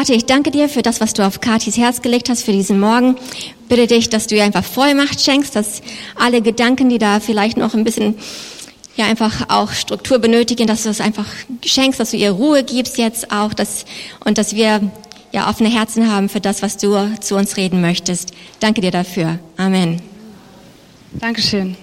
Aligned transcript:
Vater, 0.00 0.14
ich 0.14 0.24
danke 0.24 0.50
dir 0.50 0.70
für 0.70 0.80
das, 0.80 1.02
was 1.02 1.12
du 1.12 1.26
auf 1.26 1.42
Katis 1.42 1.76
Herz 1.76 2.00
gelegt 2.00 2.30
hast 2.30 2.42
für 2.42 2.52
diesen 2.52 2.80
Morgen. 2.80 3.16
Bitte 3.68 3.86
dich, 3.86 4.08
dass 4.08 4.28
du 4.28 4.34
ihr 4.34 4.44
einfach 4.44 4.64
Vollmacht 4.64 5.20
schenkst, 5.20 5.54
dass 5.54 5.82
alle 6.14 6.40
Gedanken, 6.40 6.88
die 6.88 6.96
da 6.96 7.20
vielleicht 7.20 7.58
noch 7.58 7.74
ein 7.74 7.84
bisschen 7.84 8.14
ja 8.96 9.04
einfach 9.04 9.50
auch 9.50 9.72
Struktur 9.72 10.18
benötigen, 10.18 10.66
dass 10.66 10.84
du 10.84 10.88
es 10.88 11.02
einfach 11.02 11.26
schenkst, 11.62 12.00
dass 12.00 12.12
du 12.12 12.16
ihr 12.16 12.30
Ruhe 12.30 12.64
gibst 12.64 12.96
jetzt 12.96 13.30
auch, 13.30 13.52
dass, 13.52 13.84
und 14.24 14.38
dass 14.38 14.56
wir 14.56 14.90
ja 15.32 15.50
offene 15.50 15.68
Herzen 15.68 16.10
haben 16.10 16.30
für 16.30 16.40
das, 16.40 16.62
was 16.62 16.78
du 16.78 16.96
zu 17.20 17.36
uns 17.36 17.58
reden 17.58 17.82
möchtest. 17.82 18.30
Danke 18.58 18.80
dir 18.80 18.92
dafür. 18.92 19.38
Amen. 19.58 20.00
Dankeschön. 21.12 21.76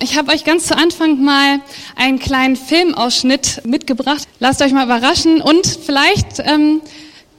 Ich 0.00 0.18
habe 0.18 0.32
euch 0.32 0.42
ganz 0.42 0.66
zu 0.66 0.76
Anfang 0.76 1.22
mal 1.22 1.60
einen 1.94 2.18
kleinen 2.18 2.56
Filmausschnitt 2.56 3.62
mitgebracht. 3.64 4.26
Lasst 4.40 4.60
euch 4.62 4.72
mal 4.72 4.84
überraschen 4.84 5.40
und 5.40 5.64
vielleicht 5.64 6.40
ähm, 6.40 6.80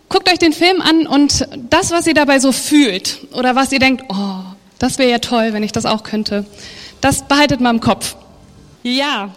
guckt 0.09 0.29
euch 0.31 0.39
den 0.39 0.53
Film 0.53 0.81
an 0.81 1.07
und 1.07 1.47
das, 1.69 1.91
was 1.91 2.07
ihr 2.07 2.13
dabei 2.13 2.39
so 2.39 2.51
fühlt 2.51 3.19
oder 3.33 3.55
was 3.55 3.71
ihr 3.71 3.79
denkt, 3.79 4.05
oh, 4.09 4.39
das 4.79 4.97
wäre 4.97 5.09
ja 5.09 5.19
toll, 5.19 5.53
wenn 5.53 5.63
ich 5.63 5.71
das 5.71 5.85
auch 5.85 6.03
könnte, 6.03 6.45
das 7.01 7.27
behaltet 7.27 7.61
mal 7.61 7.71
im 7.71 7.79
Kopf. 7.81 8.15
Ja, 8.83 9.29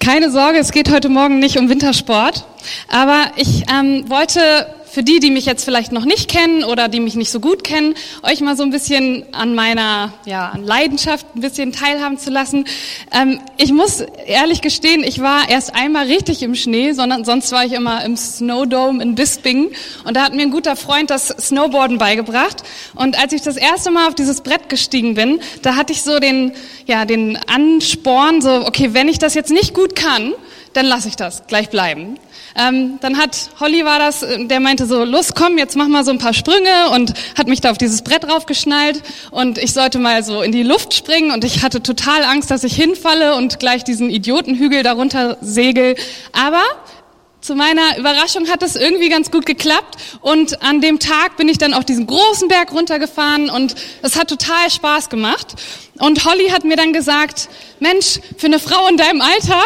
keine 0.00 0.30
Sorge, 0.30 0.58
es 0.58 0.72
geht 0.72 0.90
heute 0.90 1.08
Morgen 1.08 1.38
nicht 1.38 1.58
um 1.58 1.68
Wintersport, 1.68 2.44
aber 2.88 3.32
ich 3.36 3.64
ähm, 3.70 4.08
wollte 4.08 4.66
für 4.98 5.04
die, 5.04 5.20
die 5.20 5.30
mich 5.30 5.46
jetzt 5.46 5.64
vielleicht 5.64 5.92
noch 5.92 6.04
nicht 6.04 6.28
kennen 6.28 6.64
oder 6.64 6.88
die 6.88 6.98
mich 6.98 7.14
nicht 7.14 7.30
so 7.30 7.38
gut 7.38 7.62
kennen, 7.62 7.94
euch 8.24 8.40
mal 8.40 8.56
so 8.56 8.64
ein 8.64 8.70
bisschen 8.70 9.24
an 9.30 9.54
meiner 9.54 10.12
ja, 10.24 10.48
an 10.48 10.64
Leidenschaft 10.64 11.24
ein 11.36 11.40
bisschen 11.40 11.70
teilhaben 11.70 12.18
zu 12.18 12.30
lassen. 12.30 12.64
Ähm, 13.12 13.38
ich 13.58 13.72
muss 13.72 14.00
ehrlich 14.26 14.60
gestehen, 14.60 15.04
ich 15.04 15.22
war 15.22 15.48
erst 15.48 15.72
einmal 15.72 16.06
richtig 16.06 16.42
im 16.42 16.56
Schnee, 16.56 16.94
sondern 16.94 17.24
sonst 17.24 17.52
war 17.52 17.64
ich 17.64 17.74
immer 17.74 18.04
im 18.04 18.16
Snowdome 18.16 19.00
in 19.00 19.14
Bisping 19.14 19.70
und 20.02 20.16
da 20.16 20.24
hat 20.24 20.34
mir 20.34 20.42
ein 20.42 20.50
guter 20.50 20.74
Freund 20.74 21.10
das 21.10 21.28
Snowboarden 21.28 21.98
beigebracht 21.98 22.64
und 22.96 23.22
als 23.22 23.32
ich 23.32 23.42
das 23.42 23.56
erste 23.56 23.92
Mal 23.92 24.08
auf 24.08 24.16
dieses 24.16 24.40
Brett 24.40 24.68
gestiegen 24.68 25.14
bin, 25.14 25.38
da 25.62 25.76
hatte 25.76 25.92
ich 25.92 26.02
so 26.02 26.18
den 26.18 26.50
ja 26.86 27.04
den 27.04 27.38
Ansporn, 27.46 28.42
so 28.42 28.66
okay, 28.66 28.94
wenn 28.94 29.06
ich 29.06 29.20
das 29.20 29.34
jetzt 29.34 29.52
nicht 29.52 29.74
gut 29.74 29.94
kann, 29.94 30.34
dann 30.78 30.86
lasse 30.86 31.08
ich 31.08 31.16
das 31.16 31.42
gleich 31.48 31.70
bleiben. 31.70 32.18
Ähm, 32.56 32.98
dann 33.00 33.18
hat 33.18 33.50
Holly 33.58 33.84
war 33.84 33.98
das, 33.98 34.22
äh, 34.22 34.46
der 34.46 34.60
meinte 34.60 34.86
so, 34.86 35.04
los 35.04 35.34
komm, 35.34 35.58
jetzt 35.58 35.76
mach 35.76 35.88
mal 35.88 36.04
so 36.04 36.12
ein 36.12 36.18
paar 36.18 36.34
Sprünge 36.34 36.90
und 36.94 37.14
hat 37.36 37.48
mich 37.48 37.60
da 37.60 37.72
auf 37.72 37.78
dieses 37.78 38.02
Brett 38.02 38.30
raufgeschnallt 38.30 39.02
und 39.32 39.58
ich 39.58 39.72
sollte 39.72 39.98
mal 39.98 40.22
so 40.22 40.40
in 40.40 40.52
die 40.52 40.62
Luft 40.62 40.94
springen 40.94 41.32
und 41.32 41.44
ich 41.44 41.62
hatte 41.62 41.82
total 41.82 42.22
Angst, 42.24 42.50
dass 42.50 42.62
ich 42.62 42.74
hinfalle 42.76 43.34
und 43.34 43.58
gleich 43.58 43.82
diesen 43.82 44.08
Idiotenhügel 44.08 44.84
darunter 44.84 45.36
segel. 45.40 45.96
Aber 46.32 46.62
zu 47.40 47.56
meiner 47.56 47.98
Überraschung 47.98 48.48
hat 48.48 48.62
es 48.62 48.76
irgendwie 48.76 49.08
ganz 49.08 49.30
gut 49.30 49.46
geklappt 49.46 49.96
und 50.20 50.62
an 50.62 50.80
dem 50.80 51.00
Tag 51.00 51.36
bin 51.36 51.48
ich 51.48 51.58
dann 51.58 51.74
auch 51.74 51.84
diesen 51.84 52.06
großen 52.06 52.46
Berg 52.46 52.72
runtergefahren 52.72 53.50
und 53.50 53.74
es 54.02 54.16
hat 54.16 54.28
total 54.28 54.70
Spaß 54.70 55.08
gemacht. 55.08 55.54
Und 55.98 56.24
Holly 56.24 56.50
hat 56.50 56.62
mir 56.62 56.76
dann 56.76 56.92
gesagt, 56.92 57.48
Mensch, 57.80 58.20
für 58.36 58.46
eine 58.46 58.60
Frau 58.60 58.86
in 58.88 58.96
deinem 58.96 59.20
Alter 59.20 59.62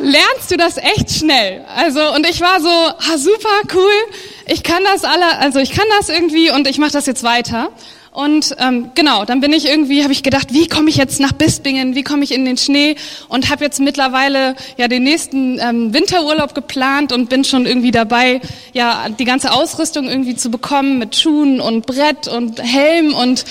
lernst 0.00 0.50
du 0.50 0.56
das 0.56 0.76
echt 0.76 1.10
schnell. 1.10 1.64
Also 1.74 2.14
und 2.14 2.28
ich 2.28 2.40
war 2.40 2.60
so, 2.60 2.68
ha, 2.68 3.18
super 3.18 3.74
cool, 3.74 4.14
ich 4.46 4.62
kann 4.62 4.82
das 4.84 5.04
alle, 5.04 5.38
also 5.38 5.58
ich 5.58 5.70
kann 5.70 5.86
das 5.98 6.08
irgendwie 6.08 6.50
und 6.50 6.68
ich 6.68 6.78
mache 6.78 6.92
das 6.92 7.06
jetzt 7.06 7.22
weiter. 7.22 7.70
Und 8.10 8.56
ähm, 8.58 8.90
genau, 8.96 9.24
dann 9.24 9.40
bin 9.40 9.52
ich 9.52 9.68
irgendwie, 9.68 10.02
habe 10.02 10.12
ich 10.12 10.24
gedacht, 10.24 10.52
wie 10.52 10.66
komme 10.66 10.90
ich 10.90 10.96
jetzt 10.96 11.20
nach 11.20 11.32
Bispingen, 11.32 11.94
wie 11.94 12.02
komme 12.02 12.24
ich 12.24 12.32
in 12.32 12.44
den 12.44 12.56
Schnee 12.56 12.96
und 13.28 13.48
habe 13.48 13.62
jetzt 13.62 13.78
mittlerweile 13.78 14.56
ja 14.76 14.88
den 14.88 15.04
nächsten 15.04 15.60
ähm, 15.60 15.94
Winterurlaub 15.94 16.52
geplant 16.52 17.12
und 17.12 17.28
bin 17.28 17.44
schon 17.44 17.64
irgendwie 17.64 17.92
dabei, 17.92 18.40
ja 18.72 19.06
die 19.10 19.24
ganze 19.24 19.52
Ausrüstung 19.52 20.08
irgendwie 20.08 20.34
zu 20.34 20.50
bekommen 20.50 20.98
mit 20.98 21.14
Schuhen 21.14 21.60
und 21.60 21.86
Brett 21.86 22.26
und 22.26 22.60
Helm 22.60 23.14
und 23.14 23.44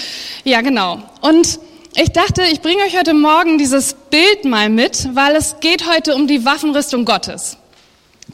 ja 0.44 0.60
genau. 0.60 1.02
Und 1.22 1.60
ich 2.00 2.12
dachte, 2.12 2.44
ich 2.52 2.62
bringe 2.62 2.84
euch 2.84 2.96
heute 2.96 3.16
Morgen 3.16 3.58
dieses 3.58 3.96
Bild 4.12 4.46
mal 4.46 4.70
mit, 4.70 5.10
weil 5.16 5.36
es 5.36 5.60
geht 5.62 5.90
heute 5.90 6.14
um 6.14 6.28
die 6.28 6.46
Waffenrüstung 6.46 7.06
Gottes. 7.06 7.58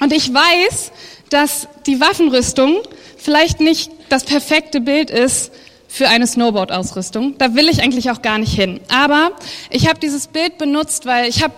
Und 0.01 0.11
ich 0.11 0.33
weiß, 0.33 0.91
dass 1.29 1.69
die 1.85 2.01
Waffenrüstung 2.01 2.81
vielleicht 3.17 3.61
nicht 3.61 3.89
das 4.09 4.25
perfekte 4.25 4.81
Bild 4.81 5.09
ist 5.09 5.53
für 5.87 6.09
eine 6.09 6.27
Snowboard-Ausrüstung. 6.27 7.37
Da 7.37 7.55
will 7.55 7.69
ich 7.69 7.81
eigentlich 7.81 8.11
auch 8.11 8.21
gar 8.21 8.37
nicht 8.37 8.53
hin. 8.53 8.81
Aber 8.89 9.31
ich 9.69 9.87
habe 9.87 9.97
dieses 9.97 10.27
Bild 10.27 10.57
benutzt, 10.57 11.05
weil 11.05 11.29
ich 11.29 11.41
habe 11.41 11.53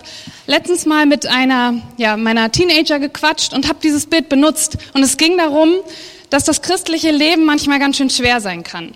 letztens 0.46 0.86
mal 0.86 1.06
mit 1.06 1.26
einer 1.26 1.74
ja, 1.96 2.16
meiner 2.16 2.52
Teenager 2.52 3.00
gequatscht 3.00 3.52
und 3.52 3.68
habe 3.68 3.80
dieses 3.82 4.06
Bild 4.06 4.28
benutzt. 4.28 4.78
Und 4.94 5.02
es 5.02 5.16
ging 5.16 5.36
darum, 5.38 5.74
dass 6.30 6.44
das 6.44 6.62
christliche 6.62 7.10
Leben 7.10 7.44
manchmal 7.44 7.80
ganz 7.80 7.96
schön 7.96 8.10
schwer 8.10 8.40
sein 8.40 8.62
kann. 8.62 8.94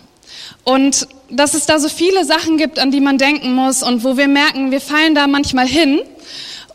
Und 0.65 1.09
dass 1.31 1.55
es 1.55 1.67
da 1.67 1.79
so 1.79 1.89
viele 1.89 2.25
Sachen 2.25 2.57
gibt, 2.57 2.79
an 2.79 2.91
die 2.91 3.01
man 3.01 3.19
denken 3.19 3.53
muss 3.55 3.83
und 3.83 4.05
wo 4.05 4.17
wir 4.17 4.29
merken, 4.29 4.71
wir 4.71 4.81
fallen 4.81 5.15
da 5.15 5.27
manchmal 5.27 5.67
hin 5.67 6.01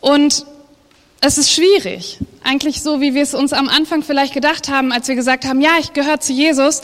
und 0.00 0.44
es 1.20 1.38
ist 1.38 1.52
schwierig. 1.52 2.18
Eigentlich 2.44 2.82
so, 2.82 3.00
wie 3.00 3.14
wir 3.14 3.22
es 3.22 3.34
uns 3.34 3.52
am 3.52 3.68
Anfang 3.68 4.02
vielleicht 4.02 4.34
gedacht 4.34 4.68
haben, 4.68 4.92
als 4.92 5.08
wir 5.08 5.14
gesagt 5.14 5.44
haben, 5.44 5.60
ja, 5.60 5.72
ich 5.80 5.92
gehöre 5.92 6.20
zu 6.20 6.32
Jesus, 6.32 6.82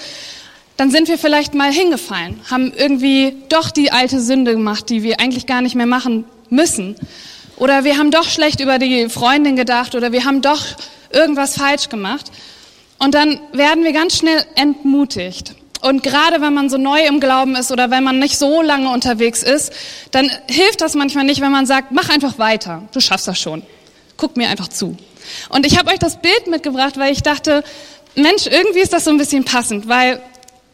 dann 0.77 0.91
sind 0.91 1.09
wir 1.09 1.19
vielleicht 1.19 1.55
mal 1.55 1.71
hingefallen, 1.71 2.41
haben 2.51 2.73
irgendwie 2.75 3.37
doch 3.49 3.71
die 3.71 3.93
alte 3.93 4.21
Sünde 4.21 4.53
gemacht, 4.53 4.89
die 4.89 5.03
wir 5.03 5.21
eigentlich 5.21 5.47
gar 5.47 5.61
nicht 5.61 5.75
mehr 5.75 5.87
machen 5.87 6.25
müssen. 6.51 6.97
Oder 7.57 7.85
wir 7.85 7.99
haben 7.99 8.11
doch 8.11 8.29
schlecht 8.29 8.61
über 8.61 8.79
die 8.79 9.09
Freundin 9.09 9.55
gedacht 9.55 9.95
oder 9.95 10.13
wir 10.13 10.25
haben 10.25 10.43
doch 10.43 10.65
irgendwas 11.13 11.57
falsch 11.57 11.89
gemacht. 11.89 12.33
Und 12.99 13.15
dann 13.15 13.41
werden 13.53 13.85
wir 13.85 13.93
ganz 13.93 14.17
schnell 14.17 14.45
entmutigt. 14.57 15.55
Und 15.83 16.05
gerade 16.05 16.41
wenn 16.41 16.55
man 16.55 16.71
so 16.71 16.79
neu 16.79 17.05
im 17.07 17.19
Glauben 17.19 17.57
ist 17.57 17.73
oder 17.73 17.91
wenn 17.91 18.05
man 18.05 18.21
nicht 18.21 18.39
so 18.39 18.63
lange 18.63 18.91
unterwegs 18.91 19.43
ist, 19.43 19.73
dann 20.13 20.31
hilft 20.49 20.81
das 20.81 20.95
manchmal 20.95 21.25
nicht, 21.25 21.41
wenn 21.41 21.51
man 21.51 21.67
sagt, 21.67 21.91
mach 21.91 22.09
einfach 22.09 22.39
weiter, 22.39 22.85
du 22.93 23.01
schaffst 23.01 23.27
das 23.27 23.39
schon. 23.39 23.63
Guck 24.17 24.37
mir 24.37 24.49
einfach 24.49 24.69
zu. 24.69 24.97
Und 25.49 25.67
ich 25.67 25.77
habe 25.79 25.91
euch 25.91 25.99
das 25.99 26.23
Bild 26.23 26.47
mitgebracht, 26.47 26.99
weil 26.99 27.13
ich 27.13 27.23
dachte, 27.23 27.65
Mensch, 28.15 28.47
irgendwie 28.47 28.79
ist 28.79 28.93
das 28.93 29.05
so 29.05 29.11
ein 29.11 29.19
bisschen 29.19 29.45
passend, 29.45 29.89
weil 29.89 30.23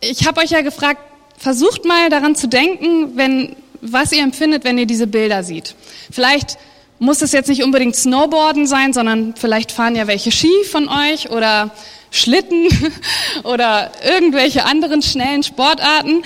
ich 0.00 0.26
habe 0.26 0.40
euch 0.42 0.50
ja 0.50 0.60
gefragt, 0.60 1.00
versucht 1.38 1.86
mal 1.86 2.10
daran 2.10 2.34
zu 2.34 2.46
denken, 2.46 3.16
wenn, 3.16 3.56
was 3.80 4.12
ihr 4.12 4.22
empfindet, 4.22 4.64
wenn 4.64 4.76
ihr 4.76 4.86
diese 4.86 5.06
Bilder 5.06 5.42
seht. 5.42 5.74
Vielleicht 6.10 6.58
muss 6.98 7.22
es 7.22 7.32
jetzt 7.32 7.48
nicht 7.48 7.62
unbedingt 7.62 7.96
Snowboarden 7.96 8.66
sein, 8.66 8.92
sondern 8.92 9.34
vielleicht 9.36 9.72
fahren 9.72 9.96
ja 9.96 10.06
welche 10.06 10.32
Ski 10.32 10.52
von 10.70 10.88
euch 10.88 11.30
oder 11.30 11.70
Schlitten 12.10 12.68
oder 13.44 13.92
irgendwelche 14.04 14.64
anderen 14.64 15.02
schnellen 15.02 15.42
Sportarten. 15.42 16.22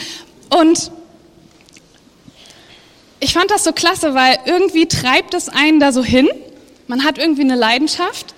Und 0.50 0.90
ich 3.20 3.32
fand 3.32 3.50
das 3.50 3.64
so 3.64 3.72
klasse, 3.72 4.14
weil 4.14 4.38
irgendwie 4.46 4.86
treibt 4.86 5.34
es 5.34 5.48
einen 5.48 5.80
da 5.80 5.92
so 5.92 6.02
hin. 6.02 6.28
Man 6.88 7.04
hat 7.04 7.18
irgendwie 7.18 7.42
eine 7.42 7.54
Leidenschaft. 7.54 8.34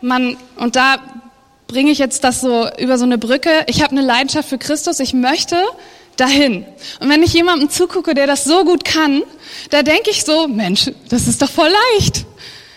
Man, 0.00 0.36
und 0.56 0.76
da 0.76 0.98
bringe 1.66 1.90
ich 1.90 1.98
jetzt 1.98 2.24
das 2.24 2.40
so 2.40 2.68
über 2.78 2.98
so 2.98 3.04
eine 3.04 3.18
Brücke. 3.18 3.64
Ich 3.66 3.82
habe 3.82 3.92
eine 3.92 4.02
Leidenschaft 4.02 4.48
für 4.48 4.58
Christus. 4.58 5.00
Ich 5.00 5.14
möchte 5.14 5.56
dahin. 6.16 6.66
Und 7.00 7.08
wenn 7.08 7.22
ich 7.22 7.32
jemandem 7.32 7.70
zugucke, 7.70 8.14
der 8.14 8.26
das 8.26 8.44
so 8.44 8.64
gut 8.64 8.84
kann, 8.84 9.22
da 9.70 9.82
denke 9.82 10.10
ich 10.10 10.24
so, 10.24 10.48
Mensch, 10.48 10.90
das 11.08 11.26
ist 11.26 11.40
doch 11.40 11.50
voll 11.50 11.70
leicht. 11.94 12.26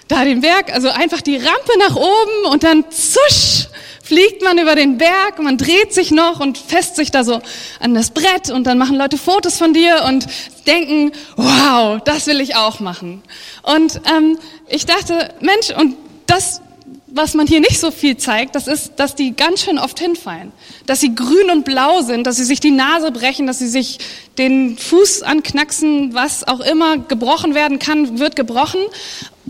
Da 0.08 0.24
den 0.24 0.41
Berg, 0.41 0.74
also 0.74 0.90
einfach 0.90 1.22
die 1.22 1.38
Rampe 1.38 1.78
nach 1.80 1.96
oben 1.96 2.52
und 2.52 2.64
dann 2.64 2.85
zusch, 2.90 3.68
fliegt 4.03 4.44
man 4.44 4.59
über 4.59 4.75
den 4.75 4.97
Berg, 4.97 5.41
man 5.41 5.58
dreht 5.58 5.94
sich 5.94 6.12
noch 6.12 6.40
und 6.41 6.58
fest 6.58 6.97
sich 6.97 7.09
da 7.09 7.24
so 7.24 7.41
an 7.80 7.96
das 7.96 8.12
Brett 8.12 8.52
und 8.52 8.66
dann 8.66 8.78
machen 8.78 8.97
Leute 8.97 9.18
Fotos 9.18 9.58
von 9.58 9.74
dir 9.74 10.03
und 10.08 10.28
denken, 10.68 11.14
wow, 11.38 12.00
das 12.03 12.28
will 12.28 12.41
ich 12.41 12.56
auch 12.56 12.81
machen. 12.81 13.24
Und 13.64 14.02
ähm, 14.14 14.38
ich 14.68 14.86
dachte, 14.86 15.34
Mensch, 15.40 15.72
und 15.75 15.96
das, 16.28 16.62
was 17.08 17.34
man 17.34 17.47
hier 17.47 17.62
nicht 17.62 17.80
so 17.80 17.91
viel 17.91 18.18
zeigt, 18.18 18.56
das 18.56 18.68
ist, 18.68 18.94
dass 18.97 19.16
die 19.16 19.35
ganz 19.35 19.64
schön 19.64 19.79
oft 19.79 19.97
hinfallen. 20.00 20.52
Dass 20.85 21.00
sie 21.00 21.16
grün 21.16 21.50
und 21.50 21.64
blau 21.64 22.02
sind, 22.02 22.28
dass 22.28 22.35
sie 22.35 22.44
sich 22.44 22.59
die 22.59 22.72
Nase 22.72 23.11
brechen, 23.11 23.47
dass 23.47 23.59
sie 23.59 23.70
sich 23.70 24.00
den 24.38 24.78
Fuß 24.78 25.23
anknacksen, 25.23 26.14
was 26.14 26.46
auch 26.46 26.59
immer 26.59 26.97
gebrochen 26.97 27.55
werden 27.55 27.79
kann, 27.79 28.20
wird 28.20 28.35
gebrochen. 28.35 28.82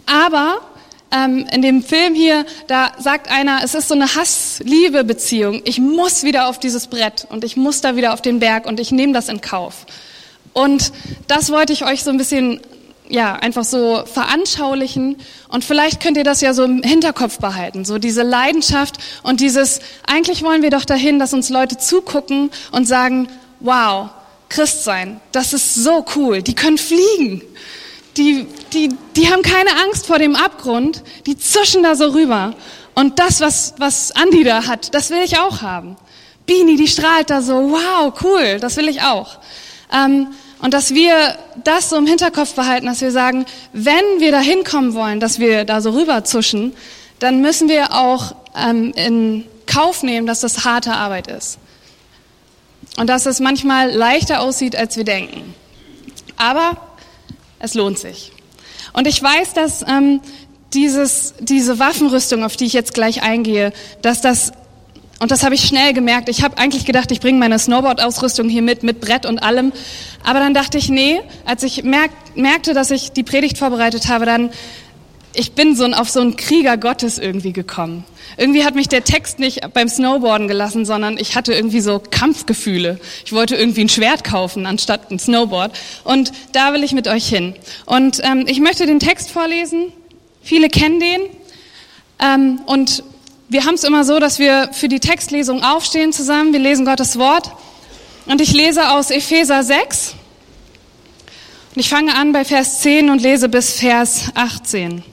Aber 0.05 0.61
ähm, 1.13 1.45
in 1.51 1.62
dem 1.62 1.83
Film 1.83 2.15
hier, 2.15 2.45
da 2.68 2.92
sagt 2.98 3.30
einer, 3.30 3.62
es 3.63 3.75
ist 3.75 3.88
so 3.88 3.94
eine 3.94 4.15
Hass-Liebe-Beziehung. 4.15 5.62
Ich 5.65 5.80
muss 5.80 6.24
wieder 6.24 6.48
auf 6.48 6.60
dieses 6.60 6.88
Brett 6.88 7.27
und 7.30 7.44
ich 7.44 7.56
muss 7.56 7.81
da 7.81 7.95
wieder 7.95 8.13
auf 8.13 8.21
den 8.21 8.39
Berg 8.39 8.65
und 8.65 8.80
ich 8.80 8.92
nehme 8.92 9.13
das 9.13 9.30
in 9.30 9.42
Kauf. 9.42 9.86
Und 10.54 10.92
das 11.27 11.51
wollte 11.51 11.74
ich 11.74 11.86
euch 11.86 12.04
so 12.04 12.10
ein 12.10 12.18
bisschen 12.18 12.62
ja, 13.10 13.33
einfach 13.36 13.65
so 13.65 14.04
veranschaulichen 14.06 15.18
und 15.50 15.63
vielleicht 15.63 16.01
könnt 16.01 16.18
ihr 16.18 16.24
das 16.24 16.42
ja 16.42 16.54
so 16.54 16.63
im 16.63 16.81
Hinterkopf 16.81 17.38
behalten, 17.38 17.83
so 17.83 17.98
diese 17.98 18.24
Leidenschaft 18.24 18.95
und 19.24 19.42
dieses, 19.42 19.81
eigentlich 20.07 20.42
wollen 20.42 20.62
wir 20.62 20.69
doch 20.69 20.86
dahin, 20.86 21.19
dass 21.19 21.33
uns 21.33 21.50
Leute 21.50 21.77
zugucken 21.77 22.50
und 22.71 22.88
sagen, 22.88 23.27
wow, 23.60 24.10
Christ 24.48 24.86
sein, 24.86 25.19
das 25.33 25.51
ist 25.51 25.75
so 25.75 26.06
cool, 26.15 26.42
die 26.42 26.56
können 26.56 26.77
fliegen 26.77 27.42
die, 28.18 28.48
die, 28.74 28.89
die 29.15 29.31
haben 29.31 29.42
keine 29.42 29.71
Angst 29.86 30.07
vor 30.07 30.19
dem 30.19 30.36
Abgrund, 30.36 31.04
die 31.25 31.38
zuschen 31.38 31.83
da 31.83 31.95
so 31.95 32.10
rüber. 32.10 32.56
Und 32.95 33.19
das, 33.19 33.42
was, 33.42 33.74
was 33.77 34.12
Andi 34.12 34.44
da 34.44 34.68
hat, 34.68 34.94
das 34.94 35.10
will 35.10 35.21
ich 35.24 35.39
auch 35.39 35.62
haben. 35.62 35.98
Bini, 36.45 36.75
die 36.75 36.88
strahlt 36.88 37.30
da 37.30 37.42
so, 37.42 37.71
wow, 37.71 38.13
cool, 38.24 38.60
das 38.60 38.77
will 38.77 38.89
ich 38.89 39.01
auch. 39.01 39.39
Ähm, 39.92 40.27
und 40.60 40.74
dass 40.74 40.94
wir 40.94 41.38
das 41.63 41.89
so 41.89 41.98
im 41.98 42.07
Hinterkopf 42.07 42.54
behalten, 42.54 42.86
dass 42.86 43.01
wir 43.01 43.12
sagen, 43.12 43.45
wenn 43.74 44.04
wir 44.19 44.31
da 44.31 44.39
hinkommen 44.39 44.94
wollen, 44.94 45.19
dass 45.19 45.39
wir 45.39 45.65
da 45.65 45.81
so 45.81 45.92
rüberzuschen, 45.92 46.74
dann 47.19 47.42
müssen 47.42 47.69
wir 47.69 47.94
auch 47.94 48.36
ähm, 48.56 48.94
in 48.95 49.45
Kauf 49.65 50.04
nehmen, 50.04 50.27
dass 50.27 50.42
das 50.42 50.65
harte 50.65 50.94
Arbeit 50.94 51.27
ist. 51.27 51.57
Und 52.98 53.07
dass 53.07 53.25
es 53.25 53.39
manchmal 53.39 53.92
leichter 53.92 54.42
aussieht, 54.42 54.75
als 54.75 54.98
wir 54.98 55.04
denken. 55.04 55.54
Aber 56.38 56.77
es 57.63 57.74
lohnt 57.75 57.98
sich. 57.98 58.31
Und 58.92 59.07
ich 59.07 59.24
weiß, 59.24 59.54
dass 59.54 59.83
ähm, 59.88 60.19
dieses, 60.74 61.33
diese 61.39 61.80
Waffenrüstung, 61.80 62.44
auf 62.44 62.57
die 62.57 62.65
ich 62.65 62.74
jetzt 62.74 62.94
gleich 62.94 63.24
eingehe, 63.24 63.71
dass 64.01 64.21
das 64.21 64.51
und 65.19 65.31
das 65.31 65.44
habe 65.44 65.56
ich 65.56 65.65
schnell 65.65 65.94
gemerkt. 65.94 66.27
Ich 66.27 66.44
habe 66.44 66.57
eigentlich 66.57 66.86
gedacht, 66.86 67.10
ich 67.12 67.21
bringe 67.21 67.39
meine 67.39 67.57
Snowboard-Ausrüstung 67.57 68.50
hier 68.50 68.62
mit, 68.62 68.83
mit 68.83 69.00
Brett 69.00 69.25
und 69.25 69.42
allem. 69.42 69.71
Aber 70.21 70.39
dann 70.39 70.54
dachte 70.54 70.77
ich, 70.77 70.89
nee, 70.89 71.21
als 71.45 71.63
ich 71.63 71.83
merk, 71.83 72.12
merkte, 72.36 72.74
dass 72.74 72.92
ich 72.92 73.13
die 73.13 73.24
Predigt 73.24 73.57
vorbereitet 73.57 74.10
habe, 74.10 74.25
dann, 74.25 74.50
ich 75.35 75.53
bin 75.53 75.75
so 75.75 75.85
auf 75.85 76.09
so 76.09 76.21
einen 76.21 76.38
Krieger 76.38 76.77
Gottes 76.77 77.18
irgendwie 77.18 77.53
gekommen. 77.53 78.03
Irgendwie 78.38 78.63
hat 78.63 78.75
mich 78.75 78.88
der 78.88 79.03
Text 79.03 79.39
nicht 79.39 79.62
beim 79.74 79.88
Snowboarden 79.88 80.47
gelassen, 80.47 80.85
sondern 80.85 81.18
ich 81.18 81.35
hatte 81.35 81.53
irgendwie 81.53 81.81
so 81.81 82.00
Kampfgefühle. 82.00 83.00
Ich 83.25 83.33
wollte 83.33 83.56
irgendwie 83.56 83.81
ein 83.81 83.89
Schwert 83.89 84.24
kaufen 84.24 84.65
anstatt 84.65 85.12
ein 85.12 85.19
Snowboard. 85.19 85.77
Und 86.03 86.31
da 86.51 86.74
will 86.74 86.83
ich 86.83 86.94
mit 86.94 87.07
euch 87.07 87.27
hin. 87.27 87.56
Und 87.85 88.21
ähm, 88.24 88.45
ich 88.47 88.59
möchte 88.59 88.85
den 88.85 89.00
Text 89.00 89.31
vorlesen. 89.31 89.91
Viele 90.41 90.69
kennen 90.69 91.00
den. 91.00 91.21
Ähm, 92.19 92.62
und 92.65 93.03
wir 93.50 93.65
haben 93.65 93.75
es 93.75 93.83
immer 93.83 94.03
so, 94.03 94.19
dass 94.19 94.39
wir 94.39 94.69
für 94.71 94.88
die 94.88 95.00
Textlesung 95.00 95.63
aufstehen 95.63 96.13
zusammen. 96.13 96.53
Wir 96.53 96.59
lesen 96.59 96.86
Gottes 96.86 97.18
Wort. 97.18 97.51
Und 98.25 98.41
ich 98.41 98.53
lese 98.53 98.91
aus 98.91 99.12
Epheser 99.12 99.63
6. 99.63 100.15
Und 101.75 101.79
ich 101.79 101.89
fange 101.89 102.15
an 102.15 102.33
bei 102.33 102.45
Vers 102.45 102.81
10 102.81 103.09
und 103.09 103.21
lese 103.21 103.50
bis 103.50 103.79
Vers 103.79 104.31
18. 104.36 105.03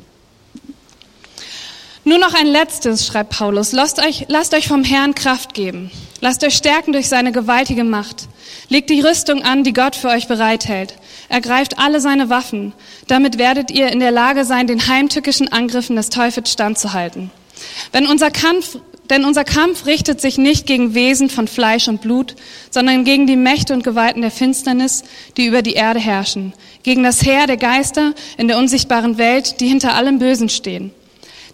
Nur 2.04 2.18
noch 2.18 2.32
ein 2.32 2.46
letztes, 2.46 3.06
schreibt 3.06 3.30
Paulus. 3.30 3.72
Lasst 3.72 3.98
euch, 3.98 4.24
lasst 4.28 4.54
euch 4.54 4.66
vom 4.66 4.84
Herrn 4.84 5.14
Kraft 5.14 5.52
geben. 5.52 5.90
Lasst 6.22 6.42
euch 6.44 6.54
stärken 6.54 6.92
durch 6.92 7.08
seine 7.08 7.30
gewaltige 7.30 7.84
Macht. 7.84 8.28
Legt 8.68 8.88
die 8.88 9.00
Rüstung 9.00 9.42
an, 9.42 9.64
die 9.64 9.74
Gott 9.74 9.96
für 9.96 10.08
euch 10.08 10.26
bereithält. 10.26 10.94
Ergreift 11.28 11.78
alle 11.78 12.00
seine 12.00 12.30
Waffen. 12.30 12.72
Damit 13.06 13.36
werdet 13.36 13.70
ihr 13.70 13.92
in 13.92 14.00
der 14.00 14.10
Lage 14.10 14.44
sein, 14.44 14.66
den 14.66 14.86
heimtückischen 14.86 15.52
Angriffen 15.52 15.96
des 15.96 16.08
Teufels 16.08 16.50
standzuhalten. 16.50 17.30
Wenn 17.92 18.06
unser 18.06 18.30
Kampf, 18.30 18.78
denn 19.10 19.26
unser 19.26 19.44
Kampf 19.44 19.84
richtet 19.84 20.22
sich 20.22 20.38
nicht 20.38 20.66
gegen 20.66 20.94
Wesen 20.94 21.28
von 21.28 21.48
Fleisch 21.48 21.88
und 21.88 22.00
Blut, 22.00 22.34
sondern 22.70 23.04
gegen 23.04 23.26
die 23.26 23.36
Mächte 23.36 23.74
und 23.74 23.84
Gewalten 23.84 24.22
der 24.22 24.30
Finsternis, 24.30 25.04
die 25.36 25.46
über 25.46 25.60
die 25.60 25.74
Erde 25.74 26.00
herrschen, 26.00 26.54
gegen 26.82 27.02
das 27.02 27.22
Heer 27.24 27.46
der 27.46 27.58
Geister 27.58 28.14
in 28.38 28.48
der 28.48 28.56
unsichtbaren 28.56 29.18
Welt, 29.18 29.60
die 29.60 29.68
hinter 29.68 29.94
allem 29.94 30.18
Bösen 30.18 30.48
stehen. 30.48 30.92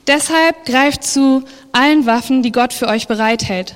Deshalb 0.06 0.64
greift 0.64 1.05
zu 1.05 1.43
allen 1.73 2.06
Waffen, 2.06 2.43
die 2.43 2.53
Gott 2.53 2.73
für 2.73 2.88
euch 2.88 3.08
bereithält. 3.08 3.75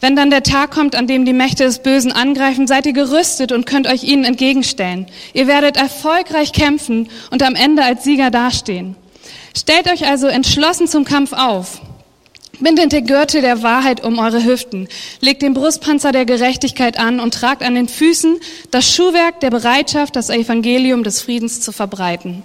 Wenn 0.00 0.14
dann 0.14 0.30
der 0.30 0.44
Tag 0.44 0.70
kommt, 0.70 0.94
an 0.94 1.08
dem 1.08 1.24
die 1.24 1.32
Mächte 1.32 1.64
des 1.64 1.82
Bösen 1.82 2.12
angreifen, 2.12 2.68
seid 2.68 2.86
ihr 2.86 2.92
gerüstet 2.92 3.50
und 3.50 3.66
könnt 3.66 3.88
euch 3.88 4.04
ihnen 4.04 4.24
entgegenstellen. 4.24 5.06
Ihr 5.32 5.48
werdet 5.48 5.76
erfolgreich 5.76 6.52
kämpfen 6.52 7.08
und 7.32 7.42
am 7.42 7.56
Ende 7.56 7.82
als 7.82 8.04
Sieger 8.04 8.30
dastehen. 8.30 8.94
Stellt 9.56 9.90
euch 9.90 10.06
also 10.06 10.28
entschlossen 10.28 10.86
zum 10.86 11.04
Kampf 11.04 11.32
auf. 11.32 11.80
Bindet 12.60 12.92
den 12.92 13.06
Gürtel 13.06 13.40
der 13.40 13.62
Wahrheit 13.62 14.04
um 14.04 14.18
eure 14.18 14.44
Hüften, 14.44 14.88
legt 15.20 15.42
den 15.42 15.54
Brustpanzer 15.54 16.12
der 16.12 16.24
Gerechtigkeit 16.24 16.98
an 16.98 17.20
und 17.20 17.34
tragt 17.34 17.62
an 17.62 17.74
den 17.74 17.88
Füßen 17.88 18.36
das 18.70 18.92
Schuhwerk 18.92 19.40
der 19.40 19.50
Bereitschaft, 19.50 20.16
das 20.16 20.30
Evangelium 20.30 21.04
des 21.04 21.20
Friedens 21.20 21.60
zu 21.60 21.72
verbreiten. 21.72 22.42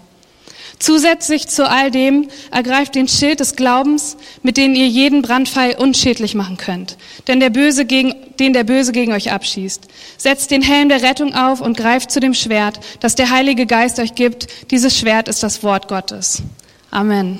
Zusätzlich 0.84 1.48
zu 1.48 1.70
all 1.70 1.92
dem 1.92 2.28
ergreift 2.52 2.96
den 2.96 3.08
Schild 3.08 3.40
des 3.40 3.56
Glaubens, 3.56 4.18
mit 4.42 4.58
dem 4.58 4.76
ihr 4.76 4.86
jeden 4.86 5.22
Brandpfeil 5.22 5.78
unschädlich 5.78 6.36
machen 6.36 6.58
könnt, 6.58 6.98
denn 7.30 7.40
der 7.40 7.52
Böse 7.52 7.86
gegen, 7.86 8.14
den 8.38 8.52
der 8.52 8.66
Böse 8.66 8.92
gegen 8.92 9.14
euch 9.14 9.32
abschießt. 9.32 9.88
Setzt 10.18 10.52
den 10.52 10.62
Helm 10.62 10.90
der 10.90 11.02
Rettung 11.02 11.36
auf 11.36 11.62
und 11.62 11.78
greift 11.78 12.12
zu 12.12 12.20
dem 12.20 12.34
Schwert, 12.34 12.82
das 13.00 13.16
der 13.16 13.30
Heilige 13.30 13.66
Geist 13.66 13.98
euch 13.98 14.14
gibt. 14.14 14.48
Dieses 14.72 15.00
Schwert 15.00 15.30
ist 15.30 15.42
das 15.42 15.64
Wort 15.64 15.88
Gottes. 15.88 16.44
Amen. 16.92 17.40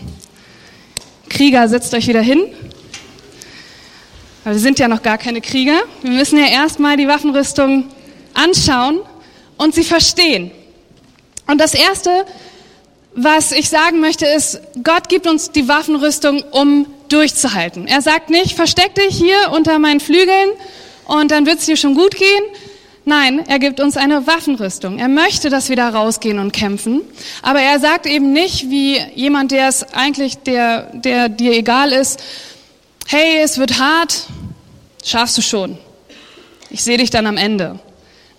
Krieger, 1.28 1.68
setzt 1.68 1.94
euch 1.94 2.08
wieder 2.08 2.22
hin. 2.22 2.46
Weil 4.46 4.54
wir 4.54 4.62
sind 4.62 4.80
ja 4.80 4.88
noch 4.88 5.04
gar 5.04 5.18
keine 5.18 5.42
Krieger. 5.42 5.82
Wir 6.02 6.12
müssen 6.12 6.40
ja 6.40 6.46
erstmal 6.46 6.96
die 6.96 7.10
Waffenrüstung 7.10 7.90
anschauen 8.36 9.02
und 9.58 9.76
sie 9.76 9.84
verstehen. 9.84 10.52
Und 11.46 11.60
das 11.60 11.74
Erste, 11.74 12.26
was 13.16 13.52
ich 13.52 13.70
sagen 13.70 14.00
möchte, 14.00 14.26
ist, 14.26 14.60
Gott 14.84 15.10
gibt 15.10 15.28
uns 15.28 15.52
die 15.52 15.68
Waffenrüstung, 15.68 16.44
um 16.52 16.88
durchzuhalten. 17.10 17.88
Er 17.88 18.02
sagt 18.02 18.30
nicht, 18.30 18.56
versteck 18.56 18.96
dich 18.96 19.16
hier 19.16 19.52
unter 19.52 19.78
meinen 19.80 20.00
Flügeln 20.00 20.50
und 21.06 21.32
dann 21.32 21.46
wird 21.46 21.60
es 21.60 21.66
dir 21.66 21.78
schon 21.78 21.96
gut 21.96 22.16
gehen, 22.16 22.44
Nein, 23.06 23.44
er 23.48 23.60
gibt 23.60 23.82
uns 23.82 23.98
eine 23.98 24.28
Waffenrüstung. 24.28 24.98
Er 24.98 25.10
möchte, 25.10 25.50
dass 25.50 25.68
wir 25.68 25.76
da 25.76 25.90
rausgehen 25.90 26.40
und 26.40 26.54
kämpfen. 26.54 27.02
Aber 27.42 27.60
er 27.60 27.80
sagt 27.80 28.06
eben 28.06 28.32
nicht, 28.32 28.70
wie 28.70 28.98
jemand, 29.14 29.52
der 29.52 29.68
es 29.68 29.84
eigentlich, 29.94 30.38
der, 30.38 30.84
der 30.94 31.28
dir 31.28 31.52
egal 31.52 31.92
ist, 31.92 32.24
hey, 33.08 33.42
es 33.44 33.58
wird 33.58 33.78
hart, 33.78 34.28
schaffst 35.04 35.38
du 35.38 35.42
schon. 35.42 35.78
Ich 36.70 36.82
sehe 36.82 36.98
dich 36.98 37.10
dann 37.10 37.28
am 37.28 37.36
Ende. 37.36 37.78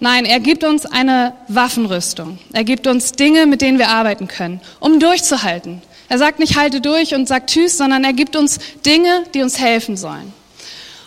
Nein, 0.05 0.27
er 0.27 0.39
gibt 0.39 0.65
uns 0.65 0.85
eine 0.85 1.33
Waffenrüstung. 1.49 2.39
Er 2.53 2.63
gibt 2.63 2.87
uns 2.87 3.13
Dinge, 3.13 3.47
mit 3.47 3.63
denen 3.63 3.79
wir 3.79 3.89
arbeiten 3.89 4.29
können, 4.29 4.61
um 4.79 5.01
durchzuhalten. 5.01 5.81
Er 6.11 6.19
sagt 6.19 6.41
nicht, 6.41 6.59
halte 6.59 6.83
durch 6.83 7.15
und 7.15 7.27
sagt 7.27 7.49
Tschüss, 7.49 7.79
sondern 7.79 8.05
er 8.05 8.13
gibt 8.13 8.37
uns 8.37 8.59
Dinge, 8.85 9.25
die 9.33 9.41
uns 9.41 9.59
helfen 9.59 9.97
sollen. 9.97 10.35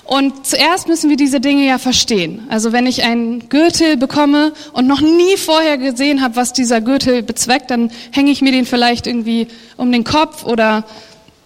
Und 0.04 0.48
zuerst 0.48 0.88
müssen 0.88 1.12
wir 1.12 1.16
diese 1.16 1.40
Dinge 1.40 1.68
ja 1.68 1.78
verstehen. 1.78 2.48
Also 2.50 2.72
wenn 2.72 2.88
ich 2.88 3.04
einen 3.04 3.50
Gürtel 3.50 3.98
bekomme 3.98 4.52
und 4.74 4.88
noch 4.88 5.02
nie 5.02 5.38
vorher 5.38 5.78
gesehen 5.78 6.24
habe, 6.24 6.36
was 6.36 6.54
dieser 6.54 6.82
Gürtel 6.82 7.22
bezweckt, 7.22 7.70
dann 7.70 7.92
hänge 8.10 8.32
ich 8.32 8.42
mir 8.42 8.52
den 8.52 8.66
vielleicht 8.66 9.06
irgendwie 9.06 9.48
um 9.76 9.92
den 9.92 10.06
Kopf 10.06 10.44
oder 10.44 10.86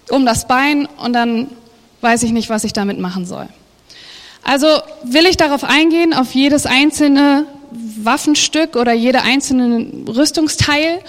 um 0.09 0.25
das 0.25 0.47
Bein 0.47 0.85
und 0.85 1.11
dann 1.11 1.49
weiß 1.99 2.23
ich 2.23 2.31
nicht, 2.31 2.49
was 2.49 2.63
ich 2.63 2.71
damit 2.71 2.97
machen 2.97 3.25
soll. 3.25 3.49
Also 4.43 4.67
will 5.03 5.25
ich 5.25 5.37
darauf 5.37 5.63
eingehen, 5.63 6.13
auf 6.13 6.33
jedes 6.33 6.65
einzelne 6.65 7.45
Waffenstück 7.71 8.75
oder 8.75 8.93
jede 8.93 9.21
einzelne 9.21 9.87
Rüstungsteil. 10.07 10.99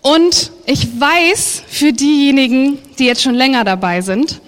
Und 0.00 0.52
ich 0.64 1.00
weiß 1.00 1.62
für 1.68 1.92
diejenigen, 1.92 2.78
die 2.98 3.06
jetzt 3.06 3.22
schon 3.22 3.34
länger 3.34 3.64
dabei 3.64 4.00
sind, 4.00 4.40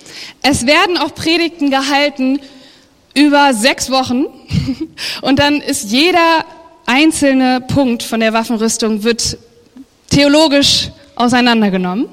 es 0.43 0.67
werden 0.67 0.97
auch 0.97 1.15
Predigten 1.15 1.71
gehalten 1.71 2.41
über 3.15 3.53
sechs 3.53 3.91
Wochen 3.91 4.27
und 5.23 5.39
dann 5.39 5.61
ist 5.61 5.91
jeder 5.91 6.45
einzelne 6.87 7.61
Punkt 7.61 8.03
von 8.03 8.21
der 8.21 8.33
Waffenrüstung 8.33 9.03
wird 9.03 9.39
theologisch 10.11 10.91
auseinandergenommen. 11.15 12.09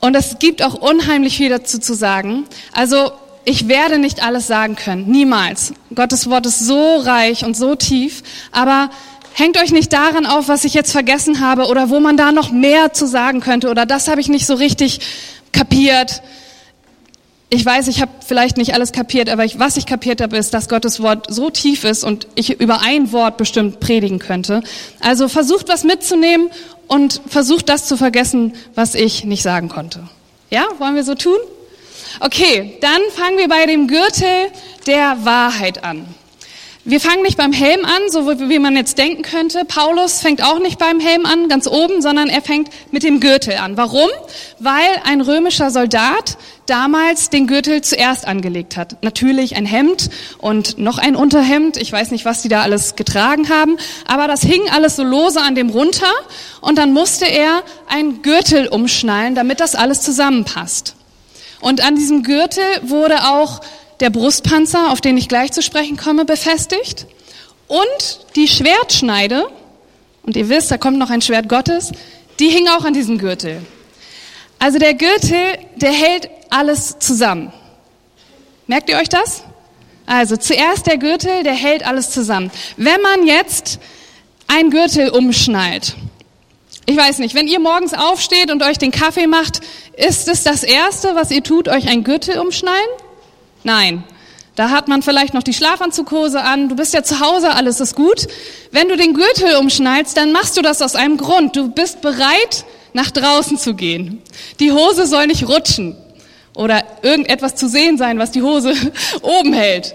Und 0.00 0.14
es 0.14 0.38
gibt 0.38 0.62
auch 0.62 0.74
unheimlich 0.74 1.36
viel 1.36 1.48
dazu 1.48 1.78
zu 1.78 1.94
sagen. 1.94 2.44
Also 2.72 3.12
ich 3.46 3.68
werde 3.68 3.98
nicht 3.98 4.22
alles 4.22 4.46
sagen 4.46 4.76
können, 4.76 5.06
niemals. 5.10 5.72
Gottes 5.94 6.28
Wort 6.28 6.44
ist 6.44 6.58
so 6.58 6.96
reich 6.96 7.44
und 7.44 7.56
so 7.56 7.76
tief, 7.76 8.22
aber 8.52 8.90
hängt 9.32 9.56
euch 9.56 9.72
nicht 9.72 9.92
daran 9.92 10.26
auf, 10.26 10.48
was 10.48 10.64
ich 10.64 10.74
jetzt 10.74 10.92
vergessen 10.92 11.40
habe 11.40 11.66
oder 11.68 11.88
wo 11.88 12.00
man 12.00 12.18
da 12.18 12.32
noch 12.32 12.50
mehr 12.50 12.92
zu 12.92 13.06
sagen 13.06 13.40
könnte 13.40 13.70
oder 13.70 13.86
das 13.86 14.08
habe 14.08 14.20
ich 14.20 14.28
nicht 14.28 14.46
so 14.46 14.54
richtig 14.54 15.00
kapiert 15.52 16.22
ich 17.48 17.64
weiß, 17.64 17.86
ich 17.86 18.00
habe 18.00 18.10
vielleicht 18.26 18.56
nicht 18.56 18.74
alles 18.74 18.90
kapiert, 18.90 19.28
aber 19.28 19.44
ich, 19.44 19.58
was 19.58 19.76
ich 19.76 19.86
kapiert 19.86 20.20
habe, 20.20 20.36
ist, 20.36 20.52
dass 20.52 20.68
Gottes 20.68 21.00
Wort 21.00 21.26
so 21.32 21.48
tief 21.48 21.84
ist 21.84 22.02
und 22.02 22.26
ich 22.34 22.60
über 22.60 22.82
ein 22.82 23.12
Wort 23.12 23.36
bestimmt 23.36 23.78
predigen 23.78 24.18
könnte. 24.18 24.62
Also 25.00 25.28
versucht 25.28 25.68
was 25.68 25.84
mitzunehmen 25.84 26.50
und 26.88 27.20
versucht 27.28 27.68
das 27.68 27.86
zu 27.86 27.96
vergessen, 27.96 28.54
was 28.74 28.96
ich 28.96 29.24
nicht 29.24 29.42
sagen 29.42 29.68
konnte. 29.68 30.08
Ja, 30.50 30.64
wollen 30.78 30.96
wir 30.96 31.04
so 31.04 31.14
tun? 31.14 31.36
Okay, 32.20 32.78
dann 32.80 33.00
fangen 33.14 33.38
wir 33.38 33.48
bei 33.48 33.66
dem 33.66 33.88
Gürtel 33.88 34.50
der 34.86 35.24
Wahrheit 35.24 35.84
an. 35.84 36.06
Wir 36.88 37.00
fangen 37.00 37.22
nicht 37.22 37.36
beim 37.36 37.52
Helm 37.52 37.84
an, 37.84 38.10
so 38.10 38.28
wie 38.48 38.60
man 38.60 38.76
jetzt 38.76 38.96
denken 38.96 39.22
könnte. 39.22 39.64
Paulus 39.64 40.20
fängt 40.20 40.40
auch 40.40 40.60
nicht 40.60 40.78
beim 40.78 41.00
Helm 41.00 41.26
an, 41.26 41.48
ganz 41.48 41.66
oben, 41.66 42.00
sondern 42.00 42.28
er 42.28 42.42
fängt 42.42 42.70
mit 42.92 43.02
dem 43.02 43.18
Gürtel 43.18 43.54
an. 43.54 43.76
Warum? 43.76 44.08
Weil 44.60 44.86
ein 45.02 45.20
römischer 45.20 45.72
Soldat 45.72 46.38
damals 46.66 47.28
den 47.28 47.48
Gürtel 47.48 47.82
zuerst 47.82 48.24
angelegt 48.24 48.76
hat. 48.76 49.02
Natürlich 49.02 49.56
ein 49.56 49.66
Hemd 49.66 50.10
und 50.38 50.78
noch 50.78 50.98
ein 50.98 51.16
Unterhemd. 51.16 51.76
Ich 51.76 51.90
weiß 51.90 52.12
nicht, 52.12 52.24
was 52.24 52.42
die 52.42 52.48
da 52.48 52.62
alles 52.62 52.94
getragen 52.94 53.48
haben, 53.48 53.78
aber 54.06 54.28
das 54.28 54.42
hing 54.42 54.62
alles 54.70 54.94
so 54.94 55.02
lose 55.02 55.40
an 55.40 55.56
dem 55.56 55.70
runter 55.70 56.12
und 56.60 56.78
dann 56.78 56.92
musste 56.92 57.26
er 57.26 57.64
einen 57.88 58.22
Gürtel 58.22 58.68
umschnallen, 58.68 59.34
damit 59.34 59.58
das 59.58 59.74
alles 59.74 60.02
zusammenpasst. 60.02 60.94
Und 61.60 61.84
an 61.84 61.96
diesem 61.96 62.22
Gürtel 62.22 62.64
wurde 62.82 63.24
auch 63.28 63.60
der 64.00 64.10
Brustpanzer, 64.10 64.90
auf 64.90 65.00
den 65.00 65.16
ich 65.16 65.28
gleich 65.28 65.52
zu 65.52 65.62
sprechen 65.62 65.96
komme, 65.96 66.24
befestigt. 66.24 67.06
Und 67.66 68.20
die 68.36 68.48
Schwertschneide, 68.48 69.48
und 70.22 70.36
ihr 70.36 70.48
wisst, 70.48 70.70
da 70.70 70.78
kommt 70.78 70.98
noch 70.98 71.10
ein 71.10 71.22
Schwert 71.22 71.48
Gottes, 71.48 71.92
die 72.38 72.48
hing 72.48 72.68
auch 72.68 72.84
an 72.84 72.92
diesem 72.92 73.18
Gürtel. 73.18 73.62
Also 74.58 74.78
der 74.78 74.94
Gürtel, 74.94 75.58
der 75.76 75.92
hält 75.92 76.28
alles 76.50 76.98
zusammen. 76.98 77.52
Merkt 78.66 78.90
ihr 78.90 78.96
euch 78.96 79.08
das? 79.08 79.42
Also 80.06 80.36
zuerst 80.36 80.86
der 80.86 80.98
Gürtel, 80.98 81.42
der 81.42 81.54
hält 81.54 81.86
alles 81.86 82.10
zusammen. 82.10 82.50
Wenn 82.76 83.00
man 83.00 83.26
jetzt 83.26 83.78
ein 84.46 84.70
Gürtel 84.70 85.10
umschnallt, 85.10 85.96
ich 86.86 86.96
weiß 86.96 87.18
nicht, 87.18 87.34
wenn 87.34 87.48
ihr 87.48 87.58
morgens 87.58 87.94
aufsteht 87.94 88.50
und 88.50 88.62
euch 88.62 88.78
den 88.78 88.92
Kaffee 88.92 89.26
macht, 89.26 89.60
ist 89.96 90.28
es 90.28 90.44
das 90.44 90.62
Erste, 90.62 91.14
was 91.16 91.30
ihr 91.30 91.42
tut, 91.42 91.68
euch 91.68 91.88
ein 91.88 92.04
Gürtel 92.04 92.38
umschnallen? 92.38 92.88
Nein. 93.64 94.04
Da 94.54 94.70
hat 94.70 94.88
man 94.88 95.02
vielleicht 95.02 95.34
noch 95.34 95.42
die 95.42 95.52
Schlafanzughose 95.52 96.40
an, 96.40 96.70
du 96.70 96.76
bist 96.76 96.94
ja 96.94 97.02
zu 97.02 97.20
Hause, 97.20 97.50
alles 97.50 97.78
ist 97.80 97.94
gut. 97.94 98.26
Wenn 98.70 98.88
du 98.88 98.96
den 98.96 99.12
Gürtel 99.12 99.56
umschnallst, 99.56 100.16
dann 100.16 100.32
machst 100.32 100.56
du 100.56 100.62
das 100.62 100.80
aus 100.80 100.94
einem 100.94 101.18
Grund. 101.18 101.56
Du 101.56 101.68
bist 101.68 102.00
bereit, 102.00 102.64
nach 102.94 103.10
draußen 103.10 103.58
zu 103.58 103.74
gehen. 103.74 104.22
Die 104.58 104.72
Hose 104.72 105.06
soll 105.06 105.26
nicht 105.26 105.46
rutschen 105.46 105.94
oder 106.54 106.82
irgendetwas 107.02 107.54
zu 107.54 107.68
sehen 107.68 107.98
sein, 107.98 108.18
was 108.18 108.30
die 108.30 108.40
Hose 108.40 108.72
oben 109.20 109.52
hält. 109.52 109.94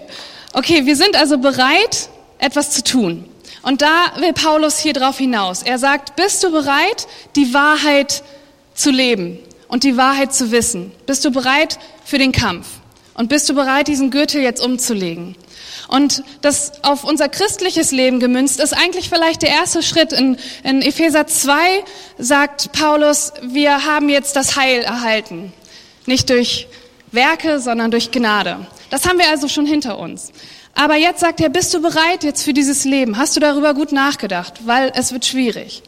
Okay, 0.52 0.86
wir 0.86 0.94
sind 0.94 1.16
also 1.16 1.38
bereit, 1.38 2.08
etwas 2.38 2.70
zu 2.70 2.84
tun. 2.84 3.24
Und 3.62 3.80
da 3.80 4.12
will 4.16 4.32
Paulus 4.32 4.78
hier 4.78 4.92
drauf 4.92 5.18
hinaus. 5.18 5.62
Er 5.62 5.78
sagt, 5.78 6.16
bist 6.16 6.42
du 6.42 6.50
bereit, 6.50 7.06
die 7.36 7.54
Wahrheit 7.54 8.22
zu 8.74 8.90
leben 8.90 9.38
und 9.68 9.84
die 9.84 9.96
Wahrheit 9.96 10.34
zu 10.34 10.50
wissen? 10.50 10.92
Bist 11.06 11.24
du 11.24 11.30
bereit 11.30 11.78
für 12.04 12.18
den 12.18 12.32
Kampf? 12.32 12.66
Und 13.14 13.28
bist 13.28 13.48
du 13.48 13.54
bereit, 13.54 13.88
diesen 13.88 14.10
Gürtel 14.10 14.42
jetzt 14.42 14.64
umzulegen? 14.64 15.36
Und 15.88 16.24
das 16.40 16.82
auf 16.82 17.04
unser 17.04 17.28
christliches 17.28 17.92
Leben 17.92 18.18
gemünzt 18.18 18.60
ist 18.60 18.72
eigentlich 18.72 19.10
vielleicht 19.10 19.42
der 19.42 19.50
erste 19.50 19.82
Schritt. 19.82 20.12
In, 20.12 20.38
in 20.64 20.80
Epheser 20.80 21.26
2 21.26 21.84
sagt 22.18 22.72
Paulus, 22.72 23.32
wir 23.42 23.84
haben 23.84 24.08
jetzt 24.08 24.34
das 24.34 24.56
Heil 24.56 24.80
erhalten. 24.82 25.52
Nicht 26.06 26.30
durch 26.30 26.66
Werke, 27.10 27.60
sondern 27.60 27.90
durch 27.90 28.10
Gnade. 28.10 28.66
Das 28.90 29.06
haben 29.06 29.18
wir 29.18 29.28
also 29.28 29.48
schon 29.48 29.66
hinter 29.66 29.98
uns. 29.98 30.32
Aber 30.74 30.96
jetzt 30.96 31.20
sagt 31.20 31.40
er, 31.40 31.48
bist 31.48 31.74
du 31.74 31.82
bereit 31.82 32.24
jetzt 32.24 32.42
für 32.42 32.52
dieses 32.52 32.84
Leben? 32.84 33.18
Hast 33.18 33.36
du 33.36 33.40
darüber 33.40 33.74
gut 33.74 33.92
nachgedacht? 33.92 34.66
Weil 34.66 34.92
es 34.94 35.12
wird 35.12 35.24
schwierig. 35.24 35.82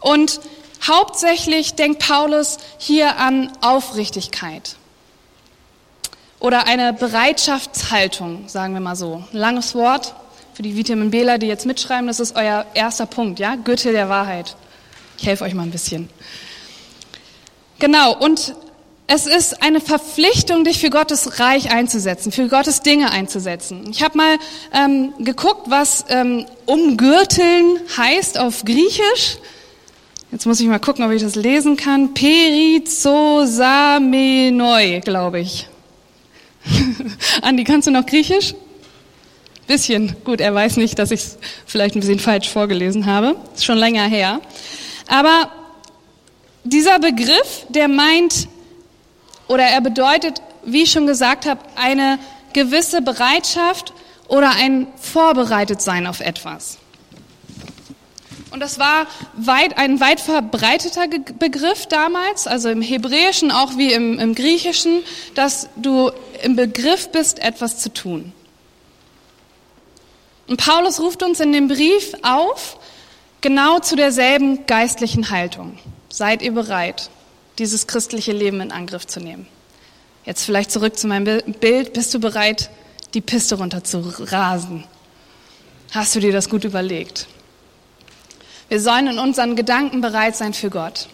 Und 0.00 0.40
hauptsächlich 0.86 1.74
denkt 1.74 2.06
Paulus 2.06 2.58
hier 2.78 3.16
an 3.16 3.50
Aufrichtigkeit 3.62 4.76
oder 6.40 6.66
eine 6.66 6.92
Bereitschaftshaltung, 6.92 8.48
sagen 8.48 8.74
wir 8.74 8.80
mal 8.80 8.96
so. 8.96 9.24
langes 9.32 9.74
Wort 9.74 10.14
für 10.52 10.62
die 10.62 10.76
Vitamin 10.76 11.10
Bler, 11.10 11.38
die 11.38 11.46
jetzt 11.46 11.64
mitschreiben, 11.64 12.06
das 12.06 12.20
ist 12.20 12.36
euer 12.36 12.66
erster 12.74 13.06
Punkt, 13.06 13.38
ja? 13.38 13.56
Gürtel 13.56 13.92
der 13.92 14.10
Wahrheit. 14.10 14.56
Ich 15.16 15.26
helfe 15.26 15.44
euch 15.44 15.54
mal 15.54 15.62
ein 15.62 15.70
bisschen. 15.70 16.10
Genau, 17.78 18.14
und 18.14 18.54
es 19.06 19.26
ist 19.26 19.62
eine 19.62 19.80
Verpflichtung, 19.80 20.64
dich 20.64 20.78
für 20.78 20.88
Gottes 20.88 21.38
Reich 21.38 21.70
einzusetzen, 21.70 22.32
für 22.32 22.48
Gottes 22.48 22.80
Dinge 22.80 23.10
einzusetzen. 23.10 23.86
Ich 23.90 24.02
habe 24.02 24.16
mal 24.16 24.38
ähm, 24.72 25.12
geguckt, 25.18 25.68
was 25.68 26.06
ähm, 26.08 26.46
umgürteln 26.64 27.80
heißt 27.96 28.38
auf 28.38 28.64
Griechisch. 28.64 29.36
Jetzt 30.32 30.46
muss 30.46 30.58
ich 30.58 30.66
mal 30.66 30.78
gucken, 30.78 31.04
ob 31.04 31.12
ich 31.12 31.22
das 31.22 31.34
lesen 31.34 31.76
kann. 31.76 32.14
Perizosamenoi, 32.14 35.00
glaube 35.04 35.40
ich. 35.40 35.68
Andi, 37.42 37.64
kannst 37.64 37.86
du 37.86 37.90
noch 37.90 38.06
Griechisch? 38.06 38.54
Bisschen. 39.66 40.16
Gut, 40.24 40.40
er 40.40 40.54
weiß 40.54 40.78
nicht, 40.78 40.98
dass 40.98 41.10
ich 41.10 41.20
es 41.20 41.36
vielleicht 41.66 41.94
ein 41.94 42.00
bisschen 42.00 42.20
falsch 42.20 42.48
vorgelesen 42.48 43.04
habe. 43.04 43.36
Ist 43.54 43.66
schon 43.66 43.78
länger 43.78 44.06
her. 44.06 44.40
Aber 45.08 45.50
dieser 46.64 46.98
Begriff, 46.98 47.66
der 47.68 47.88
meint 47.88 48.48
oder 49.48 49.64
er 49.64 49.80
bedeutet, 49.80 50.42
wie 50.64 50.82
ich 50.84 50.92
schon 50.92 51.06
gesagt 51.06 51.46
habe, 51.46 51.60
eine 51.76 52.18
gewisse 52.52 53.02
Bereitschaft 53.02 53.92
oder 54.28 54.50
ein 54.50 54.86
Vorbereitetsein 54.96 56.06
auf 56.06 56.20
etwas. 56.20 56.78
Und 58.50 58.60
das 58.60 58.78
war 58.78 59.08
weit, 59.34 59.76
ein 59.78 59.98
weit 59.98 60.20
verbreiteter 60.20 61.08
Begriff 61.40 61.86
damals, 61.86 62.46
also 62.46 62.68
im 62.68 62.82
Hebräischen 62.82 63.50
auch 63.50 63.76
wie 63.76 63.92
im, 63.92 64.20
im 64.20 64.34
Griechischen, 64.36 65.02
dass 65.34 65.68
du 65.74 66.12
im 66.42 66.54
Begriff 66.54 67.08
bist, 67.10 67.40
etwas 67.40 67.78
zu 67.78 67.92
tun. 67.92 68.32
Und 70.46 70.64
Paulus 70.64 71.00
ruft 71.00 71.24
uns 71.24 71.40
in 71.40 71.52
dem 71.52 71.66
Brief 71.66 72.12
auf, 72.22 72.78
genau 73.40 73.80
zu 73.80 73.96
derselben 73.96 74.66
geistlichen 74.66 75.30
Haltung. 75.30 75.76
Seid 76.08 76.40
ihr 76.40 76.52
bereit? 76.52 77.10
Dieses 77.58 77.86
christliche 77.86 78.32
Leben 78.32 78.60
in 78.60 78.72
Angriff 78.72 79.06
zu 79.06 79.20
nehmen. 79.20 79.46
Jetzt 80.24 80.44
vielleicht 80.44 80.70
zurück 80.70 80.98
zu 80.98 81.06
meinem 81.06 81.42
Bild. 81.60 81.92
Bist 81.92 82.14
du 82.14 82.18
bereit, 82.18 82.70
die 83.12 83.20
Piste 83.20 83.56
runter 83.56 83.84
zu 83.84 84.00
rasen? 84.00 84.84
Hast 85.92 86.14
du 86.14 86.20
dir 86.20 86.32
das 86.32 86.48
gut 86.48 86.64
überlegt? 86.64 87.26
Wir 88.68 88.80
sollen 88.80 89.06
in 89.06 89.18
unseren 89.18 89.54
Gedanken 89.54 90.00
bereit 90.00 90.34
sein 90.34 90.54
für 90.54 90.70
Gott. 90.70 91.08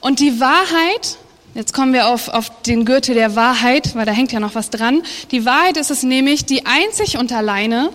Und 0.00 0.20
die 0.20 0.38
Wahrheit, 0.40 1.16
jetzt 1.54 1.72
kommen 1.72 1.92
wir 1.92 2.08
auf, 2.08 2.28
auf 2.28 2.62
den 2.62 2.84
Gürtel 2.84 3.14
der 3.14 3.34
Wahrheit, 3.34 3.94
weil 3.94 4.06
da 4.06 4.12
hängt 4.12 4.32
ja 4.32 4.40
noch 4.40 4.54
was 4.54 4.70
dran. 4.70 5.02
Die 5.30 5.44
Wahrheit 5.44 5.76
ist 5.76 5.90
es 5.90 6.02
nämlich, 6.02 6.44
die 6.44 6.66
einzig 6.66 7.16
und 7.16 7.32
alleine 7.32 7.90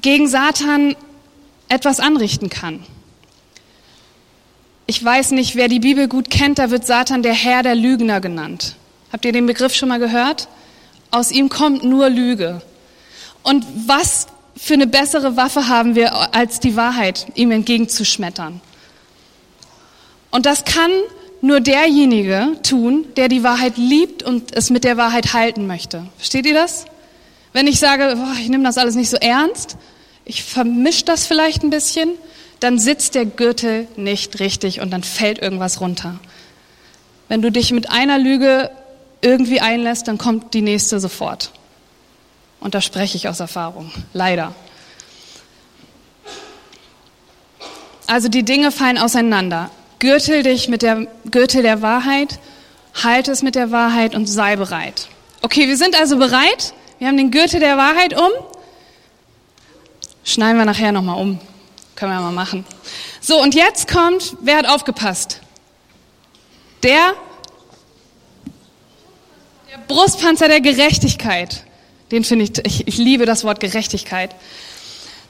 gegen 0.00 0.28
Satan 0.28 0.96
etwas 1.68 2.00
anrichten 2.00 2.50
kann. 2.50 2.84
Ich 4.86 5.02
weiß 5.02 5.30
nicht, 5.30 5.54
wer 5.54 5.68
die 5.68 5.78
Bibel 5.78 6.08
gut 6.08 6.30
kennt, 6.30 6.58
da 6.58 6.70
wird 6.70 6.86
Satan 6.86 7.22
der 7.22 7.34
Herr 7.34 7.62
der 7.62 7.74
Lügner 7.74 8.20
genannt. 8.20 8.76
Habt 9.12 9.24
ihr 9.24 9.32
den 9.32 9.46
Begriff 9.46 9.74
schon 9.74 9.88
mal 9.88 9.98
gehört? 9.98 10.48
Aus 11.10 11.30
ihm 11.30 11.48
kommt 11.48 11.84
nur 11.84 12.08
Lüge. 12.08 12.62
Und 13.42 13.64
was 13.86 14.26
für 14.56 14.74
eine 14.74 14.86
bessere 14.86 15.36
Waffe 15.36 15.68
haben 15.68 15.94
wir, 15.94 16.34
als 16.34 16.60
die 16.60 16.76
Wahrheit 16.76 17.26
ihm 17.34 17.50
entgegenzuschmettern? 17.50 18.60
Und 20.30 20.46
das 20.46 20.64
kann 20.64 20.90
nur 21.42 21.60
derjenige 21.60 22.56
tun, 22.62 23.04
der 23.16 23.28
die 23.28 23.42
Wahrheit 23.42 23.76
liebt 23.76 24.22
und 24.22 24.56
es 24.56 24.70
mit 24.70 24.84
der 24.84 24.96
Wahrheit 24.96 25.34
halten 25.34 25.66
möchte. 25.66 26.06
Versteht 26.16 26.46
ihr 26.46 26.54
das? 26.54 26.86
Wenn 27.52 27.66
ich 27.66 27.78
sage, 27.78 28.14
boah, 28.16 28.34
ich 28.40 28.48
nehme 28.48 28.64
das 28.64 28.78
alles 28.78 28.94
nicht 28.94 29.10
so 29.10 29.18
ernst, 29.18 29.76
ich 30.24 30.42
vermische 30.42 31.04
das 31.04 31.26
vielleicht 31.26 31.62
ein 31.62 31.70
bisschen, 31.70 32.10
dann 32.62 32.78
sitzt 32.78 33.14
der 33.14 33.26
Gürtel 33.26 33.88
nicht 33.96 34.38
richtig 34.38 34.80
und 34.80 34.90
dann 34.90 35.02
fällt 35.02 35.40
irgendwas 35.40 35.80
runter. 35.80 36.20
Wenn 37.28 37.42
du 37.42 37.50
dich 37.50 37.72
mit 37.72 37.90
einer 37.90 38.18
Lüge 38.18 38.70
irgendwie 39.20 39.60
einlässt, 39.60 40.06
dann 40.06 40.18
kommt 40.18 40.54
die 40.54 40.62
nächste 40.62 41.00
sofort. 41.00 41.50
Und 42.60 42.74
da 42.74 42.80
spreche 42.80 43.16
ich 43.16 43.28
aus 43.28 43.40
Erfahrung, 43.40 43.90
leider. 44.12 44.54
Also 48.06 48.28
die 48.28 48.44
Dinge 48.44 48.70
fallen 48.70 48.98
auseinander. 48.98 49.70
Gürtel 49.98 50.42
dich 50.42 50.68
mit 50.68 50.82
der 50.82 51.06
Gürtel 51.30 51.62
der 51.62 51.82
Wahrheit, 51.82 52.38
halte 53.02 53.32
es 53.32 53.42
mit 53.42 53.54
der 53.54 53.70
Wahrheit 53.70 54.14
und 54.14 54.26
sei 54.26 54.56
bereit. 54.56 55.08
Okay, 55.40 55.66
wir 55.66 55.76
sind 55.76 55.98
also 55.98 56.18
bereit. 56.18 56.74
Wir 56.98 57.08
haben 57.08 57.16
den 57.16 57.30
Gürtel 57.30 57.58
der 57.58 57.76
Wahrheit 57.76 58.16
um. 58.16 58.30
Schneiden 60.24 60.58
wir 60.58 60.64
nachher 60.64 60.92
nochmal 60.92 61.20
um. 61.20 61.40
Können 61.96 62.12
wir 62.12 62.20
mal 62.20 62.32
machen. 62.32 62.64
So, 63.20 63.40
und 63.40 63.54
jetzt 63.54 63.88
kommt, 63.88 64.36
wer 64.40 64.56
hat 64.56 64.66
aufgepasst? 64.66 65.40
Der, 66.82 67.14
der 69.70 69.78
Brustpanzer 69.86 70.48
der 70.48 70.60
Gerechtigkeit. 70.60 71.64
Den 72.10 72.24
finde 72.24 72.44
ich, 72.44 72.66
ich, 72.66 72.88
ich 72.88 72.98
liebe 72.98 73.24
das 73.24 73.44
Wort 73.44 73.60
Gerechtigkeit. 73.60 74.34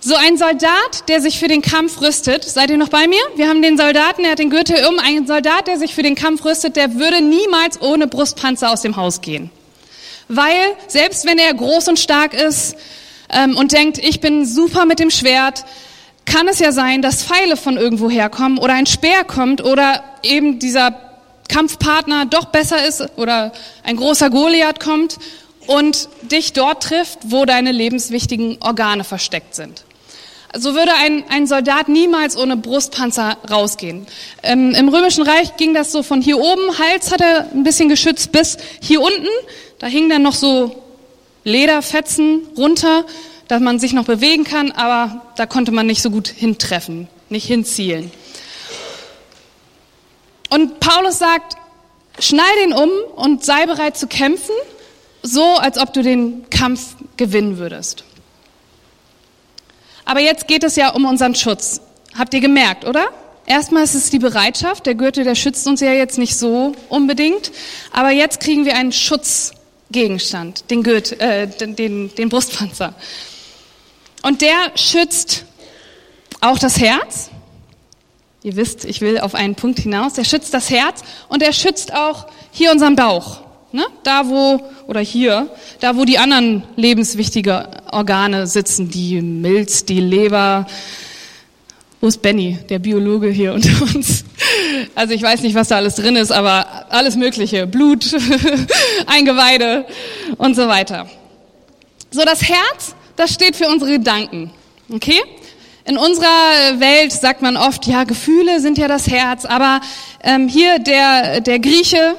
So 0.05 0.17
ein 0.17 0.37
Soldat, 0.37 1.09
der 1.09 1.21
sich 1.21 1.39
für 1.39 1.47
den 1.47 1.63
Kampf 1.63 2.01
rüstet. 2.01 2.43
Seid 2.43 2.71
ihr 2.71 2.77
noch 2.77 2.89
bei 2.89 3.07
mir? 3.07 3.21
Wir 3.37 3.49
haben 3.49 3.63
den 3.63 3.77
Soldaten, 3.77 4.23
der 4.23 4.33
hat 4.33 4.41
den 4.41 4.51
Gürtel 4.51 4.85
um. 4.87 4.99
Ein 4.99 5.29
Soldat, 5.29 5.69
der 5.69 5.79
sich 5.79 5.95
für 5.95 6.03
den 6.03 6.17
Kampf 6.17 6.45
rüstet, 6.45 6.75
der 6.75 6.95
würde 6.95 7.21
niemals 7.21 7.81
ohne 7.81 8.09
Brustpanzer 8.09 8.73
aus 8.73 8.83
dem 8.83 8.97
Haus 8.97 9.21
gehen. 9.21 9.51
Weil, 10.27 10.75
selbst 10.89 11.25
wenn 11.25 11.39
er 11.39 11.55
groß 11.55 11.87
und 11.87 12.01
stark 12.01 12.35
ist 12.35 12.75
ähm, 13.31 13.57
und 13.57 13.71
denkt, 13.71 13.99
ich 13.99 14.21
bin 14.21 14.45
super 14.45 14.87
mit 14.87 14.99
dem 14.99 15.11
Schwert, 15.11 15.65
kann 16.25 16.49
es 16.49 16.59
ja 16.59 16.73
sein, 16.73 17.03
dass 17.03 17.23
Pfeile 17.23 17.57
von 17.57 17.77
irgendwo 17.77 18.11
herkommen 18.11 18.59
oder 18.59 18.75
ein 18.75 18.87
Speer 18.87 19.25
kommt 19.25 19.63
oder 19.65 20.03
eben 20.23 20.59
dieser 20.59 20.95
Kampfpartner 21.49 22.27
doch 22.27 22.47
besser 22.47 22.87
ist 22.87 23.05
oder 23.17 23.53
ein 23.83 23.97
großer 23.97 24.31
Goliath 24.31 24.81
kommt 24.81 25.19
und 25.67 26.09
dich 26.23 26.53
dort 26.53 26.83
trifft, 26.83 27.19
wo 27.25 27.45
deine 27.45 27.73
lebenswichtigen 27.73 28.59
Organe 28.61 29.05
versteckt 29.05 29.55
sind. 29.55 29.85
So 30.55 30.75
würde 30.75 30.93
ein, 30.95 31.25
ein 31.31 31.47
Soldat 31.47 31.89
niemals 31.89 32.37
ohne 32.37 32.57
Brustpanzer 32.59 33.39
rausgehen. 33.51 34.07
Ähm, 34.43 34.75
Im 34.75 34.89
Römischen 34.91 35.25
Reich 35.25 35.57
ging 35.57 35.73
das 35.73 35.93
so 35.93 36.03
von 36.03 36.21
hier 36.21 36.39
oben, 36.39 36.79
Hals 36.79 37.11
hat 37.11 37.23
er 37.23 37.49
ein 37.55 37.65
bisschen 37.65 37.89
geschützt, 37.89 38.33
bis 38.33 38.59
hier 38.81 39.01
unten. 39.01 39.29
Da 39.79 39.87
hingen 39.87 40.11
dann 40.11 40.23
noch 40.23 40.35
so 40.35 40.83
Lederfetzen 41.45 42.43
runter, 42.57 43.05
dass 43.53 43.61
man 43.61 43.79
sich 43.79 43.93
noch 43.93 44.07
bewegen 44.07 44.45
kann, 44.45 44.71
aber 44.71 45.21
da 45.37 45.45
konnte 45.45 45.73
man 45.73 45.87
nicht 45.87 46.01
so 46.01 46.09
gut 46.09 46.27
hintreffen, 46.27 47.07
nicht 47.29 47.47
hinzielen. 47.47 48.11
Und 50.49 50.81
Paulus 50.81 51.19
sagt, 51.19 51.57
schneid 52.19 52.47
ihn 52.65 52.73
um 52.73 52.89
und 53.15 53.45
sei 53.45 53.67
bereit 53.67 53.99
zu 53.99 54.07
kämpfen, 54.07 54.55
so 55.23 55.45
als 55.45 55.77
ob 55.77 55.93
du 55.93 56.03
den 56.03 56.49
Kampf 56.49 56.97
gewinnen 57.19 57.59
würdest. 57.59 58.05
Aber 60.07 60.21
jetzt 60.21 60.49
geht 60.49 60.65
es 60.65 60.77
ja 60.77 60.89
um 60.89 61.05
unseren 61.05 61.35
Schutz. 61.35 61.83
Habt 62.17 62.33
ihr 62.33 62.41
gemerkt, 62.41 62.87
oder? 62.87 63.05
Erstmal 63.45 63.85
ist 63.85 63.95
es 63.95 64.09
die 64.09 64.19
Bereitschaft. 64.19 64.87
Der 64.87 64.95
Gürtel, 64.95 65.25
der 65.25 65.35
schützt 65.35 65.67
uns 65.67 65.83
ja 65.83 65.93
jetzt 65.93 66.17
nicht 66.17 66.39
so 66.39 66.73
unbedingt. 66.89 67.53
Aber 67.93 68.13
jetzt 68.13 68.41
kriegen 68.41 68.65
wir 68.65 68.77
einen 68.77 68.93
Schutzgegenstand, 68.93 70.71
den, 70.71 70.83
Gürtel, 70.83 71.21
äh, 71.21 71.49
den, 71.49 71.77
den, 71.77 72.15
den 72.15 72.31
Brustpanzer. 72.31 72.95
Und 74.23 74.41
der 74.41 74.73
schützt 74.77 75.45
auch 76.41 76.59
das 76.59 76.81
Herz. 76.81 77.31
Ihr 78.43 78.57
wisst, 78.57 78.85
ich 78.85 79.01
will 79.01 79.21
auf 79.21 79.35
einen 79.35 79.55
Punkt 79.55 79.81
hinaus. 79.81 80.15
Der 80.15 80.25
schützt 80.25 80.53
das 80.55 80.71
Herz 80.71 81.03
und 81.29 81.43
er 81.43 81.53
schützt 81.53 81.95
auch 81.95 82.27
hier 82.51 82.73
unseren 82.73 82.97
Bauch. 82.97 83.41
Ne? 83.73 83.87
Da 84.03 84.29
wo, 84.29 84.61
oder 84.87 85.01
hier, 85.01 85.49
da 85.81 85.97
wo 85.97 86.05
die 86.05 86.19
anderen 86.19 86.65
lebenswichtigen 86.77 87.65
Organe 87.91 88.47
sitzen, 88.47 88.91
die 88.91 89.21
Milz, 89.23 89.85
die 89.85 90.01
Leber. 90.01 90.67
Wo 92.01 92.09
ist 92.09 92.21
Benny, 92.21 92.59
der 92.69 92.81
Biologe 92.81 93.29
hier 93.29 93.55
unter 93.55 93.71
uns? 93.95 94.25
Also 94.95 95.15
ich 95.15 95.23
weiß 95.23 95.43
nicht, 95.43 95.55
was 95.55 95.69
da 95.69 95.77
alles 95.77 95.95
drin 95.95 96.17
ist, 96.17 96.33
aber 96.33 96.87
alles 96.91 97.17
Mögliche. 97.17 97.67
Blut, 97.67 98.15
Eingeweide 99.07 99.87
und 100.37 100.55
so 100.55 100.69
weiter. 100.69 101.09
So, 102.11 102.25
das 102.25 102.43
Herz, 102.43 102.95
das 103.17 103.33
steht 103.33 103.57
für 103.57 103.69
unsere 103.69 103.93
Gedanken. 103.93 104.51
Okay? 104.91 105.21
In 105.85 105.99
unserer 105.99 106.79
Welt 106.79 107.13
sagt 107.13 107.43
man 107.43 107.57
oft, 107.57 107.87
ja, 107.87 108.05
Gefühle 108.05 108.61
sind 108.61 108.79
ja 108.79 108.87
das 108.87 109.09
Herz, 109.09 109.45
aber 109.45 109.81
ähm, 110.23 110.49
hier 110.49 110.79
der, 110.79 111.41
der 111.41 111.59
Grieche, 111.59 112.15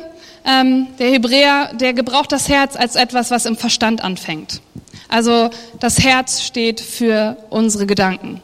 ähm, 0.46 0.88
der 1.00 1.12
Hebräer, 1.12 1.72
der 1.74 1.94
gebraucht 1.94 2.32
das 2.32 2.50
Herz 2.50 2.76
als 2.76 2.96
etwas, 2.96 3.32
was 3.32 3.46
im 3.46 3.56
Verstand 3.56 4.04
anfängt. 4.04 4.62
Also 5.08 5.50
das 5.80 6.00
Herz 6.04 6.42
steht 6.42 6.82
für 6.82 7.38
unsere 7.50 7.86
Gedanken. 7.86 8.42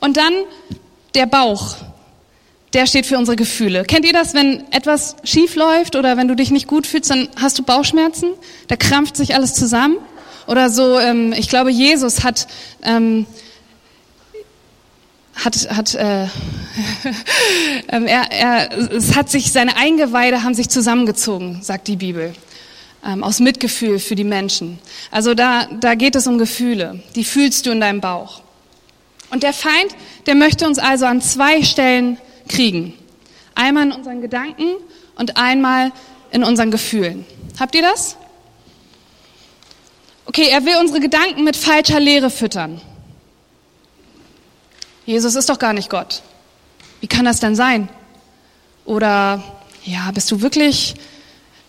Und 0.00 0.16
dann 0.16 0.32
der 1.14 1.26
Bauch, 1.26 1.76
der 2.74 2.86
steht 2.86 3.06
für 3.06 3.16
unsere 3.16 3.36
Gefühle. 3.36 3.84
Kennt 3.84 4.04
ihr 4.04 4.12
das, 4.12 4.34
wenn 4.34 4.70
etwas 4.72 5.16
schief 5.24 5.56
läuft 5.56 5.96
oder 5.96 6.16
wenn 6.16 6.28
du 6.28 6.36
dich 6.36 6.50
nicht 6.50 6.66
gut 6.66 6.86
fühlst, 6.86 7.10
dann 7.10 7.28
hast 7.40 7.58
du 7.58 7.62
Bauchschmerzen? 7.62 8.30
Da 8.66 8.76
krampft 8.76 9.16
sich 9.16 9.34
alles 9.34 9.54
zusammen. 9.54 9.96
Oder 10.48 10.70
so, 10.70 10.98
ähm, 10.98 11.32
ich 11.32 11.48
glaube, 11.48 11.70
Jesus 11.70 12.24
hat 12.24 12.48
ähm, 12.82 13.26
hat, 15.44 15.68
hat 15.70 15.94
äh, 15.94 16.24
ähm, 17.88 18.06
er, 18.06 18.32
er, 18.32 18.78
es 18.92 19.14
hat 19.14 19.30
sich 19.30 19.52
seine 19.52 19.76
Eingeweide 19.76 20.42
haben 20.42 20.54
sich 20.54 20.68
zusammengezogen, 20.68 21.62
sagt 21.62 21.86
die 21.86 21.96
Bibel, 21.96 22.34
ähm, 23.04 23.22
aus 23.22 23.40
Mitgefühl 23.40 23.98
für 23.98 24.14
die 24.14 24.24
Menschen. 24.24 24.78
Also 25.10 25.34
da, 25.34 25.66
da 25.66 25.94
geht 25.94 26.16
es 26.16 26.26
um 26.26 26.38
Gefühle, 26.38 27.02
die 27.14 27.24
fühlst 27.24 27.66
du 27.66 27.70
in 27.70 27.80
deinem 27.80 28.00
Bauch. 28.00 28.40
Und 29.30 29.42
der 29.42 29.52
Feind, 29.52 29.94
der 30.26 30.34
möchte 30.34 30.66
uns 30.66 30.78
also 30.78 31.04
an 31.06 31.20
zwei 31.20 31.62
Stellen 31.62 32.16
kriegen. 32.48 32.94
Einmal 33.54 33.84
in 33.84 33.92
unseren 33.92 34.22
Gedanken 34.22 34.76
und 35.14 35.36
einmal 35.36 35.92
in 36.30 36.42
unseren 36.42 36.70
Gefühlen. 36.70 37.26
Habt 37.60 37.74
ihr 37.74 37.82
das? 37.82 38.16
Okay, 40.38 40.50
er 40.50 40.64
will 40.64 40.76
unsere 40.76 41.00
Gedanken 41.00 41.42
mit 41.42 41.56
falscher 41.56 41.98
Lehre 41.98 42.30
füttern. 42.30 42.80
Jesus 45.04 45.34
ist 45.34 45.48
doch 45.48 45.58
gar 45.58 45.72
nicht 45.72 45.90
Gott. 45.90 46.22
Wie 47.00 47.08
kann 47.08 47.24
das 47.24 47.40
denn 47.40 47.56
sein? 47.56 47.88
Oder 48.84 49.42
ja, 49.84 50.12
bist 50.12 50.30
du 50.30 50.40
wirklich 50.40 50.94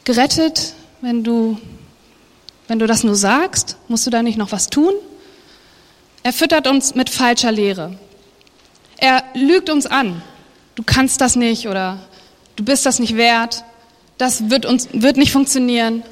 gerettet, 0.03 0.75
wenn 1.01 1.23
du, 1.23 1.57
wenn 2.67 2.77
du 2.77 2.85
das 2.85 3.03
nur 3.03 3.15
sagst? 3.15 3.75
Musst 3.87 4.05
du 4.05 4.11
da 4.11 4.21
nicht 4.21 4.37
noch 4.37 4.51
was 4.51 4.69
tun? 4.69 4.93
Er 6.21 6.31
füttert 6.31 6.67
uns 6.67 6.93
mit 6.93 7.09
falscher 7.09 7.51
Lehre. 7.51 7.97
Er 8.97 9.23
lügt 9.33 9.71
uns 9.71 9.87
an. 9.87 10.21
Du 10.75 10.83
kannst 10.83 11.21
das 11.21 11.35
nicht 11.35 11.67
oder 11.67 11.97
du 12.55 12.63
bist 12.63 12.85
das 12.85 12.99
nicht 12.99 13.17
wert. 13.17 13.63
Das 14.19 14.51
wird 14.51 14.67
uns, 14.67 14.89
wird 14.91 15.17
nicht 15.17 15.31
funktionieren. 15.31 16.03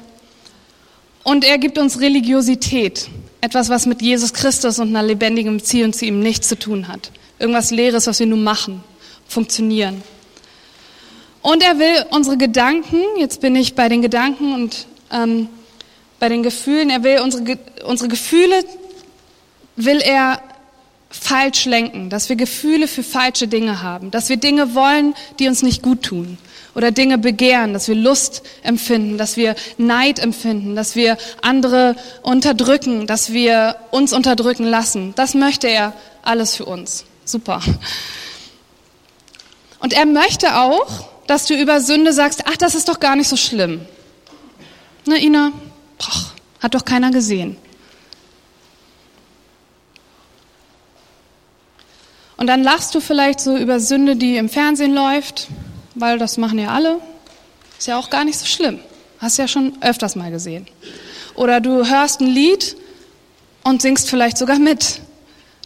Und 1.28 1.44
er 1.44 1.58
gibt 1.58 1.76
uns 1.76 2.00
Religiosität. 2.00 3.10
Etwas, 3.42 3.68
was 3.68 3.84
mit 3.84 4.00
Jesus 4.00 4.32
Christus 4.32 4.78
und 4.78 4.88
einer 4.88 5.02
lebendigen 5.02 5.58
Beziehung 5.58 5.92
zu 5.92 6.06
ihm 6.06 6.20
nichts 6.20 6.48
zu 6.48 6.58
tun 6.58 6.88
hat. 6.88 7.10
Irgendwas 7.38 7.70
Leeres, 7.70 8.06
was 8.06 8.18
wir 8.18 8.26
nur 8.26 8.38
machen, 8.38 8.82
funktionieren. 9.26 10.02
Und 11.42 11.62
er 11.62 11.78
will 11.78 12.06
unsere 12.12 12.38
Gedanken, 12.38 12.96
jetzt 13.18 13.42
bin 13.42 13.56
ich 13.56 13.74
bei 13.74 13.90
den 13.90 14.00
Gedanken 14.00 14.54
und 14.54 14.86
ähm, 15.12 15.50
bei 16.18 16.30
den 16.30 16.42
Gefühlen, 16.42 16.88
er 16.88 17.02
will 17.02 17.20
unsere, 17.20 17.58
unsere 17.84 18.08
Gefühle, 18.08 18.64
will 19.76 20.00
er 20.00 20.40
falsch 21.10 21.66
lenken, 21.66 22.08
dass 22.08 22.30
wir 22.30 22.36
Gefühle 22.36 22.88
für 22.88 23.02
falsche 23.02 23.48
Dinge 23.48 23.82
haben, 23.82 24.10
dass 24.10 24.30
wir 24.30 24.38
Dinge 24.38 24.74
wollen, 24.74 25.14
die 25.38 25.48
uns 25.48 25.62
nicht 25.62 25.82
gut 25.82 26.04
tun 26.04 26.38
oder 26.78 26.92
Dinge 26.92 27.18
begehren, 27.18 27.72
dass 27.72 27.88
wir 27.88 27.96
Lust 27.96 28.44
empfinden, 28.62 29.18
dass 29.18 29.36
wir 29.36 29.56
Neid 29.78 30.20
empfinden, 30.20 30.76
dass 30.76 30.94
wir 30.94 31.18
andere 31.42 31.96
unterdrücken, 32.22 33.08
dass 33.08 33.32
wir 33.32 33.74
uns 33.90 34.12
unterdrücken 34.12 34.64
lassen. 34.64 35.12
Das 35.16 35.34
möchte 35.34 35.66
er 35.66 35.92
alles 36.22 36.54
für 36.54 36.66
uns. 36.66 37.04
Super. 37.24 37.60
Und 39.80 39.92
er 39.92 40.06
möchte 40.06 40.54
auch, 40.54 41.08
dass 41.26 41.46
du 41.46 41.60
über 41.60 41.80
Sünde 41.80 42.12
sagst, 42.12 42.44
ach, 42.46 42.56
das 42.56 42.76
ist 42.76 42.88
doch 42.88 43.00
gar 43.00 43.16
nicht 43.16 43.28
so 43.28 43.36
schlimm. 43.36 43.80
Ne, 45.04 45.20
Ina? 45.20 45.50
Boah, 45.98 46.32
hat 46.60 46.76
doch 46.76 46.84
keiner 46.84 47.10
gesehen. 47.10 47.56
Und 52.36 52.46
dann 52.46 52.62
lachst 52.62 52.94
du 52.94 53.00
vielleicht 53.00 53.40
so 53.40 53.56
über 53.56 53.80
Sünde, 53.80 54.14
die 54.14 54.36
im 54.36 54.48
Fernsehen 54.48 54.94
läuft, 54.94 55.48
weil 55.98 56.18
das 56.18 56.36
machen 56.36 56.58
ja 56.58 56.68
alle. 56.68 57.00
Ist 57.78 57.86
ja 57.86 57.98
auch 57.98 58.10
gar 58.10 58.24
nicht 58.24 58.38
so 58.38 58.46
schlimm. 58.46 58.80
Hast 59.18 59.38
ja 59.38 59.48
schon 59.48 59.76
öfters 59.80 60.16
mal 60.16 60.30
gesehen. 60.30 60.66
Oder 61.34 61.60
du 61.60 61.88
hörst 61.88 62.20
ein 62.20 62.28
Lied 62.28 62.76
und 63.64 63.82
singst 63.82 64.08
vielleicht 64.08 64.38
sogar 64.38 64.58
mit. 64.58 65.00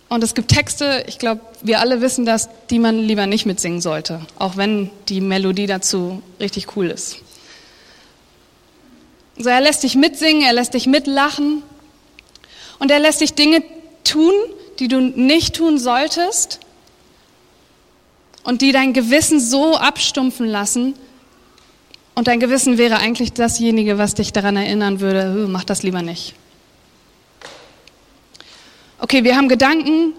Und 0.09 0.23
es 0.23 0.35
gibt 0.35 0.49
Texte, 0.51 1.05
ich 1.07 1.19
glaube, 1.19 1.41
wir 1.63 1.81
alle 1.81 2.03
wissen 2.03 2.27
das, 2.27 2.51
die 2.69 2.79
man 2.79 2.99
lieber 2.99 3.27
nicht 3.27 3.47
mitsingen 3.47 3.81
sollte, 3.81 4.21
auch 4.39 4.59
wenn 4.59 4.91
die 5.09 5.23
Melodie 5.23 5.67
dazu 5.67 6.23
richtig 6.39 6.77
cool 6.77 6.91
ist. 6.91 7.17
So, 9.39 9.49
er 9.49 9.63
lässt 9.63 9.83
dich 9.83 9.95
mitsingen, 9.95 10.43
er 10.43 10.53
lässt 10.53 10.75
dich 10.75 10.87
mitlachen 10.87 11.63
und 12.79 12.91
er 12.91 12.99
lässt 12.99 13.23
dich 13.23 13.33
Dinge 13.33 13.63
tun, 14.05 14.35
die 14.79 14.89
du 14.89 15.01
nicht 15.01 15.57
tun 15.57 15.79
solltest 15.79 16.61
und 18.45 18.63
die 18.63 18.73
dein 18.73 18.93
Gewissen 18.93 19.41
so 19.41 19.77
abstumpfen 19.77 20.47
lassen. 20.47 20.95
Und 22.15 22.27
dein 22.29 22.41
Gewissen 22.41 22.79
wäre 22.79 22.99
eigentlich 22.99 23.33
dasjenige, 23.33 23.99
was 23.99 24.15
dich 24.15 24.33
daran 24.33 24.57
erinnern 24.57 25.01
würde, 25.01 25.47
mach 25.49 25.65
das 25.65 25.83
lieber 25.83 26.03
nicht. 26.03 26.35
Okay, 28.99 29.25
wir 29.25 29.37
haben 29.37 29.49
Gedanken, 29.49 30.13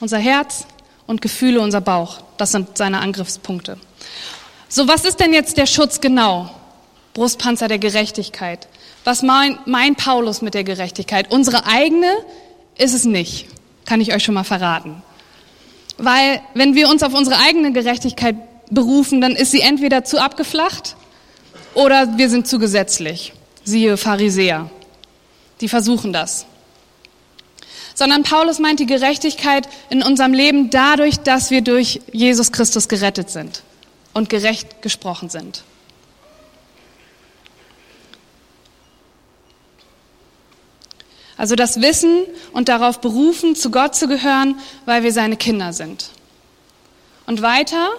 unser 0.00 0.18
Herz 0.18 0.66
und 1.06 1.20
Gefühle, 1.20 1.60
unser 1.60 1.80
Bauch. 1.80 2.20
Das 2.36 2.52
sind 2.52 2.78
seine 2.78 3.00
Angriffspunkte. 3.00 3.78
So, 4.68 4.88
was 4.88 5.04
ist 5.04 5.20
denn 5.20 5.32
jetzt 5.32 5.56
der 5.56 5.66
Schutz 5.66 6.00
genau? 6.00 6.50
Brustpanzer 7.14 7.68
der 7.68 7.78
Gerechtigkeit. 7.78 8.68
Was 9.04 9.22
meint 9.22 9.66
mein 9.66 9.94
Paulus 9.94 10.42
mit 10.42 10.54
der 10.54 10.64
Gerechtigkeit? 10.64 11.30
Unsere 11.30 11.66
eigene 11.66 12.12
ist 12.76 12.92
es 12.92 13.04
nicht, 13.04 13.46
kann 13.84 14.00
ich 14.00 14.14
euch 14.14 14.24
schon 14.24 14.34
mal 14.34 14.44
verraten. 14.44 15.02
Weil 15.98 16.40
wenn 16.54 16.74
wir 16.74 16.88
uns 16.88 17.02
auf 17.02 17.14
unsere 17.14 17.38
eigene 17.38 17.72
Gerechtigkeit 17.72 18.36
berufen, 18.70 19.20
dann 19.20 19.32
ist 19.32 19.52
sie 19.52 19.60
entweder 19.60 20.04
zu 20.04 20.20
abgeflacht 20.20 20.96
oder 21.74 22.18
wir 22.18 22.28
sind 22.28 22.46
zu 22.46 22.58
gesetzlich. 22.58 23.32
Siehe 23.64 23.96
Pharisäer. 23.96 24.70
Die 25.60 25.68
versuchen 25.68 26.12
das 26.12 26.46
sondern 27.96 28.24
Paulus 28.24 28.58
meint 28.58 28.78
die 28.78 28.86
Gerechtigkeit 28.86 29.68
in 29.88 30.02
unserem 30.02 30.34
Leben 30.34 30.70
dadurch, 30.70 31.16
dass 31.16 31.50
wir 31.50 31.62
durch 31.62 32.00
Jesus 32.12 32.52
Christus 32.52 32.88
gerettet 32.88 33.30
sind 33.30 33.62
und 34.12 34.28
gerecht 34.28 34.82
gesprochen 34.82 35.30
sind. 35.30 35.64
Also 41.36 41.54
das 41.54 41.80
Wissen 41.80 42.24
und 42.52 42.68
darauf 42.68 43.00
berufen, 43.00 43.54
zu 43.54 43.70
Gott 43.70 43.94
zu 43.94 44.08
gehören, 44.08 44.58
weil 44.86 45.02
wir 45.02 45.12
seine 45.12 45.36
Kinder 45.36 45.72
sind. 45.72 46.10
Und 47.26 47.42
weiter, 47.42 47.90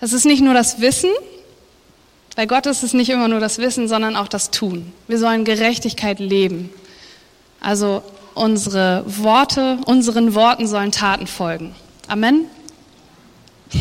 das 0.00 0.12
ist 0.12 0.24
nicht 0.24 0.42
nur 0.42 0.54
das 0.54 0.80
Wissen, 0.80 1.10
bei 2.36 2.44
Gott 2.44 2.66
ist 2.66 2.82
es 2.82 2.92
nicht 2.92 3.08
immer 3.08 3.28
nur 3.28 3.40
das 3.40 3.56
Wissen, 3.56 3.88
sondern 3.88 4.14
auch 4.14 4.28
das 4.28 4.50
Tun. 4.50 4.92
Wir 5.08 5.18
sollen 5.18 5.46
Gerechtigkeit 5.46 6.20
leben. 6.20 6.68
Also 7.60 8.02
unsere 8.34 9.04
Worte, 9.06 9.78
unseren 9.86 10.34
Worten 10.34 10.66
sollen 10.66 10.92
Taten 10.92 11.26
folgen. 11.26 11.74
Amen. 12.06 12.44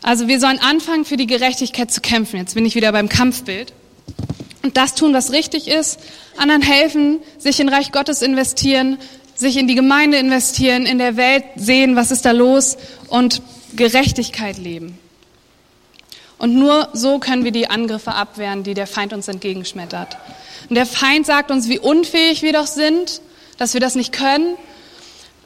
Also 0.00 0.26
wir 0.26 0.40
sollen 0.40 0.58
anfangen, 0.60 1.04
für 1.04 1.18
die 1.18 1.26
Gerechtigkeit 1.26 1.90
zu 1.90 2.00
kämpfen. 2.00 2.38
Jetzt 2.38 2.54
bin 2.54 2.64
ich 2.64 2.74
wieder 2.74 2.92
beim 2.92 3.10
Kampfbild. 3.10 3.74
Und 4.68 4.76
das 4.76 4.94
tun, 4.94 5.14
was 5.14 5.32
richtig 5.32 5.66
ist. 5.66 5.98
Anderen 6.36 6.60
helfen, 6.60 7.20
sich 7.38 7.58
in 7.58 7.70
Reich 7.70 7.90
Gottes 7.90 8.20
investieren, 8.20 8.98
sich 9.34 9.56
in 9.56 9.66
die 9.66 9.74
Gemeinde 9.74 10.18
investieren, 10.18 10.84
in 10.84 10.98
der 10.98 11.16
Welt 11.16 11.44
sehen, 11.56 11.96
was 11.96 12.10
ist 12.10 12.26
da 12.26 12.32
los 12.32 12.76
und 13.08 13.40
Gerechtigkeit 13.76 14.58
leben. 14.58 14.98
Und 16.36 16.54
nur 16.54 16.90
so 16.92 17.18
können 17.18 17.44
wir 17.44 17.50
die 17.50 17.70
Angriffe 17.70 18.12
abwehren, 18.12 18.62
die 18.62 18.74
der 18.74 18.86
Feind 18.86 19.14
uns 19.14 19.26
entgegenschmettert. 19.26 20.18
Und 20.68 20.74
der 20.74 20.84
Feind 20.84 21.24
sagt 21.24 21.50
uns, 21.50 21.70
wie 21.70 21.78
unfähig 21.78 22.42
wir 22.42 22.52
doch 22.52 22.66
sind, 22.66 23.22
dass 23.56 23.72
wir 23.72 23.80
das 23.80 23.94
nicht 23.94 24.12
können, 24.12 24.54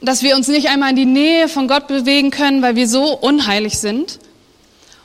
dass 0.01 0.21
wir 0.21 0.35
uns 0.35 0.49
nicht 0.49 0.67
einmal 0.67 0.89
in 0.89 0.97
die 0.97 1.05
Nähe 1.05 1.47
von 1.47 1.69
Gott 1.69 1.87
bewegen 1.87 2.29
können, 2.29 2.61
weil 2.61 2.75
wir 2.75 2.89
so 2.89 3.17
unheilig 3.17 3.79
sind. 3.79 4.19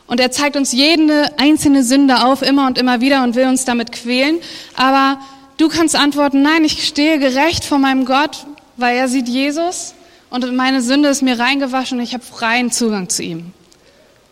Und 0.09 0.21
er 0.21 0.33
zeigt 0.33 0.57
uns 0.57 0.73
jede 0.73 1.39
einzelne 1.39 1.85
Sünde 1.85 2.25
auf, 2.25 2.43
immer 2.43 2.67
und 2.67 2.79
immer 2.79 3.01
wieder 3.01 3.23
und 3.23 3.37
will 3.37 3.47
uns 3.47 3.67
damit 3.67 3.93
quälen. 3.93 4.41
Aber 4.75 5.21
du 5.59 5.69
kannst 5.69 5.95
antworten, 5.95 6.43
nein, 6.43 6.65
ich 6.65 6.87
stehe 6.87 7.19
gerecht 7.19 7.65
vor 7.65 7.79
meinem 7.79 8.07
Gott, 8.07 8.47
weil 8.77 8.97
er 8.97 9.09
sieht 9.09 9.29
Jesus 9.29 9.95
und 10.31 10.51
meine 10.57 10.83
Sünde 10.83 11.11
ist 11.11 11.23
mir 11.23 11.39
reingewaschen 11.39 11.99
und 11.99 12.05
ich 12.05 12.15
habe 12.15 12.25
freien 12.25 12.73
Zugang 12.73 13.09
zu 13.11 13.23
ihm. 13.23 13.53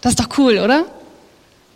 Das 0.00 0.12
ist 0.12 0.20
doch 0.20 0.38
cool, 0.38 0.58
oder? 0.58 0.86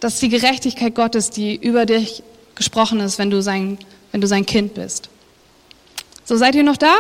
Das 0.00 0.14
ist 0.14 0.22
die 0.22 0.30
Gerechtigkeit 0.30 0.94
Gottes, 0.94 1.30
die 1.30 1.54
über 1.56 1.84
dich 1.84 2.22
gesprochen 2.54 3.00
ist, 3.00 3.18
wenn 3.18 3.30
du 3.30 3.42
sein, 3.42 3.78
wenn 4.12 4.22
du 4.22 4.26
sein 4.26 4.46
Kind 4.46 4.74
bist. 4.74 5.10
So, 6.24 6.36
seid 6.36 6.54
ihr 6.54 6.62
noch 6.62 6.78
da? 6.78 6.94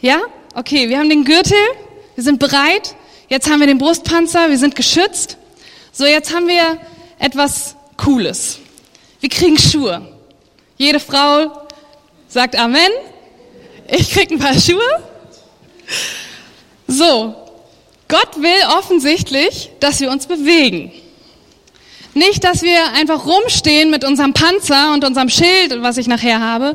Ja? 0.00 0.20
Okay, 0.54 0.88
wir 0.88 0.98
haben 0.98 1.10
den 1.10 1.24
Gürtel, 1.24 1.58
wir 2.14 2.24
sind 2.24 2.38
bereit. 2.38 2.94
Jetzt 3.28 3.50
haben 3.50 3.60
wir 3.60 3.66
den 3.66 3.78
Brustpanzer, 3.78 4.48
wir 4.48 4.58
sind 4.58 4.74
geschützt. 4.74 5.36
So, 5.98 6.06
jetzt 6.06 6.32
haben 6.32 6.46
wir 6.46 6.78
etwas 7.18 7.74
Cooles. 7.96 8.60
Wir 9.18 9.28
kriegen 9.28 9.58
Schuhe. 9.58 10.06
Jede 10.76 11.00
Frau 11.00 11.66
sagt 12.28 12.56
Amen. 12.56 12.92
Ich 13.90 14.12
krieg 14.12 14.30
ein 14.30 14.38
paar 14.38 14.54
Schuhe. 14.54 14.78
So, 16.86 17.34
Gott 18.06 18.36
will 18.36 18.78
offensichtlich, 18.78 19.70
dass 19.80 19.98
wir 19.98 20.12
uns 20.12 20.28
bewegen. 20.28 20.92
Nicht, 22.14 22.44
dass 22.44 22.62
wir 22.62 22.92
einfach 22.94 23.26
rumstehen 23.26 23.90
mit 23.90 24.04
unserem 24.04 24.34
Panzer 24.34 24.92
und 24.92 25.04
unserem 25.04 25.30
Schild, 25.30 25.82
was 25.82 25.96
ich 25.96 26.06
nachher 26.06 26.38
habe, 26.38 26.74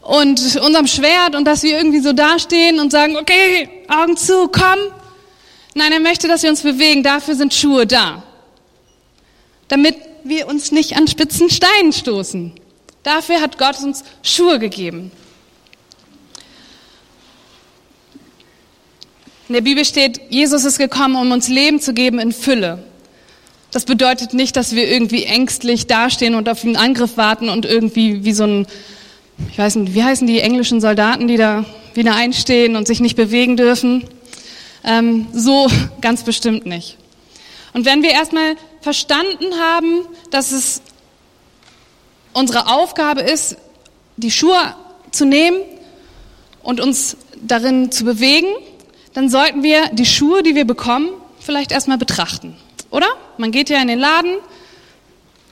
und 0.00 0.40
unserem 0.56 0.86
Schwert 0.86 1.34
und 1.34 1.44
dass 1.44 1.62
wir 1.62 1.76
irgendwie 1.76 2.00
so 2.00 2.14
dastehen 2.14 2.80
und 2.80 2.90
sagen, 2.90 3.18
okay, 3.18 3.68
Augen 3.88 4.16
zu, 4.16 4.48
komm. 4.48 4.78
Nein, 5.74 5.92
er 5.92 6.00
möchte, 6.00 6.26
dass 6.26 6.42
wir 6.42 6.48
uns 6.48 6.62
bewegen. 6.62 7.02
Dafür 7.02 7.34
sind 7.34 7.52
Schuhe 7.52 7.86
da 7.86 8.22
damit 9.72 9.96
wir 10.22 10.48
uns 10.48 10.70
nicht 10.70 10.98
an 10.98 11.08
spitzen 11.08 11.48
Steinen 11.48 11.94
stoßen. 11.94 12.52
Dafür 13.04 13.40
hat 13.40 13.56
Gott 13.56 13.82
uns 13.82 14.04
Schuhe 14.22 14.58
gegeben. 14.58 15.10
In 19.48 19.54
der 19.54 19.62
Bibel 19.62 19.86
steht, 19.86 20.20
Jesus 20.28 20.66
ist 20.66 20.76
gekommen, 20.76 21.16
um 21.16 21.32
uns 21.32 21.48
Leben 21.48 21.80
zu 21.80 21.94
geben 21.94 22.18
in 22.18 22.32
Fülle. 22.32 22.84
Das 23.70 23.86
bedeutet 23.86 24.34
nicht, 24.34 24.56
dass 24.56 24.74
wir 24.74 24.86
irgendwie 24.86 25.24
ängstlich 25.24 25.86
dastehen 25.86 26.34
und 26.34 26.50
auf 26.50 26.64
einen 26.64 26.76
Angriff 26.76 27.16
warten 27.16 27.48
und 27.48 27.64
irgendwie 27.64 28.26
wie 28.26 28.34
so 28.34 28.44
ein, 28.44 28.66
ich 29.50 29.56
weiß 29.56 29.76
nicht, 29.76 29.94
wie 29.94 30.04
heißen 30.04 30.26
die 30.26 30.40
englischen 30.40 30.82
Soldaten, 30.82 31.28
die 31.28 31.38
da 31.38 31.64
wieder 31.94 32.14
einstehen 32.14 32.76
und 32.76 32.86
sich 32.86 33.00
nicht 33.00 33.16
bewegen 33.16 33.56
dürfen. 33.56 34.04
Ähm, 34.84 35.28
so 35.32 35.66
ganz 36.02 36.24
bestimmt 36.24 36.66
nicht. 36.66 36.98
Und 37.72 37.86
wenn 37.86 38.02
wir 38.02 38.10
erstmal 38.10 38.56
verstanden 38.82 39.58
haben, 39.58 40.06
dass 40.30 40.52
es 40.52 40.82
unsere 42.32 42.66
Aufgabe 42.66 43.22
ist, 43.22 43.56
die 44.16 44.30
Schuhe 44.30 44.74
zu 45.10 45.24
nehmen 45.24 45.60
und 46.62 46.80
uns 46.80 47.16
darin 47.40 47.90
zu 47.90 48.04
bewegen, 48.04 48.48
dann 49.14 49.28
sollten 49.28 49.62
wir 49.62 49.88
die 49.92 50.06
Schuhe, 50.06 50.42
die 50.42 50.54
wir 50.54 50.64
bekommen, 50.64 51.10
vielleicht 51.40 51.72
erstmal 51.72 51.98
betrachten. 51.98 52.56
Oder? 52.90 53.08
Man 53.38 53.52
geht 53.52 53.70
ja 53.70 53.80
in 53.80 53.88
den 53.88 53.98
Laden 53.98 54.36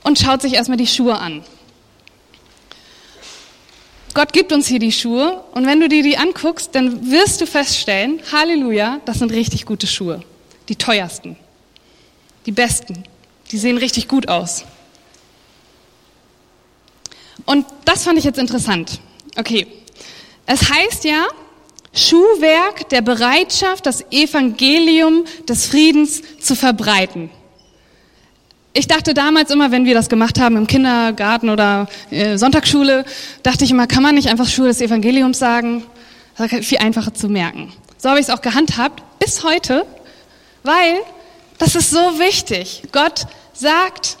und 0.03 0.19
schaut 0.19 0.41
sich 0.41 0.53
erstmal 0.53 0.77
die 0.77 0.87
Schuhe 0.87 1.17
an. 1.17 1.43
Gott 4.13 4.33
gibt 4.33 4.51
uns 4.51 4.67
hier 4.67 4.79
die 4.79 4.91
Schuhe 4.91 5.43
und 5.53 5.65
wenn 5.65 5.79
du 5.79 5.87
dir 5.87 6.03
die 6.03 6.17
anguckst, 6.17 6.75
dann 6.75 7.09
wirst 7.11 7.39
du 7.39 7.47
feststellen, 7.47 8.19
Halleluja, 8.31 8.99
das 9.05 9.19
sind 9.19 9.31
richtig 9.31 9.65
gute 9.65 9.87
Schuhe. 9.87 10.21
Die 10.67 10.75
teuersten. 10.75 11.37
Die 12.45 12.51
besten. 12.51 13.03
Die 13.51 13.57
sehen 13.57 13.77
richtig 13.77 14.07
gut 14.07 14.27
aus. 14.27 14.63
Und 17.45 17.65
das 17.85 18.03
fand 18.03 18.17
ich 18.17 18.23
jetzt 18.23 18.39
interessant. 18.39 18.99
Okay. 19.37 19.67
Es 20.45 20.69
heißt 20.69 21.03
ja, 21.03 21.27
Schuhwerk 21.93 22.87
der 22.89 23.01
Bereitschaft, 23.01 23.85
das 23.85 24.05
Evangelium 24.11 25.25
des 25.47 25.65
Friedens 25.65 26.21
zu 26.39 26.55
verbreiten. 26.55 27.29
Ich 28.73 28.87
dachte 28.87 29.13
damals 29.13 29.51
immer, 29.51 29.71
wenn 29.71 29.83
wir 29.83 29.93
das 29.93 30.07
gemacht 30.07 30.39
haben 30.39 30.55
im 30.55 30.65
Kindergarten 30.65 31.49
oder 31.49 31.89
äh, 32.09 32.37
Sonntagsschule, 32.37 33.03
dachte 33.43 33.65
ich 33.65 33.71
immer, 33.71 33.85
kann 33.85 34.01
man 34.01 34.15
nicht 34.15 34.29
einfach 34.29 34.47
Schule 34.47 34.69
des 34.69 34.79
Evangeliums 34.79 35.39
sagen? 35.39 35.83
Das 36.37 36.53
ist 36.53 36.65
viel 36.65 36.77
einfacher 36.77 37.13
zu 37.13 37.27
merken. 37.27 37.73
So 37.97 38.09
habe 38.09 38.19
ich 38.21 38.27
es 38.27 38.33
auch 38.33 38.41
gehandhabt, 38.41 39.03
bis 39.19 39.43
heute, 39.43 39.85
weil 40.63 41.01
das 41.57 41.75
ist 41.75 41.91
so 41.91 42.17
wichtig. 42.17 42.83
Gott 42.93 43.27
sagt, 43.61 44.17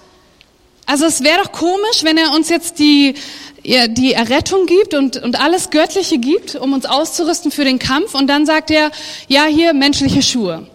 also 0.85 1.05
es 1.05 1.23
wäre 1.23 1.43
doch 1.43 1.51
komisch, 1.51 2.03
wenn 2.03 2.17
er 2.17 2.31
uns 2.31 2.49
jetzt 2.49 2.79
die, 2.79 3.15
die 3.63 4.13
Errettung 4.13 4.65
gibt 4.65 4.93
und, 4.93 5.17
und 5.17 5.39
alles 5.39 5.69
Göttliche 5.69 6.17
gibt, 6.17 6.55
um 6.55 6.73
uns 6.73 6.85
auszurüsten 6.85 7.51
für 7.51 7.65
den 7.65 7.79
Kampf 7.79 8.15
und 8.15 8.27
dann 8.27 8.45
sagt 8.45 8.71
er, 8.71 8.91
ja, 9.27 9.45
hier 9.45 9.73
menschliche 9.73 10.21
Schuhe. 10.21 10.67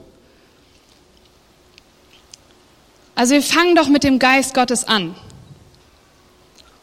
Also 3.15 3.35
wir 3.35 3.43
fangen 3.43 3.75
doch 3.75 3.89
mit 3.89 4.05
dem 4.05 4.19
Geist 4.19 4.55
Gottes 4.55 4.85
an. 4.85 5.15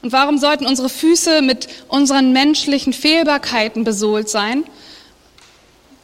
Und 0.02 0.12
warum 0.12 0.38
sollten 0.38 0.65
unsere 0.65 0.89
Füße 0.89 1.41
mit 1.41 1.67
unseren 1.88 2.34
menschlichen 2.34 2.91
Fehlbarkeiten 2.91 3.84
besohlt 3.84 4.30
sein? 4.30 4.65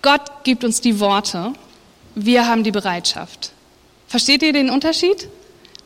Gott 0.01 0.21
gibt 0.43 0.63
uns 0.63 0.79
die 0.79 1.01
Worte, 1.01 1.53
wir 2.15 2.47
haben 2.47 2.63
die 2.63 2.71
Bereitschaft. 2.71 3.51
Versteht 4.07 4.41
ihr 4.41 4.53
den 4.53 4.69
Unterschied? 4.69 5.27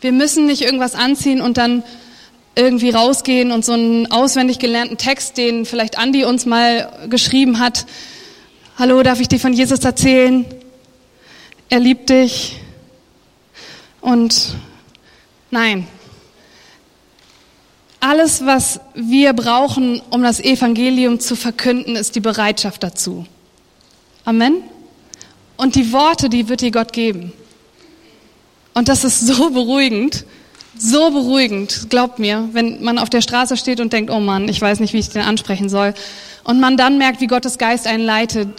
Wir 0.03 0.11
müssen 0.11 0.47
nicht 0.47 0.63
irgendwas 0.63 0.95
anziehen 0.95 1.39
und 1.39 1.55
dann 1.55 1.81
irgendwie 2.55 2.89
rausgehen 2.89 3.53
und 3.53 3.63
so 3.63 3.71
einen 3.71 4.11
auswendig 4.11 4.59
gelernten 4.59 4.97
Text, 4.97 5.37
den 5.37 5.65
vielleicht 5.65 5.97
Andi 5.97 6.25
uns 6.25 6.45
mal 6.45 7.07
geschrieben 7.09 7.59
hat. 7.59 7.85
Hallo, 8.77 9.01
darf 9.01 9.21
ich 9.21 9.29
dir 9.29 9.39
von 9.39 9.53
Jesus 9.53 9.79
erzählen? 9.79 10.43
Er 11.69 11.79
liebt 11.79 12.09
dich. 12.09 12.59
Und 14.01 14.55
nein. 15.51 15.87
Alles, 18.01 18.45
was 18.45 18.81
wir 18.93 19.31
brauchen, 19.31 20.01
um 20.09 20.21
das 20.21 20.41
Evangelium 20.41 21.21
zu 21.21 21.37
verkünden, 21.37 21.95
ist 21.95 22.17
die 22.17 22.19
Bereitschaft 22.19 22.83
dazu. 22.83 23.25
Amen. 24.25 24.63
Und 25.55 25.75
die 25.75 25.93
Worte, 25.93 26.27
die 26.27 26.49
wird 26.49 26.59
dir 26.59 26.71
Gott 26.71 26.91
geben. 26.91 27.31
Und 28.73 28.87
das 28.87 29.03
ist 29.03 29.19
so 29.21 29.49
beruhigend, 29.51 30.25
so 30.77 31.11
beruhigend, 31.11 31.89
glaubt 31.89 32.19
mir, 32.19 32.49
wenn 32.53 32.83
man 32.83 32.97
auf 32.97 33.09
der 33.09 33.21
Straße 33.21 33.57
steht 33.57 33.79
und 33.79 33.93
denkt, 33.93 34.09
oh 34.09 34.19
Mann, 34.19 34.49
ich 34.49 34.59
weiß 34.59 34.79
nicht, 34.79 34.93
wie 34.93 34.99
ich 34.99 35.09
den 35.09 35.21
ansprechen 35.21 35.69
soll. 35.69 35.93
Und 36.43 36.59
man 36.59 36.77
dann 36.77 36.97
merkt, 36.97 37.21
wie 37.21 37.27
Gottes 37.27 37.57
Geist 37.57 37.85
einen 37.85 38.03
leitet 38.03 38.49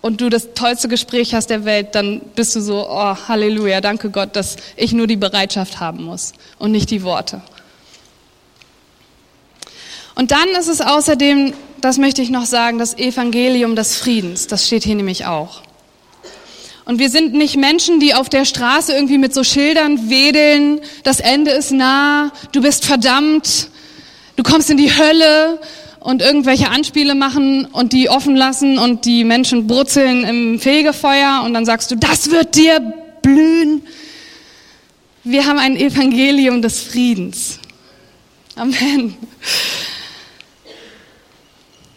und 0.00 0.20
du 0.20 0.28
das 0.28 0.54
tollste 0.54 0.88
Gespräch 0.88 1.34
hast 1.34 1.48
der 1.48 1.64
Welt, 1.64 1.94
dann 1.94 2.20
bist 2.34 2.54
du 2.54 2.60
so, 2.60 2.86
oh 2.88 3.16
Halleluja, 3.28 3.80
danke 3.80 4.10
Gott, 4.10 4.36
dass 4.36 4.56
ich 4.76 4.92
nur 4.92 5.06
die 5.06 5.16
Bereitschaft 5.16 5.80
haben 5.80 6.04
muss 6.04 6.32
und 6.58 6.72
nicht 6.72 6.90
die 6.90 7.02
Worte. 7.02 7.42
Und 10.14 10.30
dann 10.30 10.48
ist 10.58 10.68
es 10.68 10.80
außerdem, 10.80 11.54
das 11.80 11.98
möchte 11.98 12.22
ich 12.22 12.30
noch 12.30 12.46
sagen, 12.46 12.78
das 12.78 12.96
Evangelium 12.96 13.74
des 13.74 13.96
Friedens. 13.96 14.46
Das 14.46 14.66
steht 14.66 14.84
hier 14.84 14.94
nämlich 14.94 15.26
auch. 15.26 15.62
Und 16.84 16.98
wir 16.98 17.08
sind 17.08 17.32
nicht 17.32 17.56
Menschen, 17.56 17.98
die 17.98 18.14
auf 18.14 18.28
der 18.28 18.44
Straße 18.44 18.92
irgendwie 18.92 19.16
mit 19.16 19.32
so 19.32 19.42
Schildern 19.42 20.10
wedeln, 20.10 20.80
das 21.02 21.20
Ende 21.20 21.50
ist 21.50 21.72
nah, 21.72 22.30
du 22.52 22.60
bist 22.60 22.84
verdammt, 22.84 23.70
du 24.36 24.42
kommst 24.42 24.68
in 24.68 24.76
die 24.76 24.94
Hölle 24.94 25.60
und 26.00 26.20
irgendwelche 26.20 26.68
Anspiele 26.68 27.14
machen 27.14 27.64
und 27.64 27.94
die 27.94 28.10
offen 28.10 28.36
lassen 28.36 28.78
und 28.78 29.06
die 29.06 29.24
Menschen 29.24 29.66
brutzeln 29.66 30.24
im 30.24 30.60
Fegefeuer 30.60 31.42
und 31.46 31.54
dann 31.54 31.64
sagst 31.64 31.90
du, 31.90 31.96
das 31.96 32.30
wird 32.30 32.54
dir 32.54 32.80
blühen. 33.22 33.80
Wir 35.22 35.46
haben 35.46 35.58
ein 35.58 35.76
Evangelium 35.76 36.60
des 36.60 36.82
Friedens. 36.82 37.58
Amen. 38.56 39.16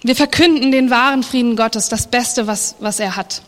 Wir 0.01 0.15
verkünden 0.15 0.71
den 0.71 0.89
wahren 0.89 1.23
Frieden 1.23 1.57
Gottes, 1.57 1.89
das 1.89 2.07
Beste, 2.07 2.47
was, 2.47 2.75
was 2.79 3.01
er 3.01 3.17
hat. 3.17 3.41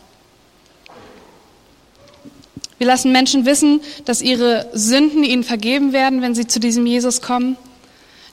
Wir 2.80 2.86
lassen 2.86 3.12
Menschen 3.12 3.44
wissen, 3.44 3.82
dass 4.06 4.22
ihre 4.22 4.70
Sünden 4.72 5.22
ihnen 5.22 5.44
vergeben 5.44 5.92
werden, 5.92 6.22
wenn 6.22 6.34
sie 6.34 6.46
zu 6.46 6.58
diesem 6.60 6.86
Jesus 6.86 7.20
kommen, 7.20 7.58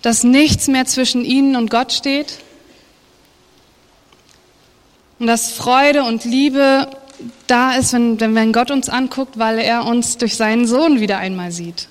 dass 0.02 0.24
nichts 0.24 0.70
mehr 0.70 0.86
zwischen 0.86 1.26
ihnen 1.26 1.58
und 1.58 1.70
Gott 1.70 1.92
steht 1.92 2.40
und 5.20 5.28
dass 5.28 5.52
Freude 5.52 6.04
und 6.06 6.24
Liebe 6.24 6.90
da 7.48 7.76
ist, 7.76 7.92
wenn, 7.92 8.22
wenn 8.22 8.54
Gott 8.54 8.72
uns 8.72 8.88
anguckt, 8.88 9.38
weil 9.38 9.60
er 9.60 9.84
uns 9.84 10.18
durch 10.18 10.38
seinen 10.38 10.66
Sohn 10.66 11.02
wieder 11.02 11.18
einmal 11.18 11.52
sieht. 11.52 11.90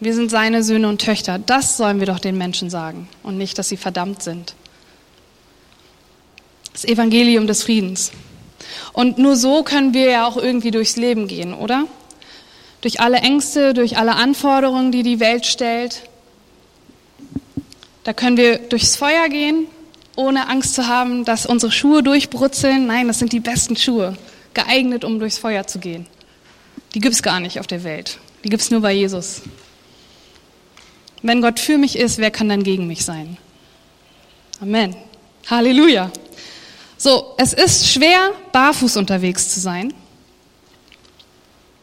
Wir 0.00 0.12
sind 0.12 0.32
seine 0.32 0.64
Söhne 0.64 0.88
und 0.88 1.00
Töchter. 1.00 1.38
Das 1.38 1.76
sollen 1.76 2.00
wir 2.00 2.06
doch 2.08 2.18
den 2.18 2.36
Menschen 2.36 2.68
sagen 2.68 3.08
und 3.22 3.38
nicht, 3.38 3.58
dass 3.58 3.68
sie 3.68 3.76
verdammt 3.76 4.24
sind. 4.24 4.56
Das 6.72 6.84
Evangelium 6.84 7.46
des 7.46 7.62
Friedens. 7.62 8.10
Und 8.96 9.18
nur 9.18 9.36
so 9.36 9.62
können 9.62 9.92
wir 9.92 10.08
ja 10.08 10.26
auch 10.26 10.38
irgendwie 10.38 10.70
durchs 10.70 10.96
Leben 10.96 11.28
gehen, 11.28 11.52
oder? 11.52 11.84
Durch 12.80 12.98
alle 12.98 13.18
Ängste, 13.18 13.74
durch 13.74 13.98
alle 13.98 14.14
Anforderungen, 14.14 14.90
die 14.90 15.02
die 15.02 15.20
Welt 15.20 15.44
stellt. 15.44 16.04
Da 18.04 18.14
können 18.14 18.38
wir 18.38 18.56
durchs 18.56 18.96
Feuer 18.96 19.28
gehen, 19.28 19.66
ohne 20.16 20.48
Angst 20.48 20.74
zu 20.74 20.86
haben, 20.86 21.26
dass 21.26 21.44
unsere 21.44 21.70
Schuhe 21.72 22.02
durchbrutzeln. 22.02 22.86
Nein, 22.86 23.06
das 23.06 23.18
sind 23.18 23.34
die 23.34 23.40
besten 23.40 23.76
Schuhe, 23.76 24.16
geeignet, 24.54 25.04
um 25.04 25.18
durchs 25.18 25.36
Feuer 25.36 25.66
zu 25.66 25.78
gehen. 25.78 26.06
Die 26.94 27.00
gibt 27.00 27.14
es 27.14 27.22
gar 27.22 27.38
nicht 27.40 27.60
auf 27.60 27.66
der 27.66 27.84
Welt. 27.84 28.16
Die 28.44 28.48
gibt 28.48 28.62
es 28.62 28.70
nur 28.70 28.80
bei 28.80 28.94
Jesus. 28.94 29.42
Wenn 31.20 31.42
Gott 31.42 31.60
für 31.60 31.76
mich 31.76 31.98
ist, 31.98 32.16
wer 32.16 32.30
kann 32.30 32.48
dann 32.48 32.62
gegen 32.62 32.86
mich 32.86 33.04
sein? 33.04 33.36
Amen. 34.62 34.96
Halleluja. 35.50 36.10
So, 36.98 37.34
es 37.36 37.52
ist 37.52 37.88
schwer, 37.88 38.32
barfuß 38.52 38.96
unterwegs 38.96 39.50
zu 39.50 39.60
sein. 39.60 39.92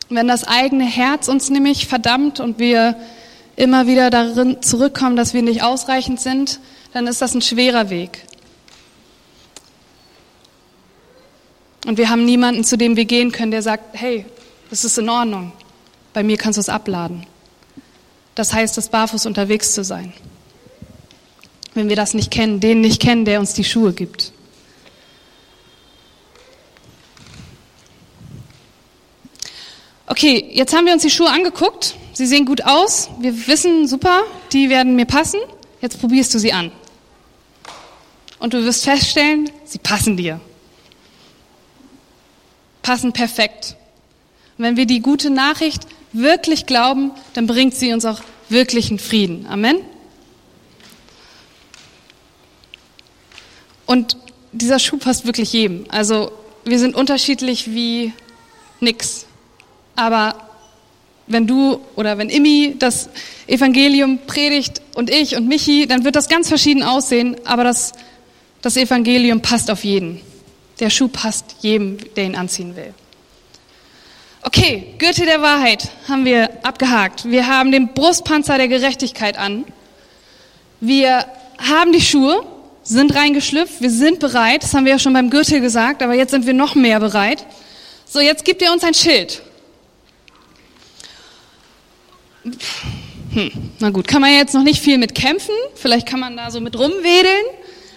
Wenn 0.10 0.28
das 0.28 0.44
eigene 0.44 0.86
Herz 0.86 1.28
uns 1.28 1.50
nämlich 1.50 1.88
verdammt 1.88 2.40
und 2.40 2.60
wir 2.60 2.96
immer 3.56 3.88
wieder 3.88 4.10
darin 4.10 4.62
zurückkommen, 4.62 5.16
dass 5.16 5.34
wir 5.34 5.44
nicht 5.44 5.62
ausreichend 5.64 6.20
sind, 6.20 6.60
dann 6.94 7.08
ist 7.08 7.22
das 7.22 7.34
ein 7.36 7.42
schwerer 7.42 7.90
Weg. 7.90 8.26
Und 11.86 11.98
wir 11.98 12.10
haben 12.10 12.26
niemanden, 12.26 12.64
zu 12.64 12.78
dem 12.78 12.96
wir 12.96 13.06
gehen 13.06 13.32
können, 13.32 13.52
der 13.52 13.62
sagt, 13.62 13.96
hey, 13.96 14.26
das 14.70 14.86
ist 14.86 14.98
in 14.98 15.10
Ordnung, 15.10 15.52
bei 16.14 16.24
mir 16.24 16.38
kannst 16.38 16.58
du 16.58 16.62
es 16.62 16.70
abladen. 16.70 17.26
Das 18.36 18.54
heißt 18.54 18.78
es, 18.78 18.90
barfuß 18.90 19.26
unterwegs 19.26 19.74
zu 19.74 19.84
sein. 19.84 20.14
Wenn 21.76 21.90
wir 21.90 21.96
das 21.96 22.14
nicht 22.14 22.32
kennen, 22.32 22.60
den 22.60 22.82
nicht 22.82 23.02
kennen, 23.02 23.26
der 23.26 23.40
uns 23.40 23.54
die 23.54 23.64
Schuhe 23.64 23.94
gibt. 23.94 24.32
Okay, 30.14 30.48
jetzt 30.52 30.76
haben 30.76 30.86
wir 30.86 30.94
uns 30.94 31.02
die 31.02 31.10
Schuhe 31.10 31.32
angeguckt. 31.32 31.96
Sie 32.14 32.28
sehen 32.28 32.46
gut 32.46 32.64
aus. 32.66 33.10
Wir 33.18 33.48
wissen, 33.48 33.88
super, 33.88 34.22
die 34.52 34.70
werden 34.70 34.96
mir 34.96 35.08
passen. 35.08 35.40
Jetzt 35.82 36.00
probierst 36.00 36.32
du 36.36 36.38
sie 36.38 36.54
an. 36.54 36.72
Und 38.38 38.54
du 38.54 38.64
wirst 38.64 38.84
feststellen, 38.84 39.50
sie 39.66 39.80
passen 39.80 40.16
dir. 40.16 40.40
Passen 42.84 43.12
perfekt. 43.12 43.76
Und 44.60 44.66
wenn 44.66 44.78
wir 44.78 44.86
die 44.86 45.00
gute 45.00 45.32
Nachricht 45.32 45.88
wirklich 46.12 46.68
glauben, 46.68 47.10
dann 47.34 47.48
bringt 47.48 47.74
sie 47.74 47.92
uns 47.92 48.06
auch 48.06 48.22
wirklichen 48.50 49.00
Frieden. 49.00 49.48
Amen. 49.50 49.78
Und 53.88 54.16
dieser 54.52 54.78
Schuh 54.78 54.98
passt 54.98 55.26
wirklich 55.26 55.54
jedem. 55.54 55.86
Also 55.90 56.32
wir 56.66 56.78
sind 56.78 56.94
unterschiedlich 56.94 57.74
wie 57.74 58.14
nix. 58.80 59.26
Aber 59.96 60.36
wenn 61.28 61.48
du 61.48 61.80
oder 61.96 62.18
wenn 62.18 62.30
Imi 62.30 62.76
das 62.78 63.10
Evangelium 63.48 64.20
predigt 64.28 64.82
und 64.96 65.10
ich 65.10 65.36
und 65.36 65.48
Michi, 65.48 65.88
dann 65.88 66.04
wird 66.04 66.16
das 66.16 66.30
ganz 66.30 66.48
verschieden 66.48 66.84
aussehen, 66.84 67.36
aber 67.46 67.64
das, 67.64 67.94
das 68.62 68.78
Evangelium 68.78 69.42
passt 69.42 69.72
auf 69.72 69.84
jeden. 69.84 70.22
Der 70.80 70.90
Schuh 70.90 71.08
passt 71.08 71.56
jedem, 71.62 71.98
der 72.16 72.26
ihn 72.26 72.36
anziehen 72.36 72.76
will. 72.76 72.94
Okay, 74.42 74.96
Gürtel 74.98 75.26
der 75.26 75.42
Wahrheit 75.42 75.90
haben 76.10 76.26
wir 76.26 76.50
abgehakt. 76.64 77.30
Wir 77.30 77.48
haben 77.48 77.72
den 77.72 77.94
Brustpanzer 77.94 78.58
der 78.58 78.68
Gerechtigkeit 78.68 79.38
an. 79.38 79.64
Wir 80.82 81.26
haben 81.58 81.94
die 81.94 82.02
Schuhe, 82.02 82.46
sind 82.84 83.16
reingeschlüpft, 83.16 83.80
wir 83.80 83.90
sind 83.90 84.20
bereit. 84.20 84.64
Das 84.64 84.74
haben 84.74 84.84
wir 84.84 84.94
ja 84.94 85.00
schon 85.00 85.14
beim 85.14 85.30
Gürtel 85.30 85.62
gesagt, 85.62 86.04
aber 86.04 86.14
jetzt 86.14 86.32
sind 86.32 86.46
wir 86.46 86.54
noch 86.54 86.76
mehr 86.76 87.00
bereit. 87.00 87.46
So, 88.06 88.20
jetzt 88.20 88.44
gibt 88.44 88.62
ihr 88.62 88.72
uns 88.74 88.84
ein 88.84 88.94
Schild. 88.94 89.42
Hm, 92.44 93.52
na 93.80 93.90
gut, 93.90 94.08
kann 94.08 94.22
man 94.22 94.32
jetzt 94.32 94.54
noch 94.54 94.64
nicht 94.64 94.82
viel 94.82 94.98
mit 94.98 95.16
kämpfen. 95.16 95.56
Vielleicht 95.76 96.08
kann 96.08 96.20
man 96.20 96.38
da 96.38 96.52
so 96.52 96.60
mit 96.60 96.78
rumwedeln. 96.78 97.46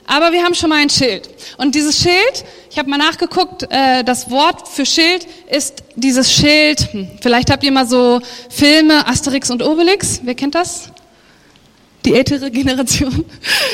Aber 0.06 0.32
wir 0.32 0.44
haben 0.44 0.54
schon 0.54 0.70
mal 0.70 0.80
ein 0.80 0.88
Schild. 0.88 1.28
Und 1.58 1.74
dieses 1.74 2.00
Schild, 2.00 2.44
ich 2.70 2.78
habe 2.78 2.88
mal 2.88 2.96
nachgeguckt, 2.96 3.64
äh, 3.70 4.04
das 4.04 4.30
Wort 4.30 4.68
für 4.68 4.86
Schild 4.86 5.26
ist 5.50 5.82
dieses 5.96 6.32
Schild. 6.32 6.92
Hm, 6.92 7.08
vielleicht 7.20 7.50
habt 7.50 7.64
ihr 7.64 7.72
mal 7.72 7.86
so 7.86 8.20
Filme 8.48 9.06
Asterix 9.08 9.50
und 9.50 9.62
Obelix. 9.64 10.20
Wer 10.22 10.36
kennt 10.36 10.54
das? 10.54 10.90
Die 12.04 12.14
ältere 12.14 12.52
Generation. 12.52 13.24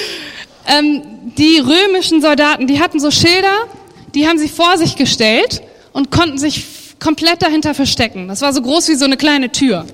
ähm, 0.66 1.02
die 1.37 1.58
römischen 1.58 2.22
Soldaten, 2.22 2.66
die 2.66 2.80
hatten 2.80 2.98
so 2.98 3.11
Schilder, 3.11 3.68
die 4.14 4.26
haben 4.26 4.38
sie 4.38 4.48
vor 4.48 4.78
sich 4.78 4.96
gestellt 4.96 5.62
und 5.92 6.11
konnten 6.11 6.38
sich 6.38 6.64
komplett 6.98 7.42
dahinter 7.42 7.74
verstecken. 7.74 8.28
Das 8.28 8.40
war 8.40 8.54
so 8.54 8.62
groß 8.62 8.88
wie 8.88 8.94
so 8.94 9.04
eine 9.04 9.18
kleine 9.18 9.52
Tür. 9.52 9.85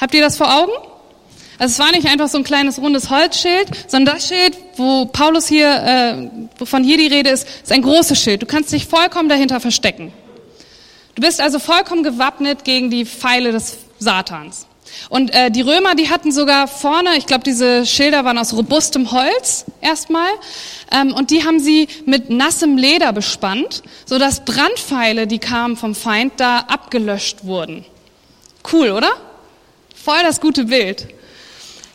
Habt 0.00 0.14
ihr 0.14 0.20
das 0.20 0.36
vor 0.36 0.54
Augen? 0.54 0.72
Also 1.58 1.72
es 1.72 1.78
war 1.78 1.90
nicht 1.92 2.06
einfach 2.06 2.28
so 2.28 2.38
ein 2.38 2.44
kleines 2.44 2.78
rundes 2.78 3.08
Holzschild, 3.08 3.68
sondern 3.88 4.16
das 4.16 4.28
Schild, 4.28 4.56
wo 4.76 5.06
Paulus 5.06 5.48
hier, 5.48 5.70
äh, 5.70 6.28
wovon 6.58 6.84
hier 6.84 6.98
die 6.98 7.06
Rede 7.06 7.30
ist, 7.30 7.48
ist 7.62 7.72
ein 7.72 7.82
großes 7.82 8.20
Schild. 8.20 8.42
Du 8.42 8.46
kannst 8.46 8.72
dich 8.72 8.86
vollkommen 8.86 9.28
dahinter 9.28 9.58
verstecken. 9.60 10.12
Du 11.14 11.22
bist 11.22 11.40
also 11.40 11.58
vollkommen 11.58 12.02
gewappnet 12.02 12.64
gegen 12.64 12.90
die 12.90 13.06
Pfeile 13.06 13.52
des 13.52 13.78
Satans. 13.98 14.66
Und 15.08 15.34
äh, 15.34 15.50
die 15.50 15.62
Römer, 15.62 15.94
die 15.94 16.10
hatten 16.10 16.30
sogar 16.30 16.68
vorne, 16.68 17.16
ich 17.16 17.26
glaube, 17.26 17.42
diese 17.42 17.86
Schilder 17.86 18.24
waren 18.24 18.38
aus 18.38 18.52
robustem 18.52 19.10
Holz 19.10 19.64
erstmal, 19.80 20.28
ähm, 20.92 21.12
und 21.14 21.30
die 21.30 21.44
haben 21.44 21.58
sie 21.58 21.88
mit 22.04 22.30
nassem 22.30 22.76
Leder 22.76 23.12
bespannt, 23.12 23.82
sodass 24.04 24.44
Brandpfeile, 24.44 25.26
die 25.26 25.38
kamen 25.38 25.76
vom 25.76 25.94
Feind, 25.94 26.34
da 26.36 26.58
abgelöscht 26.58 27.44
wurden. 27.44 27.84
Cool, 28.70 28.90
oder? 28.90 29.08
Voll 30.06 30.22
das 30.22 30.40
gute 30.40 30.66
Bild. 30.66 31.08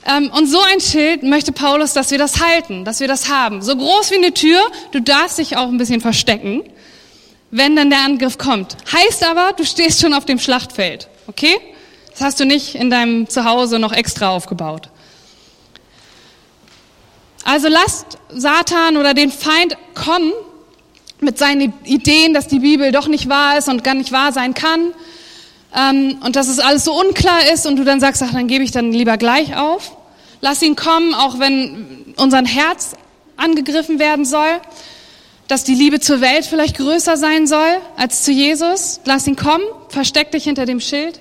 Ähm, 0.06 0.30
und 0.32 0.46
so 0.46 0.60
ein 0.60 0.82
Schild 0.82 1.24
möchte 1.24 1.54
Paulus, 1.54 1.94
dass 1.94 2.12
wir 2.12 2.18
das 2.18 2.42
halten, 2.42 2.84
dass 2.84 3.00
wir 3.00 3.08
das 3.08 3.30
haben. 3.30 3.62
So 3.62 3.74
groß 3.74 4.12
wie 4.12 4.16
eine 4.16 4.34
Tür, 4.34 4.60
du 4.92 5.02
darfst 5.02 5.38
dich 5.38 5.56
auch 5.56 5.70
ein 5.70 5.78
bisschen 5.78 6.02
verstecken, 6.02 6.62
wenn 7.52 7.78
dann 7.78 7.90
der 7.90 8.00
Angriff 8.00 8.38
kommt. 8.38 8.76
Heißt 8.92 9.24
aber, 9.26 9.54
du 9.56 9.64
stehst 9.64 10.02
schon 10.02 10.14
auf 10.14 10.26
dem 10.26 10.40
Schlachtfeld, 10.40 11.08
okay? 11.28 11.56
Das 12.10 12.20
hast 12.20 12.42
du 12.42 12.46
nicht 12.46 12.76
in 12.76 12.90
deinem 12.90 13.30
Zuhause 13.30 13.80
noch 13.80 13.94
extra 13.94 14.28
aufgebaut. 14.28 14.90
Also 17.46 17.70
lasst 17.70 18.18
Satan 18.28 18.98
oder 18.98 19.14
den 19.14 19.32
Feind 19.32 19.78
kommen 19.96 20.34
mit 21.22 21.38
seinen 21.38 21.74
Ideen, 21.86 22.34
dass 22.34 22.50
die 22.50 22.60
Bibel 22.60 22.92
doch 22.92 23.08
nicht 23.08 23.30
wahr 23.30 23.58
ist 23.58 23.70
und 23.70 23.86
gar 23.86 23.96
nicht 23.96 24.12
wahr 24.12 24.34
sein 24.34 24.54
kann 24.54 24.92
ähm, 25.76 26.18
und 26.24 26.36
dass 26.36 26.48
es 26.48 26.60
alles 26.60 26.84
so 26.84 27.00
unklar 27.00 27.52
ist 27.52 27.66
und 27.66 27.78
du 27.78 27.84
dann 27.84 28.00
sagst, 28.00 28.22
ach, 28.22 28.34
dann 28.34 28.48
gebe 28.48 28.64
ich 28.64 28.72
dann 28.72 28.92
lieber 28.92 29.18
gleich 29.18 29.56
auf. 29.56 29.96
Lass 30.42 30.62
ihn 30.62 30.76
kommen, 30.76 31.14
auch 31.14 31.40
wenn 31.40 32.14
unser 32.18 32.44
Herz 32.44 32.94
angegriffen 33.38 34.00
werden 34.00 34.26
soll, 34.26 34.60
dass 35.48 35.64
die 35.64 35.76
Liebe 35.76 36.00
zur 36.00 36.22
Welt 36.22 36.46
vielleicht 36.46 36.78
größer 36.78 37.18
sein 37.18 37.48
soll 37.48 37.78
als 37.96 38.24
zu 38.24 38.32
Jesus. 38.32 39.00
Lass 39.06 39.28
ihn 39.28 39.36
kommen, 39.36 39.64
versteck 39.90 40.32
dich 40.32 40.44
hinter 40.44 40.66
dem 40.66 40.80
Schild. 40.80 41.20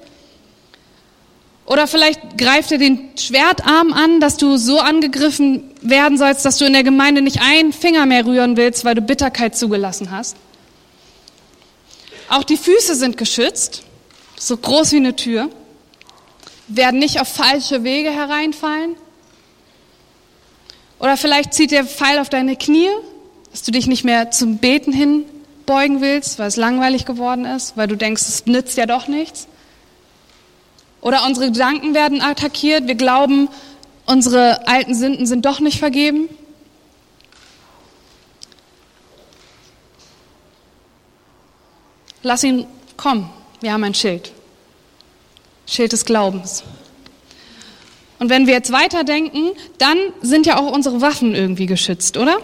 Oder 1.66 1.86
vielleicht 1.86 2.36
greift 2.36 2.72
er 2.72 2.78
den 2.78 3.10
Schwertarm 3.16 3.92
an, 3.92 4.18
dass 4.18 4.36
du 4.36 4.56
so 4.56 4.80
angegriffen 4.80 5.70
werden 5.82 6.18
sollst, 6.18 6.44
dass 6.44 6.58
du 6.58 6.64
in 6.64 6.72
der 6.72 6.82
Gemeinde 6.82 7.22
nicht 7.22 7.40
einen 7.40 7.72
Finger 7.72 8.06
mehr 8.06 8.26
rühren 8.26 8.56
willst, 8.56 8.84
weil 8.84 8.96
du 8.96 9.02
Bitterkeit 9.02 9.56
zugelassen 9.56 10.10
hast. 10.10 10.36
Auch 12.28 12.42
die 12.42 12.56
Füße 12.56 12.96
sind 12.96 13.16
geschützt 13.16 13.84
so 14.40 14.56
groß 14.56 14.92
wie 14.92 14.96
eine 14.96 15.14
Tür, 15.14 15.50
werden 16.66 16.98
nicht 16.98 17.20
auf 17.20 17.28
falsche 17.28 17.84
Wege 17.84 18.10
hereinfallen. 18.10 18.96
Oder 20.98 21.16
vielleicht 21.16 21.52
zieht 21.52 21.70
der 21.70 21.84
Pfeil 21.84 22.18
auf 22.18 22.30
deine 22.30 22.56
Knie, 22.56 22.88
dass 23.50 23.62
du 23.62 23.70
dich 23.70 23.86
nicht 23.86 24.04
mehr 24.04 24.30
zum 24.30 24.58
Beten 24.58 24.92
hin 24.92 25.24
beugen 25.66 26.00
willst, 26.00 26.38
weil 26.38 26.48
es 26.48 26.56
langweilig 26.56 27.04
geworden 27.04 27.44
ist, 27.44 27.76
weil 27.76 27.86
du 27.86 27.96
denkst, 27.96 28.22
es 28.22 28.46
nützt 28.46 28.76
ja 28.76 28.86
doch 28.86 29.08
nichts. 29.08 29.46
Oder 31.02 31.26
unsere 31.26 31.46
Gedanken 31.46 31.94
werden 31.94 32.22
attackiert, 32.22 32.86
wir 32.86 32.94
glauben, 32.94 33.48
unsere 34.06 34.66
alten 34.66 34.94
Sünden 34.94 35.26
sind 35.26 35.44
doch 35.44 35.60
nicht 35.60 35.78
vergeben. 35.78 36.28
Lass 42.22 42.44
ihn 42.44 42.66
kommen, 42.96 43.30
wir 43.60 43.72
haben 43.72 43.84
ein 43.84 43.94
Schild. 43.94 44.32
Schild 45.66 45.92
des 45.92 46.04
Glaubens. 46.04 46.64
Und 48.18 48.28
wenn 48.28 48.46
wir 48.46 48.54
jetzt 48.54 48.72
weiterdenken, 48.72 49.50
dann 49.78 49.96
sind 50.20 50.46
ja 50.46 50.58
auch 50.58 50.70
unsere 50.72 51.00
Waffen 51.00 51.34
irgendwie 51.34 51.66
geschützt, 51.66 52.16
oder? 52.16 52.38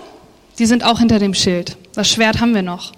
Die 0.58 0.66
sind 0.66 0.84
auch 0.84 1.00
hinter 1.00 1.18
dem 1.18 1.34
Schild. 1.34 1.76
Das 1.94 2.10
Schwert 2.10 2.40
haben 2.40 2.54
wir 2.54 2.62
noch. 2.62 2.92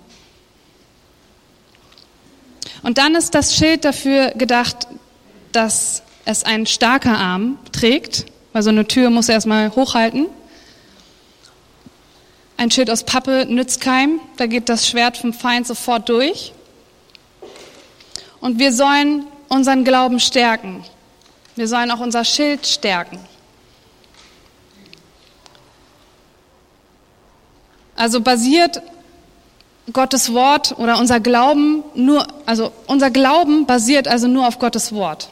Und 2.82 2.98
dann 2.98 3.14
ist 3.16 3.34
das 3.34 3.56
Schild 3.56 3.84
dafür 3.84 4.30
gedacht, 4.30 4.86
dass 5.52 6.02
es 6.24 6.44
ein 6.44 6.66
starker 6.66 7.18
Arm 7.18 7.58
trägt, 7.72 8.26
weil 8.52 8.62
so 8.62 8.70
eine 8.70 8.86
Tür 8.86 9.10
muss 9.10 9.28
erstmal 9.28 9.74
hochhalten. 9.74 10.26
Ein 12.56 12.70
Schild 12.70 12.90
aus 12.90 13.04
Pappe 13.04 13.46
nützt 13.48 13.80
keinem, 13.80 14.20
da 14.36 14.46
geht 14.46 14.68
das 14.68 14.86
Schwert 14.86 15.16
vom 15.16 15.32
Feind 15.32 15.66
sofort 15.66 16.08
durch. 16.08 16.52
Und 18.40 18.58
wir 18.58 18.72
sollen 18.72 19.26
unseren 19.48 19.84
Glauben 19.84 20.20
stärken. 20.20 20.84
Wir 21.56 21.66
sollen 21.66 21.90
auch 21.90 22.00
unser 22.00 22.24
Schild 22.24 22.66
stärken. 22.66 23.18
Also 27.96 28.20
basiert 28.20 28.80
Gottes 29.92 30.32
Wort 30.32 30.78
oder 30.78 30.98
unser 30.98 31.18
Glauben 31.18 31.82
nur, 31.94 32.26
also 32.46 32.70
unser 32.86 33.10
Glauben 33.10 33.66
basiert 33.66 34.06
also 34.06 34.28
nur 34.28 34.46
auf 34.46 34.58
Gottes 34.60 34.92
Wort. 34.92 35.30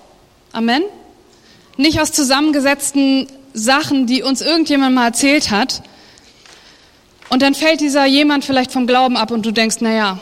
Amen? 0.52 0.82
Nicht 1.76 2.00
aus 2.00 2.10
zusammengesetzten 2.10 3.28
Sachen, 3.52 4.06
die 4.06 4.22
uns 4.22 4.40
irgendjemand 4.40 4.94
mal 4.94 5.06
erzählt 5.06 5.50
hat. 5.50 5.82
Und 7.28 7.42
dann 7.42 7.54
fällt 7.54 7.80
dieser 7.80 8.06
jemand 8.06 8.44
vielleicht 8.44 8.72
vom 8.72 8.86
Glauben 8.86 9.16
ab 9.16 9.30
und 9.30 9.44
du 9.44 9.52
denkst, 9.52 9.76
na 9.80 9.92
ja, 9.92 10.18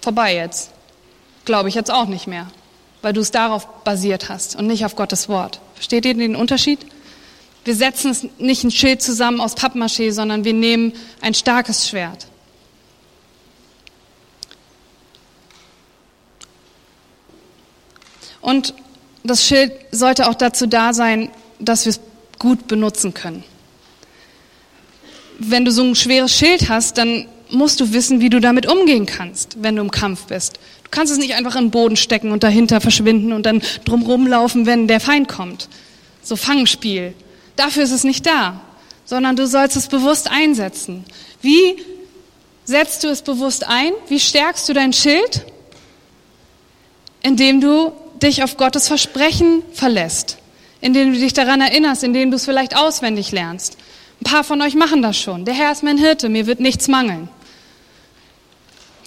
vorbei 0.00 0.36
jetzt. 0.36 0.70
Glaube 1.48 1.70
ich 1.70 1.74
jetzt 1.74 1.90
auch 1.90 2.08
nicht 2.08 2.26
mehr, 2.26 2.46
weil 3.00 3.14
du 3.14 3.22
es 3.22 3.30
darauf 3.30 3.82
basiert 3.82 4.28
hast 4.28 4.54
und 4.56 4.66
nicht 4.66 4.84
auf 4.84 4.96
Gottes 4.96 5.30
Wort. 5.30 5.60
Versteht 5.76 6.04
ihr 6.04 6.12
den 6.12 6.36
Unterschied? 6.36 6.78
Wir 7.64 7.74
setzen 7.74 8.10
es 8.10 8.26
nicht 8.36 8.64
ein 8.64 8.70
Schild 8.70 9.00
zusammen 9.00 9.40
aus 9.40 9.56
Pappmaché, 9.56 10.12
sondern 10.12 10.44
wir 10.44 10.52
nehmen 10.52 10.92
ein 11.22 11.32
starkes 11.32 11.88
Schwert. 11.88 12.26
Und 18.42 18.74
das 19.24 19.42
Schild 19.42 19.72
sollte 19.90 20.28
auch 20.28 20.34
dazu 20.34 20.66
da 20.66 20.92
sein, 20.92 21.30
dass 21.58 21.86
wir 21.86 21.92
es 21.92 22.00
gut 22.38 22.68
benutzen 22.68 23.14
können. 23.14 23.42
Wenn 25.38 25.64
du 25.64 25.70
so 25.70 25.82
ein 25.82 25.94
schweres 25.94 26.30
Schild 26.30 26.68
hast, 26.68 26.98
dann 26.98 27.26
musst 27.50 27.80
du 27.80 27.92
wissen, 27.92 28.20
wie 28.20 28.30
du 28.30 28.40
damit 28.40 28.66
umgehen 28.66 29.06
kannst, 29.06 29.62
wenn 29.62 29.76
du 29.76 29.82
im 29.82 29.90
Kampf 29.90 30.26
bist. 30.26 30.58
Du 30.84 30.90
kannst 30.90 31.12
es 31.12 31.18
nicht 31.18 31.34
einfach 31.34 31.56
in 31.56 31.66
den 31.66 31.70
Boden 31.70 31.96
stecken 31.96 32.32
und 32.32 32.42
dahinter 32.42 32.80
verschwinden 32.80 33.32
und 33.32 33.44
dann 33.44 33.62
drumrum 33.84 34.26
laufen, 34.26 34.66
wenn 34.66 34.88
der 34.88 35.00
Feind 35.00 35.28
kommt. 35.28 35.68
So 36.22 36.36
Fangspiel. 36.36 37.14
Dafür 37.56 37.82
ist 37.82 37.92
es 37.92 38.04
nicht 38.04 38.26
da, 38.26 38.60
sondern 39.04 39.36
du 39.36 39.46
sollst 39.46 39.76
es 39.76 39.88
bewusst 39.88 40.30
einsetzen. 40.30 41.04
Wie 41.42 41.76
setzt 42.64 43.04
du 43.04 43.08
es 43.08 43.22
bewusst 43.22 43.66
ein? 43.66 43.92
Wie 44.08 44.20
stärkst 44.20 44.68
du 44.68 44.74
dein 44.74 44.92
Schild? 44.92 45.44
Indem 47.22 47.60
du 47.60 47.92
dich 48.22 48.42
auf 48.42 48.56
Gottes 48.56 48.88
Versprechen 48.88 49.62
verlässt, 49.72 50.38
indem 50.80 51.12
du 51.12 51.18
dich 51.18 51.32
daran 51.32 51.60
erinnerst, 51.60 52.04
indem 52.04 52.30
du 52.30 52.36
es 52.36 52.44
vielleicht 52.44 52.76
auswendig 52.76 53.32
lernst. 53.32 53.76
Ein 54.20 54.24
paar 54.24 54.44
von 54.44 54.60
euch 54.62 54.74
machen 54.74 55.02
das 55.02 55.16
schon. 55.16 55.44
Der 55.44 55.54
Herr 55.54 55.72
ist 55.72 55.82
mein 55.82 55.98
Hirte, 55.98 56.28
mir 56.28 56.46
wird 56.46 56.60
nichts 56.60 56.88
mangeln. 56.88 57.28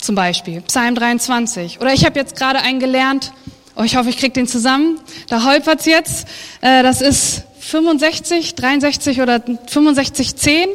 Zum 0.02 0.16
Beispiel 0.16 0.62
Psalm 0.62 0.96
23. 0.96 1.80
Oder 1.80 1.94
ich 1.94 2.06
habe 2.06 2.20
jetzt 2.20 2.36
gerade 2.36 2.60
einen 2.60 2.80
gelernt, 2.80 3.32
oh, 3.76 3.84
ich 3.84 3.96
hoffe, 3.96 4.10
ich 4.10 4.18
kriege 4.18 4.34
den 4.34 4.48
zusammen. 4.48 5.00
Da 5.30 5.46
holpert's 5.46 5.86
jetzt. 5.86 6.28
Äh, 6.62 6.82
das 6.82 7.02
ist 7.02 7.44
65, 7.60 8.56
63 8.56 9.22
oder 9.22 9.42
65, 9.68 10.36
10. 10.36 10.70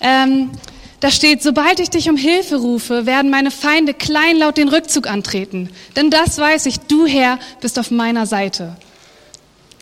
Ähm, 0.00 0.50
da 0.98 1.10
steht, 1.10 1.42
sobald 1.42 1.80
ich 1.80 1.90
dich 1.90 2.10
um 2.10 2.16
Hilfe 2.16 2.56
rufe, 2.56 3.06
werden 3.06 3.30
meine 3.30 3.50
Feinde 3.50 3.94
kleinlaut 3.94 4.56
den 4.56 4.68
Rückzug 4.68 5.08
antreten. 5.08 5.70
Denn 5.96 6.10
das 6.10 6.38
weiß 6.38 6.66
ich, 6.66 6.80
du 6.80 7.06
Herr 7.06 7.38
bist 7.60 7.78
auf 7.78 7.90
meiner 7.90 8.26
Seite. 8.26 8.76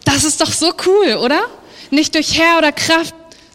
Das 0.05 0.25
ist 0.25 0.40
doch 0.40 0.53
so 0.53 0.73
cool, 0.87 1.16
oder? 1.16 1.40
Nicht 1.90 2.14
durch 2.14 2.38
Herr 2.38 2.59
oder 2.59 2.73
Kraft, 2.73 3.14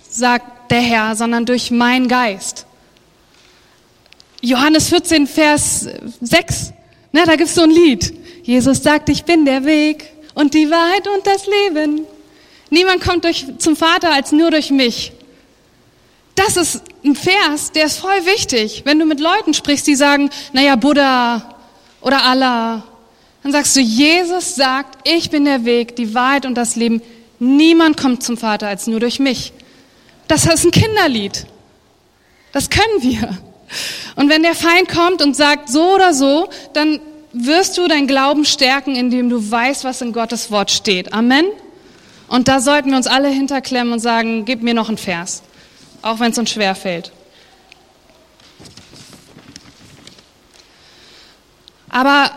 sagt 0.09 0.71
der 0.71 0.81
Herr, 0.81 1.15
sondern 1.15 1.45
durch 1.45 1.69
mein 1.69 2.07
Geist. 2.07 2.64
Johannes 4.45 4.89
14, 4.89 5.25
Vers 5.25 5.87
6, 6.21 6.73
ne, 7.11 7.23
da 7.25 7.35
gibt's 7.35 7.55
so 7.55 7.63
ein 7.63 7.71
Lied. 7.71 8.13
Jesus 8.43 8.83
sagt, 8.83 9.09
ich 9.09 9.23
bin 9.23 9.43
der 9.43 9.65
Weg 9.65 10.05
und 10.35 10.53
die 10.53 10.69
Wahrheit 10.69 11.07
und 11.07 11.25
das 11.25 11.47
Leben. 11.47 12.01
Niemand 12.69 13.01
kommt 13.01 13.23
durch, 13.23 13.45
zum 13.57 13.75
Vater 13.75 14.11
als 14.13 14.31
nur 14.31 14.51
durch 14.51 14.69
mich. 14.69 15.13
Das 16.35 16.57
ist 16.57 16.83
ein 17.03 17.15
Vers, 17.15 17.71
der 17.71 17.85
ist 17.85 17.97
voll 17.97 18.25
wichtig. 18.25 18.83
Wenn 18.85 18.99
du 18.99 19.05
mit 19.05 19.19
Leuten 19.19 19.55
sprichst, 19.55 19.87
die 19.87 19.95
sagen, 19.95 20.29
naja, 20.53 20.75
Buddha 20.75 21.55
oder 22.01 22.23
Allah, 22.23 22.83
dann 23.41 23.51
sagst 23.51 23.75
du, 23.75 23.79
Jesus 23.79 24.55
sagt, 24.55 25.07
ich 25.07 25.31
bin 25.31 25.45
der 25.45 25.65
Weg, 25.65 25.95
die 25.95 26.13
Wahrheit 26.13 26.45
und 26.45 26.55
das 26.55 26.75
Leben. 26.75 27.01
Niemand 27.39 27.97
kommt 27.97 28.21
zum 28.21 28.37
Vater 28.37 28.67
als 28.67 28.85
nur 28.85 28.99
durch 28.99 29.19
mich. 29.19 29.53
Das 30.27 30.45
ist 30.45 30.65
ein 30.65 30.71
Kinderlied. 30.71 31.47
Das 32.51 32.69
können 32.69 33.01
wir. 33.01 33.37
Und 34.15 34.29
wenn 34.29 34.43
der 34.43 34.55
Feind 34.55 34.89
kommt 34.89 35.21
und 35.21 35.35
sagt 35.35 35.69
so 35.69 35.95
oder 35.95 36.13
so, 36.13 36.49
dann 36.73 36.99
wirst 37.33 37.77
du 37.77 37.87
dein 37.87 38.07
Glauben 38.07 38.45
stärken, 38.45 38.95
indem 38.95 39.29
du 39.29 39.51
weißt, 39.51 39.83
was 39.83 40.01
in 40.01 40.13
Gottes 40.13 40.51
Wort 40.51 40.71
steht. 40.71 41.13
Amen. 41.13 41.45
Und 42.27 42.47
da 42.47 42.59
sollten 42.59 42.89
wir 42.89 42.97
uns 42.97 43.07
alle 43.07 43.29
hinterklemmen 43.29 43.93
und 43.93 43.99
sagen, 43.99 44.45
gib 44.45 44.63
mir 44.63 44.73
noch 44.73 44.87
einen 44.87 44.97
Vers 44.97 45.43
auch 46.05 46.19
wenn 46.19 46.31
es 46.31 46.37
uns 46.37 46.51
schwer 46.51 46.75
fällt. 46.75 47.11
Aber 51.89 52.29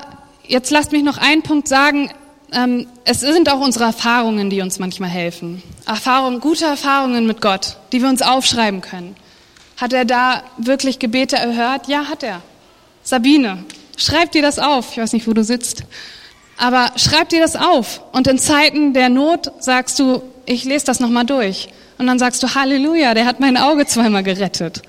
jetzt 0.46 0.70
lasst 0.70 0.92
mich 0.92 1.02
noch 1.02 1.18
einen 1.18 1.42
Punkt 1.42 1.68
sagen. 1.68 2.10
Ähm, 2.50 2.86
es 3.04 3.20
sind 3.20 3.50
auch 3.50 3.60
unsere 3.60 3.84
Erfahrungen, 3.84 4.48
die 4.48 4.62
uns 4.62 4.78
manchmal 4.78 5.10
helfen. 5.10 5.62
Erfahrungen, 5.84 6.40
gute 6.40 6.64
Erfahrungen 6.64 7.26
mit 7.26 7.42
Gott, 7.42 7.76
die 7.92 8.00
wir 8.00 8.08
uns 8.08 8.22
aufschreiben 8.22 8.80
können. 8.80 9.16
Hat 9.78 9.92
er 9.92 10.04
da 10.04 10.42
wirklich 10.58 10.98
Gebete 10.98 11.36
erhört? 11.36 11.86
Ja, 11.86 12.08
hat 12.08 12.22
er. 12.24 12.42
Sabine, 13.04 13.64
schreib 13.96 14.32
dir 14.32 14.42
das 14.42 14.58
auf. 14.58 14.90
Ich 14.92 14.98
weiß 14.98 15.12
nicht, 15.12 15.26
wo 15.28 15.32
du 15.32 15.44
sitzt. 15.44 15.84
Aber 16.56 16.90
schreib 16.96 17.28
dir 17.28 17.40
das 17.40 17.54
auf. 17.54 18.02
Und 18.12 18.26
in 18.26 18.38
Zeiten 18.38 18.92
der 18.92 19.08
Not 19.08 19.52
sagst 19.60 20.00
du, 20.00 20.22
ich 20.46 20.64
lese 20.64 20.84
das 20.84 20.98
nochmal 20.98 21.24
durch. 21.24 21.68
Und 21.96 22.08
dann 22.08 22.18
sagst 22.18 22.42
du, 22.42 22.54
Halleluja, 22.54 23.14
der 23.14 23.24
hat 23.24 23.38
mein 23.38 23.56
Auge 23.56 23.86
zweimal 23.86 24.24
gerettet. 24.24 24.82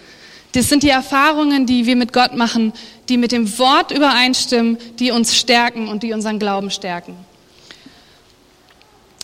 Das 0.54 0.68
sind 0.68 0.82
die 0.82 0.90
Erfahrungen, 0.90 1.68
die 1.68 1.86
wir 1.86 1.96
mit 1.96 2.12
Gott 2.12 2.36
machen, 2.36 2.74
die 3.08 3.18
mit 3.18 3.32
dem 3.32 3.60
Wort 3.60 3.92
übereinstimmen, 3.92 4.80
die 4.98 5.12
uns 5.12 5.36
stärken 5.36 5.88
und 5.88 6.02
die 6.02 6.14
unseren 6.14 6.40
Glauben 6.40 6.72
stärken. 6.72 7.16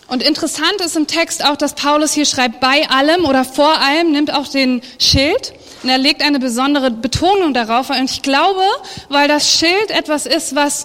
Und 0.08 0.22
interessant 0.22 0.80
ist 0.84 0.96
im 0.96 1.06
Text 1.06 1.44
auch, 1.44 1.56
dass 1.56 1.74
Paulus 1.74 2.12
hier 2.12 2.26
schreibt, 2.26 2.60
bei 2.60 2.88
allem 2.88 3.24
oder 3.24 3.44
vor 3.44 3.78
allem, 3.80 4.12
nimmt 4.12 4.32
auch 4.32 4.46
den 4.46 4.82
Schild 5.00 5.52
und 5.82 5.88
er 5.88 5.98
legt 5.98 6.22
eine 6.22 6.38
besondere 6.38 6.90
Betonung 6.90 7.54
darauf. 7.54 7.90
Und 7.90 8.10
ich 8.10 8.22
glaube, 8.22 8.62
weil 9.08 9.26
das 9.26 9.58
Schild 9.58 9.90
etwas 9.90 10.26
ist, 10.26 10.54
was 10.54 10.84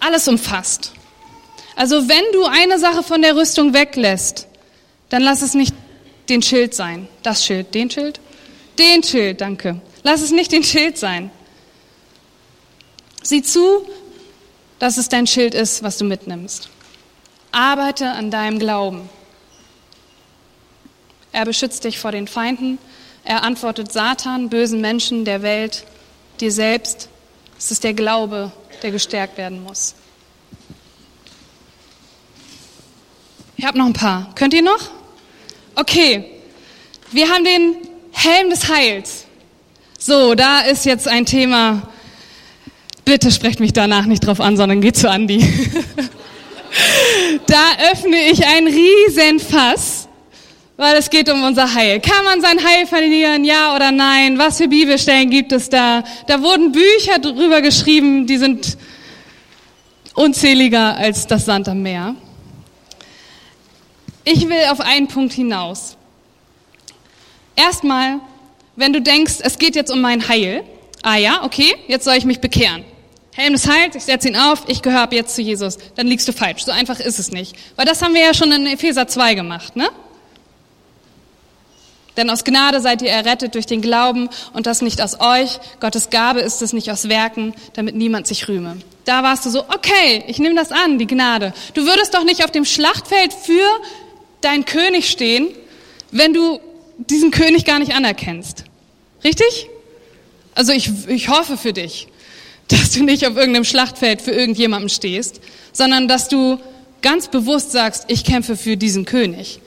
alles 0.00 0.26
umfasst. 0.26 0.92
Also 1.76 2.08
wenn 2.08 2.24
du 2.32 2.44
eine 2.44 2.78
Sache 2.78 3.02
von 3.02 3.22
der 3.22 3.36
Rüstung 3.36 3.74
weglässt, 3.74 4.46
dann 5.10 5.22
lass 5.22 5.42
es 5.42 5.54
nicht 5.54 5.74
den 6.28 6.42
Schild 6.42 6.74
sein. 6.74 7.08
Das 7.22 7.44
Schild, 7.44 7.74
den 7.74 7.90
Schild? 7.90 8.20
Den 8.78 9.02
Schild, 9.02 9.40
danke. 9.40 9.80
Lass 10.02 10.22
es 10.22 10.30
nicht 10.30 10.52
den 10.52 10.64
Schild 10.64 10.98
sein. 10.98 11.30
Sieh 13.22 13.42
zu, 13.42 13.86
dass 14.78 14.96
es 14.96 15.08
dein 15.08 15.26
Schild 15.26 15.54
ist, 15.54 15.82
was 15.82 15.98
du 15.98 16.04
mitnimmst. 16.04 16.68
Arbeite 17.52 18.10
an 18.10 18.30
deinem 18.30 18.58
Glauben. 18.58 19.08
Er 21.32 21.44
beschützt 21.44 21.84
dich 21.84 21.98
vor 21.98 22.12
den 22.12 22.26
Feinden. 22.26 22.78
Er 23.24 23.42
antwortet 23.42 23.92
Satan, 23.92 24.48
bösen 24.48 24.80
Menschen 24.80 25.24
der 25.24 25.42
Welt, 25.42 25.84
dir 26.40 26.52
selbst. 26.52 27.08
Es 27.58 27.70
ist 27.70 27.84
der 27.84 27.94
Glaube, 27.94 28.52
der 28.82 28.90
gestärkt 28.90 29.36
werden 29.36 29.62
muss. 29.62 29.94
Ich 33.56 33.64
habe 33.64 33.76
noch 33.76 33.86
ein 33.86 33.92
paar. 33.92 34.32
Könnt 34.34 34.54
ihr 34.54 34.62
noch? 34.62 34.90
Okay. 35.74 36.24
Wir 37.10 37.28
haben 37.28 37.44
den 37.44 37.76
Helm 38.12 38.50
des 38.50 38.68
Heils. 38.68 39.24
So, 39.98 40.34
da 40.34 40.60
ist 40.60 40.84
jetzt 40.84 41.08
ein 41.08 41.26
Thema. 41.26 41.82
Bitte 43.08 43.32
sprecht 43.32 43.58
mich 43.58 43.72
danach 43.72 44.04
nicht 44.04 44.26
drauf 44.26 44.38
an, 44.38 44.58
sondern 44.58 44.82
geht 44.82 44.94
zu 44.94 45.08
Andi. 45.08 45.38
da 47.46 47.64
öffne 47.90 48.18
ich 48.30 48.44
ein 48.44 48.66
Riesenfass, 48.66 50.08
weil 50.76 50.94
es 50.98 51.08
geht 51.08 51.30
um 51.30 51.42
unser 51.42 51.72
Heil. 51.72 52.00
Kann 52.00 52.22
man 52.26 52.42
sein 52.42 52.62
Heil 52.62 52.86
verlieren, 52.86 53.46
ja 53.46 53.74
oder 53.74 53.92
nein? 53.92 54.36
Was 54.36 54.58
für 54.58 54.68
Bibelstellen 54.68 55.30
gibt 55.30 55.52
es 55.52 55.70
da? 55.70 56.04
Da 56.26 56.42
wurden 56.42 56.72
Bücher 56.72 57.18
drüber 57.18 57.62
geschrieben, 57.62 58.26
die 58.26 58.36
sind 58.36 58.76
unzähliger 60.14 60.98
als 60.98 61.26
das 61.26 61.46
Sand 61.46 61.66
am 61.66 61.80
Meer. 61.80 62.14
Ich 64.22 64.46
will 64.50 64.66
auf 64.70 64.80
einen 64.80 65.08
Punkt 65.08 65.32
hinaus. 65.32 65.96
Erstmal, 67.56 68.20
wenn 68.76 68.92
du 68.92 69.00
denkst, 69.00 69.36
es 69.40 69.58
geht 69.58 69.76
jetzt 69.76 69.90
um 69.90 70.02
mein 70.02 70.28
Heil. 70.28 70.62
Ah 71.02 71.16
ja, 71.16 71.42
okay, 71.42 71.74
jetzt 71.86 72.04
soll 72.04 72.16
ich 72.16 72.26
mich 72.26 72.40
bekehren. 72.40 72.84
Helm 73.38 73.52
des 73.52 73.68
Heils, 73.68 73.94
ich 73.94 74.02
setze 74.02 74.26
ihn 74.26 74.36
auf, 74.36 74.64
ich 74.66 74.82
gehöre 74.82 75.02
ab 75.02 75.12
jetzt 75.12 75.36
zu 75.36 75.42
Jesus. 75.42 75.78
Dann 75.94 76.08
liegst 76.08 76.26
du 76.26 76.32
falsch. 76.32 76.64
So 76.64 76.72
einfach 76.72 76.98
ist 76.98 77.20
es 77.20 77.30
nicht. 77.30 77.54
Weil 77.76 77.86
das 77.86 78.02
haben 78.02 78.12
wir 78.12 78.20
ja 78.20 78.34
schon 78.34 78.50
in 78.50 78.66
Epheser 78.66 79.06
2 79.06 79.34
gemacht, 79.34 79.76
ne? 79.76 79.88
Denn 82.16 82.30
aus 82.30 82.42
Gnade 82.42 82.80
seid 82.80 83.00
ihr 83.00 83.10
errettet 83.10 83.54
durch 83.54 83.66
den 83.66 83.80
Glauben 83.80 84.28
und 84.54 84.66
das 84.66 84.82
nicht 84.82 85.00
aus 85.00 85.20
euch. 85.20 85.60
Gottes 85.78 86.10
Gabe 86.10 86.40
ist 86.40 86.62
es 86.62 86.72
nicht 86.72 86.90
aus 86.90 87.08
Werken, 87.08 87.54
damit 87.74 87.94
niemand 87.94 88.26
sich 88.26 88.48
rühme. 88.48 88.78
Da 89.04 89.22
warst 89.22 89.46
du 89.46 89.50
so, 89.50 89.60
okay, 89.60 90.24
ich 90.26 90.40
nehme 90.40 90.56
das 90.56 90.72
an, 90.72 90.98
die 90.98 91.06
Gnade. 91.06 91.54
Du 91.74 91.86
würdest 91.86 92.14
doch 92.14 92.24
nicht 92.24 92.42
auf 92.42 92.50
dem 92.50 92.64
Schlachtfeld 92.64 93.32
für 93.32 93.68
deinen 94.40 94.64
König 94.64 95.08
stehen, 95.08 95.46
wenn 96.10 96.34
du 96.34 96.58
diesen 96.96 97.30
König 97.30 97.64
gar 97.64 97.78
nicht 97.78 97.94
anerkennst. 97.94 98.64
Richtig? 99.22 99.68
Also 100.56 100.72
ich, 100.72 100.90
ich 101.06 101.28
hoffe 101.28 101.56
für 101.56 101.72
dich, 101.72 102.08
dass 102.68 102.92
du 102.92 103.02
nicht 103.02 103.26
auf 103.26 103.36
irgendeinem 103.36 103.64
Schlachtfeld 103.64 104.22
für 104.22 104.30
irgendjemanden 104.30 104.88
stehst, 104.88 105.40
sondern 105.72 106.08
dass 106.08 106.28
du 106.28 106.58
ganz 107.02 107.28
bewusst 107.28 107.72
sagst, 107.72 108.04
ich 108.08 108.24
kämpfe 108.24 108.56
für 108.56 108.76
diesen 108.76 109.04
König. 109.04 109.60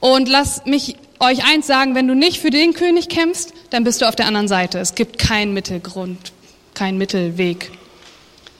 Und 0.00 0.28
lass 0.28 0.64
mich 0.66 0.96
euch 1.18 1.44
eins 1.44 1.66
sagen, 1.66 1.94
wenn 1.94 2.06
du 2.06 2.14
nicht 2.14 2.40
für 2.40 2.50
den 2.50 2.74
König 2.74 3.08
kämpfst, 3.08 3.52
dann 3.70 3.84
bist 3.84 4.02
du 4.02 4.08
auf 4.08 4.16
der 4.16 4.26
anderen 4.26 4.48
Seite. 4.48 4.78
Es 4.78 4.94
gibt 4.94 5.18
keinen 5.18 5.54
Mittelgrund, 5.54 6.32
keinen 6.74 6.98
Mittelweg, 6.98 7.70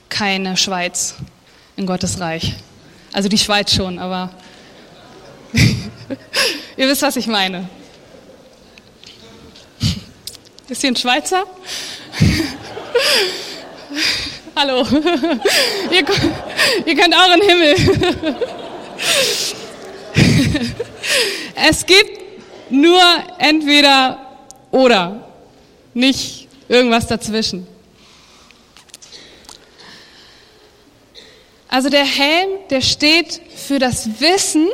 keine 0.08 0.56
Schweiz 0.56 1.14
in 1.76 1.86
Gottes 1.86 2.20
Reich. 2.20 2.54
Also 3.12 3.28
die 3.28 3.38
Schweiz 3.38 3.74
schon, 3.74 3.98
aber 3.98 4.30
ihr 6.76 6.88
wisst, 6.88 7.02
was 7.02 7.16
ich 7.16 7.26
meine. 7.26 7.68
Ein 10.68 10.96
Schweizer? 10.96 11.44
Hallo. 14.56 14.86
ihr, 15.90 16.04
ihr 16.86 16.96
könnt 16.96 17.14
auch 17.14 17.34
in 17.34 17.40
den 17.40 17.48
Himmel. 17.48 18.36
es 21.54 21.86
gibt 21.86 22.20
nur 22.70 23.00
entweder 23.38 24.18
oder, 24.70 25.28
nicht 25.94 26.48
irgendwas 26.68 27.06
dazwischen. 27.06 27.66
Also 31.68 31.88
der 31.88 32.04
Helm, 32.04 32.50
der 32.70 32.80
steht 32.80 33.40
für 33.54 33.78
das 33.78 34.20
Wissen, 34.20 34.68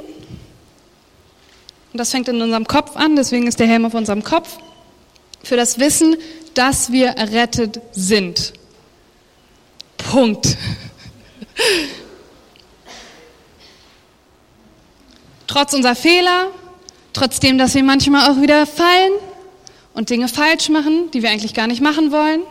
und 1.92 1.98
das 1.98 2.10
fängt 2.10 2.28
in 2.28 2.40
unserem 2.40 2.66
Kopf 2.66 2.96
an, 2.96 3.16
deswegen 3.16 3.46
ist 3.46 3.58
der 3.58 3.66
Helm 3.66 3.84
auf 3.84 3.94
unserem 3.94 4.22
Kopf, 4.22 4.58
für 5.42 5.56
das 5.56 5.78
Wissen, 5.78 6.16
dass 6.54 6.92
wir 6.92 7.08
errettet 7.08 7.80
sind. 7.92 8.52
Punkt. 10.10 10.56
Trotz 15.46 15.74
unserer 15.74 15.94
Fehler, 15.94 16.46
trotzdem, 17.12 17.58
dass 17.58 17.74
wir 17.74 17.82
manchmal 17.82 18.30
auch 18.30 18.40
wieder 18.40 18.66
fallen 18.66 19.12
und 19.94 20.10
Dinge 20.10 20.28
falsch 20.28 20.68
machen, 20.68 21.10
die 21.12 21.22
wir 21.22 21.30
eigentlich 21.30 21.54
gar 21.54 21.66
nicht 21.66 21.82
machen 21.82 22.10
wollen. 22.10 22.42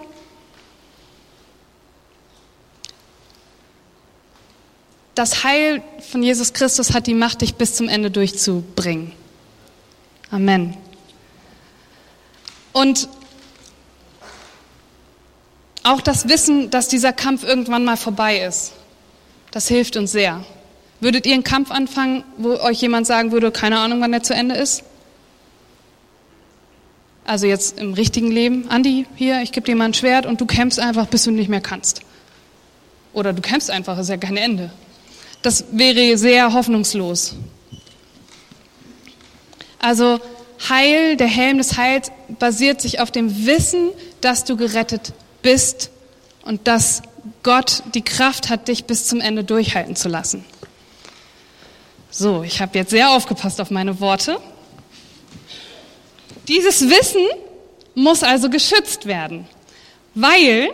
Das 5.16 5.44
Heil 5.44 5.84
von 6.12 6.24
Jesus 6.24 6.54
Christus 6.54 6.94
hat 6.94 7.08
die 7.08 7.14
Macht, 7.14 7.42
dich 7.42 7.56
bis 7.56 7.76
zum 7.76 7.90
Ende 7.90 8.12
durchzubringen. 8.12 9.12
Amen. 10.30 10.78
Und 12.72 13.10
auch 15.84 16.02
das 16.02 16.28
Wissen, 16.28 16.70
dass 16.70 16.88
dieser 16.88 17.14
Kampf 17.14 17.44
irgendwann 17.44 17.84
mal 17.84 17.98
vorbei 17.98 18.40
ist, 18.40 18.74
das 19.52 19.68
hilft 19.68 19.98
uns 19.98 20.12
sehr. 20.12 20.44
Würdet 21.00 21.26
ihr 21.26 21.34
einen 21.34 21.44
Kampf 21.44 21.72
anfangen, 21.72 22.24
wo 22.38 22.52
euch 22.60 22.82
jemand 22.82 23.08
sagen 23.08 23.32
würde, 23.32 23.52
keine 23.52 23.80
Ahnung, 23.80 24.02
wann 24.02 24.12
der 24.12 24.24
zu 24.24 24.34
Ende 24.34 24.56
ist? 24.56 24.84
Also 27.26 27.48
jetzt 27.48 27.80
im 27.80 27.94
richtigen 27.94 28.32
Leben, 28.32 28.70
Andi, 28.70 29.06
hier, 29.16 29.42
ich 29.42 29.52
gebe 29.52 29.66
dir 29.66 29.76
mal 29.76 29.86
ein 29.86 29.94
Schwert 29.94 30.26
und 30.26 30.42
du 30.42 30.46
kämpfst 30.46 30.80
einfach, 30.80 31.08
bis 31.08 31.24
du 31.24 31.32
nicht 31.32 31.50
mehr 31.50 31.62
kannst. 31.62 32.02
Oder 33.14 33.34
du 33.34 33.42
kämpfst 33.42 33.70
einfach, 33.70 33.98
ist 33.98 34.10
ja 34.10 34.18
kein 34.18 34.38
Ende. 34.38 34.72
Das 35.42 35.66
wäre 35.72 36.18
sehr 36.18 36.54
hoffnungslos. 36.54 37.36
Also 39.80 40.20
Heil, 40.70 41.16
der 41.18 41.28
Helm 41.28 41.58
des 41.58 41.78
Heils 41.78 42.12
basiert 42.40 42.82
sich 42.82 43.00
auf 43.00 43.10
dem 43.10 43.46
Wissen, 43.46 43.90
dass 44.22 44.44
du 44.44 44.56
gerettet 44.56 45.14
bist 45.42 45.90
und 46.44 46.68
dass 46.68 47.02
Gott 47.44 47.84
die 47.94 48.02
Kraft 48.02 48.50
hat, 48.50 48.68
dich 48.68 48.86
bis 48.86 49.08
zum 49.08 49.22
Ende 49.22 49.44
durchhalten 49.44 49.96
zu 49.96 50.10
lassen. 50.10 50.46
So, 52.10 52.44
ich 52.44 52.62
habe 52.62 52.78
jetzt 52.78 52.90
sehr 52.92 53.12
aufgepasst 53.12 53.62
auf 53.62 53.72
meine 53.72 54.00
Worte. 54.00 54.38
Dieses 56.48 56.90
Wissen 56.90 57.26
muss 57.96 58.24
also 58.24 58.50
geschützt 58.50 59.06
werden, 59.06 59.48
weil, 60.14 60.70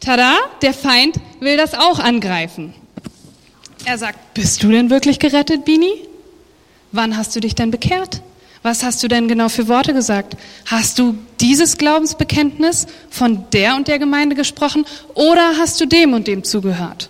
tada, 0.00 0.36
der 0.62 0.74
Feind 0.74 1.16
will 1.40 1.56
das 1.56 1.74
auch 1.74 1.98
angreifen. 1.98 2.74
Er 3.84 3.98
sagt, 3.98 4.34
bist 4.34 4.62
du 4.62 4.70
denn 4.70 4.90
wirklich 4.90 5.18
gerettet, 5.18 5.64
Bini? 5.64 5.92
Wann 6.90 7.16
hast 7.16 7.36
du 7.36 7.40
dich 7.40 7.54
denn 7.54 7.70
bekehrt? 7.70 8.22
Was 8.68 8.82
hast 8.82 9.02
du 9.02 9.08
denn 9.08 9.28
genau 9.28 9.48
für 9.48 9.66
Worte 9.66 9.94
gesagt? 9.94 10.36
Hast 10.66 10.98
du 10.98 11.16
dieses 11.40 11.78
Glaubensbekenntnis 11.78 12.86
von 13.08 13.46
der 13.54 13.76
und 13.76 13.88
der 13.88 13.98
Gemeinde 13.98 14.36
gesprochen 14.36 14.84
oder 15.14 15.56
hast 15.56 15.80
du 15.80 15.86
dem 15.86 16.12
und 16.12 16.26
dem 16.26 16.44
zugehört? 16.44 17.08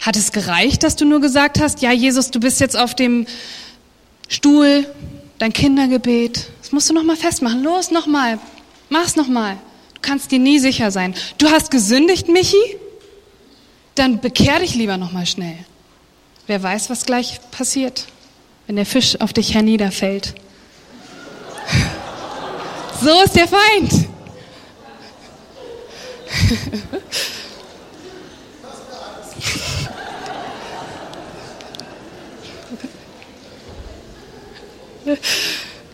Hat 0.00 0.16
es 0.16 0.32
gereicht, 0.32 0.82
dass 0.82 0.96
du 0.96 1.06
nur 1.06 1.22
gesagt 1.22 1.60
hast, 1.60 1.80
ja 1.80 1.92
Jesus, 1.92 2.30
du 2.30 2.40
bist 2.40 2.60
jetzt 2.60 2.76
auf 2.76 2.94
dem 2.94 3.26
Stuhl, 4.28 4.86
dein 5.38 5.54
Kindergebet. 5.54 6.50
Das 6.60 6.72
musst 6.72 6.90
du 6.90 6.92
noch 6.92 7.04
mal 7.04 7.16
festmachen. 7.16 7.62
Los, 7.62 7.90
noch 7.90 8.06
mal. 8.06 8.38
Mach's 8.90 9.16
noch 9.16 9.28
mal. 9.28 9.54
Du 9.94 10.02
kannst 10.02 10.30
dir 10.30 10.40
nie 10.40 10.58
sicher 10.58 10.90
sein. 10.90 11.14
Du 11.38 11.48
hast 11.48 11.70
gesündigt, 11.70 12.28
Michi? 12.28 12.76
Dann 13.94 14.20
bekehr 14.20 14.58
dich 14.58 14.74
lieber 14.74 14.98
noch 14.98 15.12
mal 15.12 15.24
schnell. 15.24 15.56
Wer 16.46 16.62
weiß, 16.62 16.90
was 16.90 17.06
gleich 17.06 17.40
passiert, 17.50 18.08
wenn 18.68 18.76
der 18.76 18.86
Fisch 18.86 19.20
auf 19.20 19.32
dich 19.32 19.54
herniederfällt. 19.54 20.34
So 23.02 23.22
ist 23.22 23.34
der 23.34 23.48
Feind. 23.48 24.08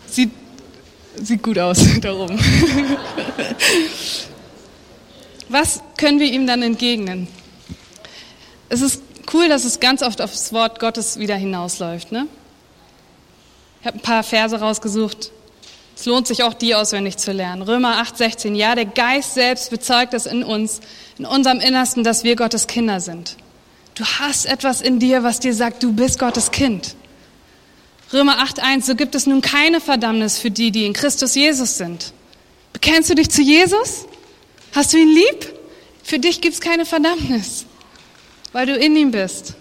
Sieht, 0.07 0.31
sieht 1.15 1.41
gut 1.41 1.57
aus 1.57 1.79
darum. 2.01 2.37
Was 5.47 5.79
können 5.95 6.19
wir 6.19 6.29
ihm 6.29 6.45
dann 6.45 6.61
entgegnen? 6.61 7.29
Es 8.67 8.81
ist 8.81 9.01
cool, 9.33 9.47
dass 9.47 9.63
es 9.63 9.79
ganz 9.79 10.01
oft 10.01 10.21
aufs 10.21 10.51
Wort 10.51 10.81
Gottes 10.81 11.17
wieder 11.17 11.37
hinausläuft. 11.37 12.11
Ne? 12.11 12.27
Ich 13.85 13.87
habe 13.87 13.99
ein 13.99 14.01
paar 14.01 14.23
Verse 14.23 14.59
rausgesucht. 14.59 15.31
Es 15.95 16.07
lohnt 16.07 16.25
sich 16.25 16.41
auch, 16.41 16.55
die 16.55 16.73
auswendig 16.73 17.17
zu 17.17 17.31
lernen. 17.31 17.61
Römer 17.61 17.97
8, 17.97 18.17
16. 18.17 18.55
Ja, 18.55 18.73
der 18.73 18.85
Geist 18.85 19.35
selbst 19.35 19.69
bezeugt 19.69 20.15
es 20.15 20.25
in 20.25 20.43
uns, 20.43 20.79
in 21.19 21.25
unserem 21.27 21.59
Innersten, 21.59 22.03
dass 22.03 22.23
wir 22.23 22.35
Gottes 22.35 22.65
Kinder 22.65 22.99
sind. 22.99 23.37
Du 23.93 24.03
hast 24.03 24.47
etwas 24.47 24.81
in 24.81 24.97
dir, 24.97 25.21
was 25.21 25.39
dir 25.39 25.53
sagt, 25.53 25.83
du 25.83 25.93
bist 25.93 26.17
Gottes 26.17 26.49
Kind. 26.49 26.95
Römer 28.11 28.43
8.1, 28.43 28.85
so 28.85 28.95
gibt 28.95 29.13
es 29.13 29.27
nun 29.27 29.41
keine 29.41 29.79
Verdammnis 29.79 30.39
für 30.39 30.49
die, 30.49 30.71
die 30.71 30.87
in 30.87 30.93
Christus 30.93 31.35
Jesus 31.35 31.77
sind. 31.77 32.11
Bekennst 32.73 33.11
du 33.11 33.13
dich 33.13 33.29
zu 33.29 33.43
Jesus? 33.43 34.07
Hast 34.73 34.93
du 34.93 34.97
ihn 34.97 35.13
lieb? 35.13 35.53
Für 36.01 36.17
dich 36.17 36.41
gibt 36.41 36.55
es 36.55 36.59
keine 36.59 36.87
Verdammnis, 36.87 37.67
weil 38.51 38.65
du 38.65 38.75
in 38.75 38.95
ihm 38.95 39.11
bist. 39.11 39.53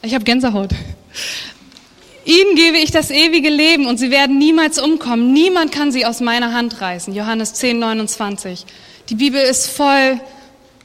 Ich 0.00 0.14
habe 0.14 0.24
Gänsehaut. 0.24 0.70
Ihnen 2.30 2.54
gebe 2.54 2.78
ich 2.78 2.92
das 2.92 3.10
ewige 3.10 3.48
Leben 3.48 3.86
und 3.86 3.98
sie 3.98 4.12
werden 4.12 4.38
niemals 4.38 4.80
umkommen. 4.80 5.32
Niemand 5.32 5.72
kann 5.72 5.90
sie 5.90 6.06
aus 6.06 6.20
meiner 6.20 6.52
Hand 6.52 6.80
reißen. 6.80 7.12
Johannes 7.12 7.54
10, 7.54 7.80
29. 7.80 8.66
Die 9.08 9.16
Bibel 9.16 9.40
ist 9.40 9.66
voll 9.66 10.20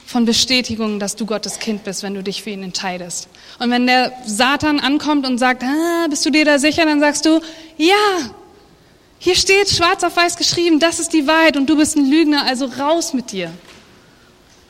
von 0.04 0.24
Bestätigungen, 0.24 0.98
dass 0.98 1.14
du 1.14 1.24
Gottes 1.24 1.60
Kind 1.60 1.84
bist, 1.84 2.02
wenn 2.02 2.14
du 2.14 2.24
dich 2.24 2.42
für 2.42 2.50
ihn 2.50 2.64
entscheidest. 2.64 3.28
Und 3.60 3.70
wenn 3.70 3.86
der 3.86 4.12
Satan 4.24 4.80
ankommt 4.80 5.24
und 5.24 5.38
sagt, 5.38 5.62
ah, 5.62 6.08
bist 6.10 6.26
du 6.26 6.30
dir 6.30 6.44
da 6.44 6.58
sicher, 6.58 6.84
dann 6.84 6.98
sagst 6.98 7.24
du, 7.26 7.40
ja, 7.76 7.94
hier 9.20 9.36
steht 9.36 9.68
schwarz 9.68 10.02
auf 10.02 10.16
weiß 10.16 10.38
geschrieben, 10.38 10.80
das 10.80 10.98
ist 10.98 11.12
die 11.12 11.28
Wahrheit 11.28 11.56
und 11.56 11.70
du 11.70 11.76
bist 11.76 11.96
ein 11.96 12.10
Lügner, 12.10 12.44
also 12.44 12.66
raus 12.66 13.14
mit 13.14 13.30
dir. 13.30 13.52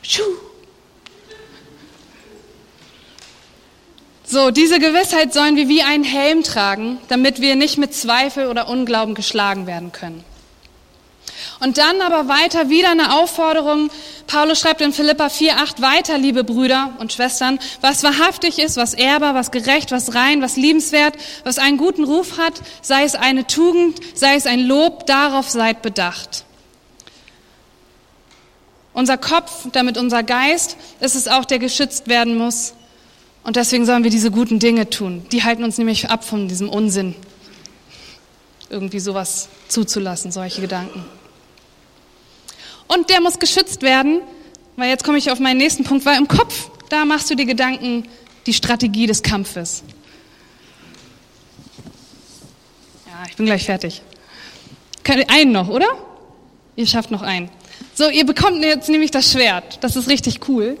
Schuh. 0.03 0.46
So, 4.29 4.51
diese 4.51 4.79
Gewissheit 4.79 5.33
sollen 5.33 5.55
wir 5.55 5.69
wie 5.69 5.83
einen 5.83 6.03
Helm 6.03 6.43
tragen, 6.43 6.99
damit 7.07 7.39
wir 7.39 7.55
nicht 7.55 7.77
mit 7.77 7.93
Zweifel 7.93 8.47
oder 8.47 8.67
Unglauben 8.67 9.15
geschlagen 9.15 9.67
werden 9.67 9.93
können. 9.93 10.21
Und 11.61 11.77
dann 11.77 12.01
aber 12.01 12.27
weiter 12.27 12.67
wieder 12.67 12.91
eine 12.91 13.13
Aufforderung. 13.13 13.89
Paulus 14.27 14.59
schreibt 14.59 14.81
in 14.81 14.91
Philippa 14.91 15.27
4,8 15.27 15.81
weiter, 15.81 16.17
liebe 16.17 16.43
Brüder 16.43 16.93
und 16.99 17.13
Schwestern, 17.13 17.57
was 17.79 18.03
wahrhaftig 18.03 18.59
ist, 18.59 18.75
was 18.75 18.93
ehrbar, 18.93 19.33
was 19.33 19.51
gerecht, 19.51 19.91
was 19.91 20.13
rein, 20.13 20.41
was 20.41 20.57
liebenswert, 20.57 21.15
was 21.45 21.57
einen 21.57 21.77
guten 21.77 22.03
Ruf 22.03 22.37
hat, 22.37 22.55
sei 22.81 23.03
es 23.03 23.15
eine 23.15 23.47
Tugend, 23.47 23.97
sei 24.13 24.35
es 24.35 24.45
ein 24.45 24.59
Lob, 24.59 25.05
darauf 25.05 25.49
seid 25.49 25.81
bedacht. 25.81 26.43
Unser 28.91 29.17
Kopf, 29.17 29.67
damit 29.71 29.97
unser 29.97 30.23
Geist, 30.23 30.75
ist 30.99 31.15
es 31.15 31.29
auch, 31.29 31.45
der 31.45 31.59
geschützt 31.59 32.09
werden 32.09 32.37
muss. 32.37 32.73
Und 33.47 33.55
deswegen 33.55 33.85
sollen 33.85 34.03
wir 34.03 34.11
diese 34.11 34.29
guten 34.29 34.59
Dinge 34.59 34.89
tun. 34.89 35.25
Die 35.31 35.41
halten 35.41 35.63
uns 35.63 35.77
nämlich 35.77 36.09
ab 36.09 36.25
von 36.25 36.49
diesem 36.49 36.67
Unsinn, 36.67 37.15
irgendwie 38.69 38.99
sowas 38.99 39.47
zuzulassen, 39.69 40.33
solche 40.33 40.59
Gedanken. 40.59 41.05
Und 42.89 43.09
der 43.09 43.21
muss 43.21 43.39
geschützt 43.39 43.83
werden, 43.83 44.19
weil 44.75 44.89
jetzt 44.89 45.05
komme 45.05 45.17
ich 45.17 45.31
auf 45.31 45.39
meinen 45.39 45.59
nächsten 45.59 45.85
Punkt, 45.85 46.05
weil 46.05 46.17
im 46.17 46.27
Kopf, 46.27 46.69
da 46.89 47.05
machst 47.05 47.29
du 47.29 47.35
dir 47.35 47.45
Gedanken, 47.45 48.09
die 48.47 48.53
Strategie 48.53 49.07
des 49.07 49.23
Kampfes. 49.23 49.81
Ja, 53.05 53.29
ich 53.29 53.37
bin 53.37 53.45
gleich 53.45 53.63
fertig. 53.63 54.01
Einen 55.29 55.53
noch, 55.53 55.69
oder? 55.69 55.87
Ihr 56.75 56.85
schafft 56.85 57.11
noch 57.11 57.21
einen. 57.21 57.49
So, 57.93 58.09
ihr 58.09 58.25
bekommt 58.25 58.61
jetzt 58.61 58.89
nämlich 58.89 59.11
das 59.11 59.31
Schwert. 59.31 59.81
Das 59.85 59.95
ist 59.95 60.09
richtig 60.09 60.49
cool. 60.49 60.77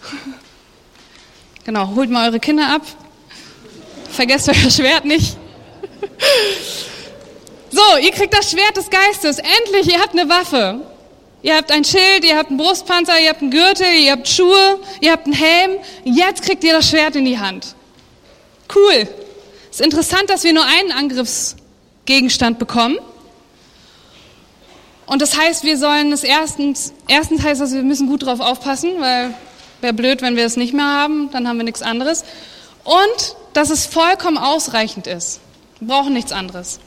Genau, 1.68 1.94
holt 1.94 2.08
mal 2.08 2.28
eure 2.28 2.40
Kinder 2.40 2.66
ab. 2.66 2.80
Vergesst 4.10 4.48
euer 4.48 4.70
Schwert 4.70 5.04
nicht. 5.04 5.36
So, 7.70 7.98
ihr 8.00 8.10
kriegt 8.10 8.32
das 8.32 8.50
Schwert 8.50 8.74
des 8.74 8.88
Geistes. 8.88 9.36
Endlich, 9.36 9.92
ihr 9.92 10.00
habt 10.00 10.18
eine 10.18 10.30
Waffe. 10.30 10.80
Ihr 11.42 11.54
habt 11.54 11.70
ein 11.70 11.84
Schild, 11.84 12.24
ihr 12.24 12.38
habt 12.38 12.48
einen 12.48 12.56
Brustpanzer, 12.56 13.20
ihr 13.20 13.28
habt 13.28 13.42
einen 13.42 13.50
Gürtel, 13.50 13.86
ihr 14.02 14.12
habt 14.12 14.26
Schuhe, 14.26 14.80
ihr 15.02 15.12
habt 15.12 15.26
einen 15.26 15.34
Helm. 15.34 15.72
Jetzt 16.04 16.40
kriegt 16.40 16.64
ihr 16.64 16.72
das 16.72 16.88
Schwert 16.88 17.16
in 17.16 17.26
die 17.26 17.38
Hand. 17.38 17.74
Cool. 18.74 19.06
Ist 19.70 19.82
interessant, 19.82 20.30
dass 20.30 20.44
wir 20.44 20.54
nur 20.54 20.64
einen 20.64 20.90
Angriffsgegenstand 20.90 22.58
bekommen. 22.58 22.96
Und 25.04 25.20
das 25.20 25.36
heißt, 25.36 25.64
wir 25.64 25.76
sollen 25.76 26.12
es 26.12 26.24
erstens, 26.24 26.94
erstens 27.08 27.42
heißt 27.42 27.60
das, 27.60 27.74
wir 27.74 27.82
müssen 27.82 28.06
gut 28.06 28.24
drauf 28.24 28.40
aufpassen, 28.40 28.92
weil 29.00 29.34
wäre 29.80 29.92
blöd, 29.92 30.22
wenn 30.22 30.36
wir 30.36 30.44
es 30.44 30.56
nicht 30.56 30.74
mehr 30.74 30.86
haben, 30.86 31.30
dann 31.30 31.46
haben 31.48 31.56
wir 31.56 31.64
nichts 31.64 31.82
anderes. 31.82 32.24
Und 32.84 33.36
dass 33.52 33.70
es 33.70 33.86
vollkommen 33.86 34.38
ausreichend 34.38 35.06
ist. 35.06 35.40
Wir 35.80 35.88
brauchen 35.88 36.12
nichts 36.12 36.32
anderes. 36.32 36.80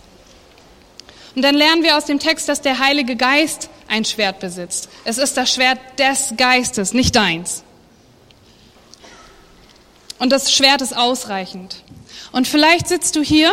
Und 1.35 1.43
dann 1.43 1.55
lernen 1.55 1.83
wir 1.83 1.97
aus 1.97 2.05
dem 2.05 2.19
Text, 2.19 2.49
dass 2.49 2.61
der 2.61 2.79
Heilige 2.79 3.15
Geist 3.15 3.69
ein 3.87 4.03
Schwert 4.05 4.39
besitzt. 4.39 4.89
Es 5.05 5.17
ist 5.17 5.37
das 5.37 5.53
Schwert 5.53 5.79
des 5.97 6.33
Geistes, 6.37 6.93
nicht 6.93 7.15
deins. 7.15 7.63
Und 10.19 10.31
das 10.31 10.53
Schwert 10.53 10.81
ist 10.81 10.95
ausreichend. 10.95 11.83
Und 12.31 12.47
vielleicht 12.47 12.87
sitzt 12.87 13.15
du 13.15 13.21
hier 13.21 13.51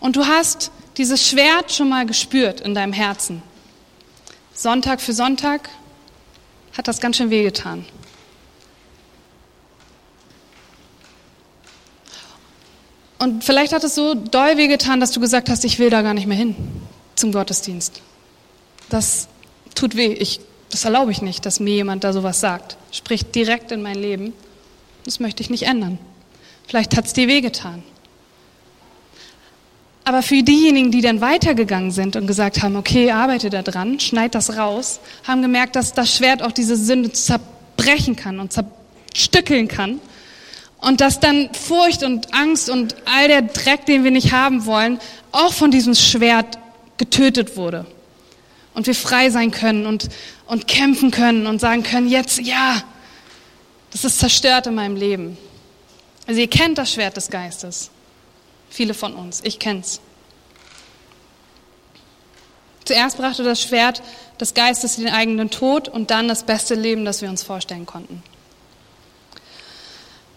und 0.00 0.16
du 0.16 0.26
hast 0.26 0.70
dieses 0.96 1.26
Schwert 1.26 1.72
schon 1.72 1.88
mal 1.88 2.06
gespürt 2.06 2.60
in 2.60 2.74
deinem 2.74 2.92
Herzen. 2.92 3.42
Sonntag 4.54 5.00
für 5.00 5.12
Sonntag 5.12 5.68
hat 6.76 6.86
das 6.86 7.00
ganz 7.00 7.16
schön 7.16 7.30
wehgetan. 7.30 7.84
Und 13.24 13.42
vielleicht 13.42 13.72
hat 13.72 13.82
es 13.84 13.94
so 13.94 14.12
doll 14.12 14.58
wehgetan, 14.58 15.00
dass 15.00 15.10
du 15.12 15.18
gesagt 15.18 15.48
hast, 15.48 15.64
ich 15.64 15.78
will 15.78 15.88
da 15.88 16.02
gar 16.02 16.12
nicht 16.12 16.26
mehr 16.26 16.36
hin 16.36 16.54
zum 17.14 17.32
Gottesdienst. 17.32 18.02
Das 18.90 19.28
tut 19.74 19.96
weh. 19.96 20.12
Ich, 20.12 20.40
das 20.68 20.84
erlaube 20.84 21.10
ich 21.10 21.22
nicht, 21.22 21.46
dass 21.46 21.58
mir 21.58 21.74
jemand 21.74 22.04
da 22.04 22.12
sowas 22.12 22.40
sagt. 22.40 22.76
Spricht 22.92 23.34
direkt 23.34 23.72
in 23.72 23.80
mein 23.80 23.94
Leben. 23.94 24.34
Das 25.06 25.20
möchte 25.20 25.42
ich 25.42 25.48
nicht 25.48 25.62
ändern. 25.62 25.98
Vielleicht 26.66 26.98
hat 26.98 27.06
es 27.06 27.14
dir 27.14 27.26
wehgetan. 27.26 27.82
Aber 30.04 30.20
für 30.20 30.42
diejenigen, 30.42 30.90
die 30.90 31.00
dann 31.00 31.22
weitergegangen 31.22 31.92
sind 31.92 32.16
und 32.16 32.26
gesagt 32.26 32.62
haben, 32.62 32.76
okay, 32.76 33.10
arbeite 33.10 33.48
da 33.48 33.62
dran, 33.62 34.00
schneid 34.00 34.34
das 34.34 34.58
raus, 34.58 35.00
haben 35.26 35.40
gemerkt, 35.40 35.76
dass 35.76 35.94
das 35.94 36.14
Schwert 36.14 36.42
auch 36.42 36.52
diese 36.52 36.76
Sünde 36.76 37.10
zerbrechen 37.10 38.16
kann 38.16 38.38
und 38.38 38.52
zerstückeln 38.52 39.66
kann. 39.66 40.00
Und 40.78 41.00
dass 41.00 41.20
dann 41.20 41.52
Furcht 41.54 42.02
und 42.02 42.34
Angst 42.34 42.68
und 42.68 42.96
all 43.06 43.28
der 43.28 43.42
Dreck, 43.42 43.86
den 43.86 44.04
wir 44.04 44.10
nicht 44.10 44.32
haben 44.32 44.66
wollen, 44.66 45.00
auch 45.32 45.52
von 45.52 45.70
diesem 45.70 45.94
Schwert 45.94 46.58
getötet 46.98 47.56
wurde 47.56 47.86
und 48.74 48.86
wir 48.86 48.94
frei 48.94 49.30
sein 49.30 49.50
können 49.50 49.86
und, 49.86 50.08
und 50.46 50.68
kämpfen 50.68 51.10
können 51.10 51.46
und 51.46 51.60
sagen 51.60 51.82
können, 51.82 52.08
jetzt 52.08 52.40
ja, 52.40 52.82
das 53.92 54.04
ist 54.04 54.18
zerstört 54.18 54.66
in 54.66 54.74
meinem 54.74 54.96
Leben. 54.96 55.38
Also 56.26 56.40
ihr 56.40 56.48
kennt 56.48 56.78
das 56.78 56.92
Schwert 56.92 57.16
des 57.16 57.30
Geistes. 57.30 57.90
Viele 58.68 58.94
von 58.94 59.14
uns. 59.14 59.40
Ich 59.44 59.58
kenn's. 59.58 60.00
Zuerst 62.84 63.16
brachte 63.16 63.44
das 63.44 63.62
Schwert 63.62 64.02
des 64.40 64.52
Geistes 64.52 64.96
den 64.96 65.08
eigenen 65.08 65.50
Tod 65.50 65.88
und 65.88 66.10
dann 66.10 66.28
das 66.28 66.42
beste 66.42 66.74
Leben, 66.74 67.04
das 67.04 67.22
wir 67.22 67.30
uns 67.30 67.42
vorstellen 67.42 67.86
konnten. 67.86 68.22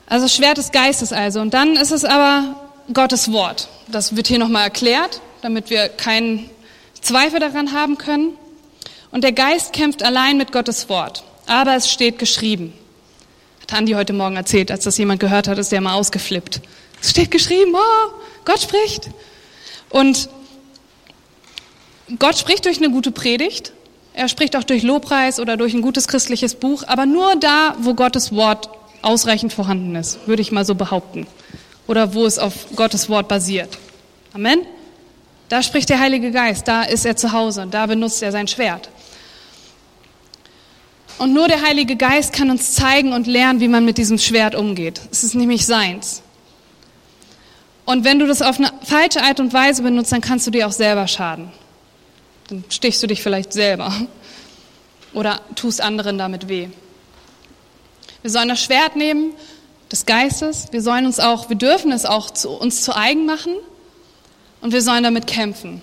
Also 0.08 0.28
Schwert 0.30 0.58
des 0.58 0.72
Geistes 0.72 1.14
also. 1.14 1.42
Und 1.42 1.54
dann 1.54 1.76
ist 1.76 1.92
es 1.92 2.06
aber 2.06 2.56
Gottes 2.94 3.32
Wort. 3.32 3.68
Das 3.90 4.16
wird 4.16 4.28
hier 4.28 4.40
nochmal 4.40 4.64
erklärt, 4.64 5.22
damit 5.42 5.70
wir 5.70 5.90
keinen 5.90 6.50
Zweifel 7.02 7.40
daran 7.40 7.74
haben 7.74 7.98
können. 7.98 8.34
Und 9.12 9.24
der 9.24 9.34
Geist 9.34 9.74
kämpft 9.74 10.04
allein 10.04 10.38
mit 10.38 10.52
Gottes 10.52 10.90
Wort. 10.90 11.24
Aber 11.46 11.76
es 11.76 11.92
steht 11.92 12.20
geschrieben. 12.20 12.74
Hat 13.62 13.74
Andi 13.74 13.94
heute 13.94 14.14
Morgen 14.14 14.38
erzählt, 14.38 14.72
als 14.72 14.86
das 14.86 14.98
jemand 14.98 15.20
gehört 15.20 15.48
hat, 15.48 15.58
ist 15.58 15.72
der 15.72 15.82
mal 15.82 15.94
ausgeflippt. 15.94 16.62
Es 17.02 17.12
steht 17.12 17.32
geschrieben, 17.32 17.74
oh, 17.76 18.12
Gott 18.46 18.62
spricht. 18.62 19.10
Und 19.90 20.30
Gott 22.18 22.38
spricht 22.38 22.66
durch 22.66 22.78
eine 22.78 22.90
gute 22.90 23.12
Predigt. 23.12 23.74
Er 24.14 24.30
spricht 24.30 24.56
auch 24.56 24.64
durch 24.64 24.84
Lobpreis 24.84 25.40
oder 25.40 25.58
durch 25.58 25.74
ein 25.74 25.82
gutes 25.82 26.08
christliches 26.08 26.56
Buch, 26.56 26.84
aber 26.88 27.06
nur 27.06 27.36
da, 27.36 27.76
wo 27.80 27.94
Gottes 27.94 28.34
Wort 28.34 28.70
ausreichend 29.02 29.54
vorhanden 29.54 29.96
ist, 29.96 30.28
würde 30.28 30.42
ich 30.42 30.52
mal 30.52 30.66
so 30.66 30.76
behaupten. 30.76 31.28
Oder 31.88 32.14
wo 32.14 32.26
es 32.26 32.40
auf 32.40 32.54
Gottes 32.76 33.10
Wort 33.10 33.28
basiert. 33.28 33.78
Amen. 34.34 34.60
Da 35.50 35.64
spricht 35.64 35.90
der 35.90 36.00
Heilige 36.00 36.32
Geist, 36.32 36.68
da 36.68 36.84
ist 36.84 37.06
er 37.06 37.16
zu 37.16 37.32
Hause, 37.32 37.68
da 37.70 37.86
benutzt 37.86 38.22
er 38.22 38.32
sein 38.32 38.48
Schwert. 38.48 38.90
Und 41.18 41.34
nur 41.34 41.48
der 41.48 41.62
Heilige 41.62 41.96
Geist 41.96 42.34
kann 42.34 42.52
uns 42.52 42.74
zeigen 42.74 43.14
und 43.14 43.28
lernen, 43.28 43.60
wie 43.60 43.68
man 43.68 43.86
mit 43.86 43.98
diesem 43.98 44.18
Schwert 44.18 44.54
umgeht. 44.54 45.02
Es 45.12 45.24
ist 45.24 45.36
nämlich 45.36 45.66
seins. 45.66 46.22
Und 47.86 48.04
wenn 48.04 48.20
du 48.20 48.28
das 48.28 48.42
auf 48.42 48.60
eine 48.60 48.72
falsche 48.84 49.24
Art 49.24 49.40
und 49.40 49.54
Weise 49.54 49.82
benutzt, 49.82 50.12
dann 50.12 50.22
kannst 50.22 50.46
du 50.46 50.52
dir 50.52 50.68
auch 50.68 50.72
selber 50.72 51.08
schaden. 51.08 51.50
Dann 52.50 52.64
stichst 52.70 53.02
du 53.02 53.08
dich 53.08 53.24
vielleicht 53.24 53.54
selber 53.54 53.94
oder 55.14 55.40
tust 55.56 55.82
anderen 55.82 56.18
damit 56.18 56.50
weh. 56.50 56.68
Wir 58.28 58.32
sollen 58.32 58.50
das 58.50 58.62
Schwert 58.62 58.98
nehmen 58.98 59.32
des 59.90 60.06
Geistes. 60.06 60.68
Wir 60.72 60.82
sollen 60.82 61.06
uns 61.06 61.18
auch, 61.18 61.48
wir 61.48 61.56
dürfen 61.56 61.94
es 61.94 62.06
auch 62.06 62.30
zu, 62.30 62.50
uns 62.50 62.82
zu 62.82 62.94
eigen 62.94 63.26
machen 63.26 63.54
und 64.60 64.74
wir 64.74 64.82
sollen 64.82 65.04
damit 65.04 65.28
kämpfen. 65.28 65.82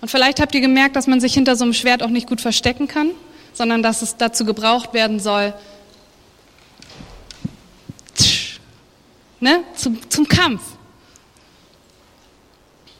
Und 0.00 0.10
vielleicht 0.10 0.40
habt 0.40 0.54
ihr 0.54 0.62
gemerkt, 0.62 0.96
dass 0.96 1.06
man 1.06 1.20
sich 1.20 1.34
hinter 1.34 1.54
so 1.54 1.64
einem 1.64 1.74
Schwert 1.74 2.02
auch 2.02 2.08
nicht 2.08 2.26
gut 2.26 2.40
verstecken 2.40 2.88
kann, 2.88 3.10
sondern 3.52 3.82
dass 3.82 4.00
es 4.00 4.16
dazu 4.16 4.46
gebraucht 4.46 4.94
werden 4.94 5.20
soll, 5.20 5.52
ne, 9.40 9.64
zum, 9.76 9.98
zum 10.08 10.26
Kampf 10.28 10.62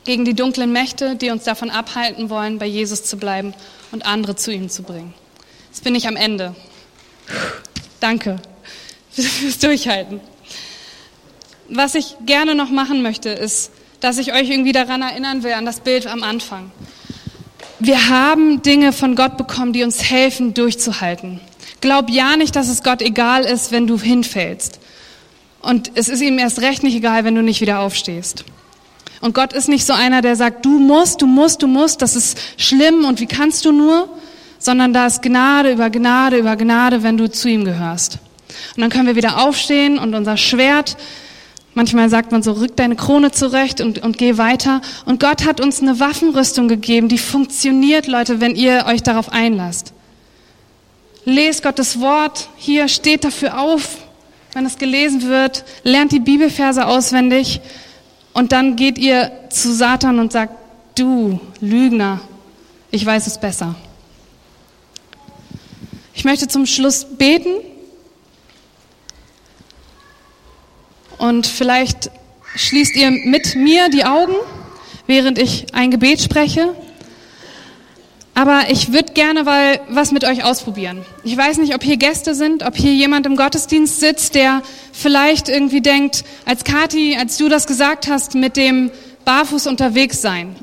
gegen 0.05 0.27
die 0.27 0.35
dunklen 0.35 0.71
Mächte, 0.71 1.17
die 1.17 1.31
uns 1.31 1.45
davon 1.45 1.71
abhalten 1.71 2.29
wollen, 2.29 2.59
bei 2.59 2.67
Jesus 2.67 3.05
zu 3.05 3.17
bleiben 3.17 3.55
und 3.91 4.05
andere 4.05 4.37
zu 4.37 4.53
ihm 4.53 4.69
zu 4.69 4.83
bringen. 4.83 5.15
Jetzt 5.71 5.83
bin 5.83 5.95
ich 5.95 6.07
am 6.07 6.17
Ende. 6.17 6.55
Danke 8.01 8.37
fürs 9.11 9.59
Durchhalten. 9.59 10.21
was 11.69 11.95
ich 11.95 12.17
gerne 12.27 12.55
noch 12.55 12.71
machen 12.71 13.03
möchte, 13.03 13.31
ist, 13.31 13.71
dass 14.01 14.19
ich 14.19 14.33
euch 14.35 14.51
irgendwie 14.51 14.73
daran 14.73 15.03
erinnern 15.03 15.43
will, 15.43 15.53
an 15.53 15.65
das 15.65 15.81
Bild 15.81 16.07
am 16.07 16.23
Anfang. 16.23 16.71
Wir 17.79 18.09
haben 18.09 18.63
Dinge 18.63 18.93
von 18.93 19.17
Gott 19.17 19.37
bekommen, 19.37 19.73
die 19.73 19.83
uns 19.83 20.03
helfen, 20.03 20.55
durchzuhalten. 20.55 21.41
Glaub 21.81 22.11
ja 22.11 22.37
nicht, 22.37 22.57
dass 22.57 22.69
es 22.69 22.83
Gott 22.83 23.03
egal 23.03 23.45
ist, 23.45 23.73
wenn 23.73 23.87
du 23.87 23.99
hinfällst. 23.99 24.81
Und 25.61 25.93
es 25.95 26.09
ist 26.09 26.21
ihm 26.21 26.39
erst 26.39 26.61
recht 26.61 26.83
nicht 26.83 26.95
egal, 26.95 27.25
wenn 27.25 27.35
du 27.35 27.43
nicht 27.43 27.61
wieder 27.61 27.81
aufstehst. 27.81 28.45
Und 29.21 29.35
Gott 29.35 29.55
ist 29.55 29.69
nicht 29.69 29.87
so 29.87 29.95
einer, 29.95 30.21
der 30.21 30.37
sagt, 30.37 30.65
du 30.67 30.79
musst, 30.79 31.23
du 31.23 31.27
musst, 31.27 31.63
du 31.63 31.67
musst, 31.67 32.03
das 32.03 32.17
ist 32.17 32.39
schlimm 32.59 33.07
und 33.07 33.21
wie 33.21 33.27
kannst 33.27 33.65
du 33.65 33.73
nur, 33.73 34.09
sondern 34.59 34.93
da 34.93 35.07
ist 35.07 35.23
Gnade 35.23 35.73
über 35.73 35.91
Gnade 35.91 36.39
über 36.39 36.57
Gnade, 36.57 37.03
wenn 37.03 37.17
du 37.17 37.31
zu 37.31 37.49
ihm 37.49 37.65
gehörst. 37.65 38.19
Und 38.77 38.81
dann 38.81 38.91
können 38.91 39.07
wir 39.07 39.17
wieder 39.17 39.43
aufstehen 39.43 39.99
und 39.99 40.15
unser 40.15 40.37
Schwert, 40.37 40.97
manchmal 41.75 42.09
sagt 42.09 42.33
man 42.33 42.43
so, 42.43 42.53
rück 42.53 42.77
deine 42.77 42.97
Krone 42.97 43.31
zurecht 43.31 43.81
und, 43.81 44.03
und 44.03 44.19
geh 44.19 44.39
weiter. 44.39 44.81
Und 45.05 45.21
Gott 45.21 45.47
hat 45.47 45.61
uns 45.61 45.83
eine 45.83 46.01
Waffenrüstung 46.01 46.69
gegeben, 46.69 47.09
die 47.09 47.19
funktioniert, 47.19 48.07
Leute, 48.07 48.41
wenn 48.41 48.55
ihr 48.55 48.87
euch 48.87 49.03
darauf 49.03 49.33
einlasst. 49.33 49.93
Lest 51.25 51.63
Gottes 51.63 52.01
Wort, 52.01 52.49
hier 52.57 52.89
steht 52.89 53.25
dafür 53.25 53.59
auf, 53.59 53.99
wenn 54.53 54.67
es 54.67 54.79
gelesen 54.79 55.23
wird, 55.29 55.65
lernt 55.83 56.13
die 56.13 56.21
Bibelverse 56.21 56.87
auswendig 56.87 57.61
und 58.35 58.53
dann 58.53 58.77
geht 58.77 58.99
ihr 58.99 59.33
zu 59.49 59.73
Satan 59.73 60.19
und 60.19 60.33
sagt, 60.33 60.55
du 60.97 61.41
Lügner, 61.61 62.21
ich 62.91 63.05
weiß 63.05 63.27
es 63.27 63.39
besser. 63.39 63.75
Ich 66.15 66.25
möchte 66.25 66.49
zum 66.49 66.65
Schluss 66.65 67.05
beten 67.05 67.51
und 71.19 71.47
vielleicht 71.47 72.11
schließt 72.55 72.95
ihr 72.97 73.11
mit 73.11 73.57
mir 73.57 73.89
die 73.89 74.05
Augen, 74.05 74.35
während 75.07 75.39
ich 75.39 75.67
ein 75.75 75.91
Gebet 75.91 76.23
spreche. 76.23 76.75
Aber 78.37 78.63
ich 78.69 78.93
würde 78.93 79.13
gerne 79.13 79.45
mal 79.45 79.81
was 79.89 80.13
mit 80.13 80.25
euch 80.25 80.45
ausprobieren. 80.45 81.05
Ich 81.23 81.37
weiß 81.37 81.59
nicht, 81.59 81.75
ob 81.75 81.85
hier 81.85 81.97
Gäste 81.97 82.35
sind, 82.35 82.65
ob 82.65 82.77
hier 82.77 82.93
jemand 82.93 83.27
im 83.27 83.37
Gottesdienst 83.37 84.01
sitzt, 84.01 84.35
der 84.35 84.63
vielleicht 84.93 85.49
irgendwie 85.49 85.81
denkt, 85.81 86.25
als 86.45 86.65
Kati, 86.65 87.17
als 87.17 87.37
du 87.37 87.49
das 87.49 87.67
gesagt 87.67 88.09
hast, 88.09 88.35
mit 88.35 88.57
dem 88.57 88.91
Barfuß 89.25 89.67
unterwegs 89.67 90.21
sein, 90.21 90.57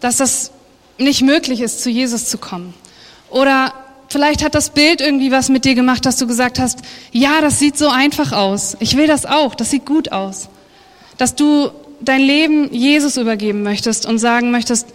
dass 0.00 0.16
das 0.16 0.50
nicht 0.98 1.22
möglich 1.22 1.60
ist, 1.60 1.82
zu 1.82 1.90
Jesus 1.90 2.28
zu 2.28 2.38
kommen. 2.38 2.74
Oder 3.30 3.72
vielleicht 4.10 4.44
hat 4.44 4.54
das 4.54 4.70
Bild 4.70 5.00
irgendwie 5.00 5.32
was 5.32 5.48
mit 5.48 5.64
dir 5.64 5.74
gemacht, 5.74 6.04
dass 6.04 6.16
du 6.16 6.26
gesagt 6.26 6.58
hast, 6.58 6.80
ja, 7.12 7.40
das 7.40 7.58
sieht 7.58 7.78
so 7.78 7.88
einfach 7.88 8.32
aus. 8.32 8.76
Ich 8.80 8.96
will 8.96 9.06
das 9.06 9.24
auch, 9.24 9.54
das 9.54 9.70
sieht 9.70 9.86
gut 9.86 10.12
aus. 10.12 10.48
Dass 11.16 11.34
du 11.34 11.70
dein 12.00 12.20
Leben 12.20 12.72
Jesus 12.72 13.16
übergeben 13.16 13.62
möchtest 13.62 14.06
und 14.06 14.18
sagen 14.18 14.50
möchtest, 14.50 14.88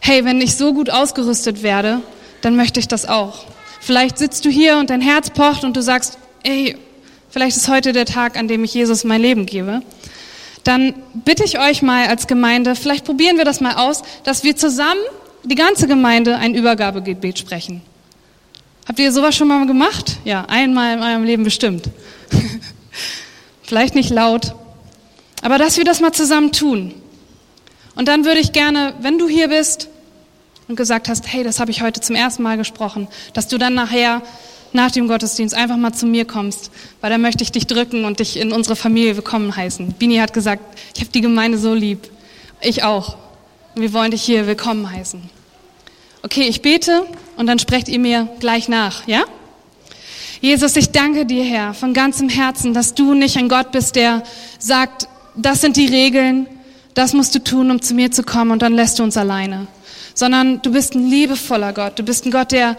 hey, 0.00 0.24
wenn 0.24 0.40
ich 0.40 0.56
so 0.56 0.74
gut 0.74 0.90
ausgerüstet 0.90 1.62
werde, 1.62 2.02
dann 2.42 2.56
möchte 2.56 2.80
ich 2.80 2.88
das 2.88 3.06
auch. 3.06 3.44
Vielleicht 3.80 4.18
sitzt 4.18 4.44
du 4.44 4.50
hier 4.50 4.78
und 4.78 4.90
dein 4.90 5.00
Herz 5.00 5.30
pocht 5.30 5.64
und 5.64 5.76
du 5.76 5.82
sagst, 5.82 6.18
ey, 6.42 6.76
vielleicht 7.30 7.56
ist 7.56 7.68
heute 7.68 7.92
der 7.92 8.06
Tag, 8.06 8.36
an 8.36 8.48
dem 8.48 8.64
ich 8.64 8.74
Jesus 8.74 9.04
mein 9.04 9.20
Leben 9.20 9.46
gebe. 9.46 9.82
Dann 10.64 10.94
bitte 11.14 11.44
ich 11.44 11.58
euch 11.58 11.82
mal 11.82 12.06
als 12.06 12.26
Gemeinde, 12.26 12.76
vielleicht 12.76 13.04
probieren 13.04 13.38
wir 13.38 13.44
das 13.44 13.60
mal 13.60 13.74
aus, 13.74 14.02
dass 14.24 14.44
wir 14.44 14.56
zusammen, 14.56 15.00
die 15.44 15.56
ganze 15.56 15.88
Gemeinde, 15.88 16.36
ein 16.36 16.54
Übergabegebet 16.54 17.38
sprechen. 17.38 17.82
Habt 18.86 18.98
ihr 18.98 19.12
sowas 19.12 19.36
schon 19.36 19.48
mal 19.48 19.66
gemacht? 19.66 20.18
Ja, 20.24 20.44
einmal 20.46 20.96
in 20.96 21.02
eurem 21.02 21.24
Leben 21.24 21.44
bestimmt. 21.44 21.88
vielleicht 23.62 23.94
nicht 23.94 24.10
laut, 24.10 24.54
aber 25.40 25.58
dass 25.58 25.76
wir 25.76 25.84
das 25.84 26.00
mal 26.00 26.12
zusammen 26.12 26.52
tun. 26.52 26.94
Und 27.94 28.08
dann 28.08 28.24
würde 28.24 28.40
ich 28.40 28.52
gerne, 28.52 28.94
wenn 29.00 29.18
du 29.18 29.28
hier 29.28 29.48
bist, 29.48 29.88
und 30.68 30.76
gesagt 30.76 31.08
hast, 31.08 31.30
hey, 31.30 31.44
das 31.44 31.60
habe 31.60 31.70
ich 31.70 31.82
heute 31.82 32.00
zum 32.00 32.16
ersten 32.16 32.42
Mal 32.42 32.56
gesprochen, 32.56 33.08
dass 33.34 33.48
du 33.48 33.58
dann 33.58 33.74
nachher 33.74 34.22
nach 34.72 34.90
dem 34.90 35.06
Gottesdienst 35.06 35.54
einfach 35.54 35.76
mal 35.76 35.92
zu 35.92 36.06
mir 36.06 36.24
kommst, 36.24 36.70
weil 37.00 37.10
da 37.10 37.18
möchte 37.18 37.42
ich 37.42 37.52
dich 37.52 37.66
drücken 37.66 38.04
und 38.04 38.20
dich 38.20 38.38
in 38.38 38.52
unsere 38.52 38.74
Familie 38.74 39.16
willkommen 39.16 39.54
heißen. 39.54 39.92
Bini 39.98 40.16
hat 40.16 40.32
gesagt, 40.32 40.62
ich 40.94 41.00
habe 41.02 41.12
die 41.12 41.20
Gemeinde 41.20 41.58
so 41.58 41.74
lieb. 41.74 42.10
Ich 42.60 42.84
auch. 42.84 43.16
Wir 43.74 43.92
wollen 43.92 44.12
dich 44.12 44.22
hier 44.22 44.46
willkommen 44.46 44.90
heißen. 44.90 45.28
Okay, 46.22 46.42
ich 46.42 46.62
bete 46.62 47.04
und 47.36 47.46
dann 47.46 47.58
sprecht 47.58 47.88
ihr 47.88 47.98
mir 47.98 48.28
gleich 48.40 48.68
nach, 48.68 49.06
ja? 49.06 49.24
Jesus, 50.40 50.74
ich 50.76 50.90
danke 50.90 51.24
dir, 51.24 51.44
Herr, 51.44 51.72
von 51.74 51.94
ganzem 51.94 52.28
Herzen, 52.28 52.74
dass 52.74 52.94
du 52.94 53.14
nicht 53.14 53.36
ein 53.36 53.48
Gott 53.48 53.70
bist, 53.70 53.94
der 53.94 54.22
sagt, 54.58 55.08
das 55.36 55.60
sind 55.60 55.76
die 55.76 55.86
Regeln, 55.86 56.46
das 56.94 57.12
musst 57.12 57.34
du 57.34 57.38
tun, 57.38 57.70
um 57.70 57.80
zu 57.80 57.94
mir 57.94 58.10
zu 58.10 58.22
kommen 58.22 58.50
und 58.50 58.62
dann 58.62 58.74
lässt 58.74 58.98
du 58.98 59.02
uns 59.02 59.16
alleine 59.16 59.68
sondern 60.14 60.62
du 60.62 60.72
bist 60.72 60.94
ein 60.94 61.08
liebevoller 61.08 61.72
Gott. 61.72 61.98
Du 61.98 62.02
bist 62.02 62.26
ein 62.26 62.30
Gott, 62.30 62.52
der 62.52 62.76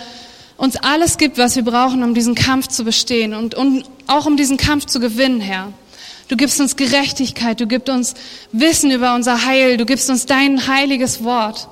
uns 0.57 0.77
alles 0.77 1.17
gibt, 1.17 1.37
was 1.37 1.55
wir 1.55 1.63
brauchen, 1.63 2.03
um 2.03 2.13
diesen 2.13 2.35
Kampf 2.35 2.67
zu 2.67 2.83
bestehen 2.83 3.33
und, 3.33 3.55
und 3.55 3.83
auch 4.07 4.25
um 4.25 4.37
diesen 4.37 4.57
Kampf 4.57 4.85
zu 4.85 4.99
gewinnen, 4.99 5.41
Herr. 5.41 5.73
Du 6.27 6.37
gibst 6.37 6.59
uns 6.61 6.75
Gerechtigkeit, 6.75 7.59
du 7.59 7.67
gibst 7.67 7.89
uns 7.89 8.13
Wissen 8.51 8.91
über 8.91 9.13
unser 9.13 9.45
Heil, 9.45 9.77
du 9.77 9.85
gibst 9.85 10.09
uns 10.09 10.25
dein 10.25 10.67
heiliges 10.67 11.23
Wort 11.23 11.67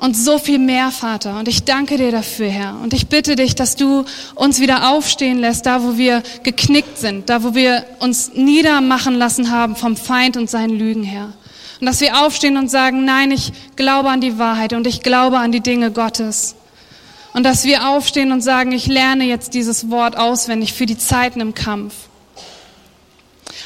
und 0.00 0.16
so 0.16 0.38
viel 0.38 0.58
mehr, 0.58 0.90
Vater. 0.90 1.38
Und 1.38 1.46
ich 1.46 1.64
danke 1.64 1.98
dir 1.98 2.10
dafür, 2.10 2.48
Herr. 2.48 2.80
Und 2.82 2.94
ich 2.94 3.08
bitte 3.08 3.36
dich, 3.36 3.54
dass 3.54 3.76
du 3.76 4.06
uns 4.34 4.58
wieder 4.58 4.90
aufstehen 4.90 5.38
lässt, 5.38 5.66
da 5.66 5.82
wo 5.82 5.98
wir 5.98 6.22
geknickt 6.42 6.96
sind, 6.96 7.28
da 7.28 7.44
wo 7.44 7.54
wir 7.54 7.84
uns 7.98 8.32
niedermachen 8.34 9.14
lassen 9.14 9.50
haben 9.50 9.76
vom 9.76 9.96
Feind 9.96 10.38
und 10.38 10.48
seinen 10.48 10.78
Lügen, 10.78 11.02
Herr. 11.02 11.34
Und 11.80 11.86
dass 11.86 12.00
wir 12.00 12.24
aufstehen 12.24 12.56
und 12.56 12.70
sagen, 12.70 13.04
nein, 13.04 13.30
ich 13.30 13.52
glaube 13.76 14.08
an 14.08 14.22
die 14.22 14.38
Wahrheit 14.38 14.72
und 14.72 14.86
ich 14.86 15.02
glaube 15.02 15.38
an 15.38 15.52
die 15.52 15.60
Dinge 15.60 15.90
Gottes. 15.90 16.56
Und 17.34 17.42
dass 17.44 17.64
wir 17.64 17.88
aufstehen 17.88 18.32
und 18.32 18.40
sagen, 18.40 18.72
ich 18.72 18.86
lerne 18.86 19.24
jetzt 19.24 19.52
dieses 19.52 19.90
Wort 19.90 20.16
auswendig 20.16 20.72
für 20.72 20.86
die 20.86 20.96
Zeiten 20.96 21.40
im 21.40 21.54
Kampf. 21.54 21.94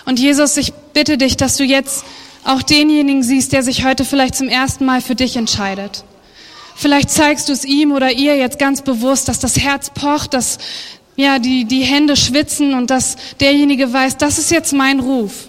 Und 0.04 0.18
Jesus, 0.18 0.56
ich 0.56 0.72
bitte 0.92 1.16
dich, 1.16 1.36
dass 1.36 1.56
du 1.56 1.64
jetzt 1.64 2.04
auch 2.42 2.62
denjenigen 2.62 3.22
siehst, 3.22 3.52
der 3.52 3.62
sich 3.62 3.84
heute 3.84 4.04
vielleicht 4.04 4.34
zum 4.34 4.48
ersten 4.48 4.84
Mal 4.84 5.00
für 5.00 5.14
dich 5.14 5.36
entscheidet. 5.36 6.04
Vielleicht 6.74 7.10
zeigst 7.10 7.48
du 7.48 7.52
es 7.52 7.64
ihm 7.64 7.92
oder 7.92 8.10
ihr 8.10 8.36
jetzt 8.36 8.58
ganz 8.58 8.82
bewusst, 8.82 9.28
dass 9.28 9.38
das 9.38 9.56
Herz 9.56 9.90
pocht, 9.90 10.34
dass 10.34 10.58
ja, 11.16 11.38
die, 11.38 11.64
die 11.64 11.82
Hände 11.82 12.16
schwitzen 12.16 12.74
und 12.74 12.90
dass 12.90 13.16
derjenige 13.40 13.92
weiß, 13.92 14.16
das 14.16 14.38
ist 14.38 14.50
jetzt 14.50 14.72
mein 14.72 15.00
Ruf. 15.00 15.48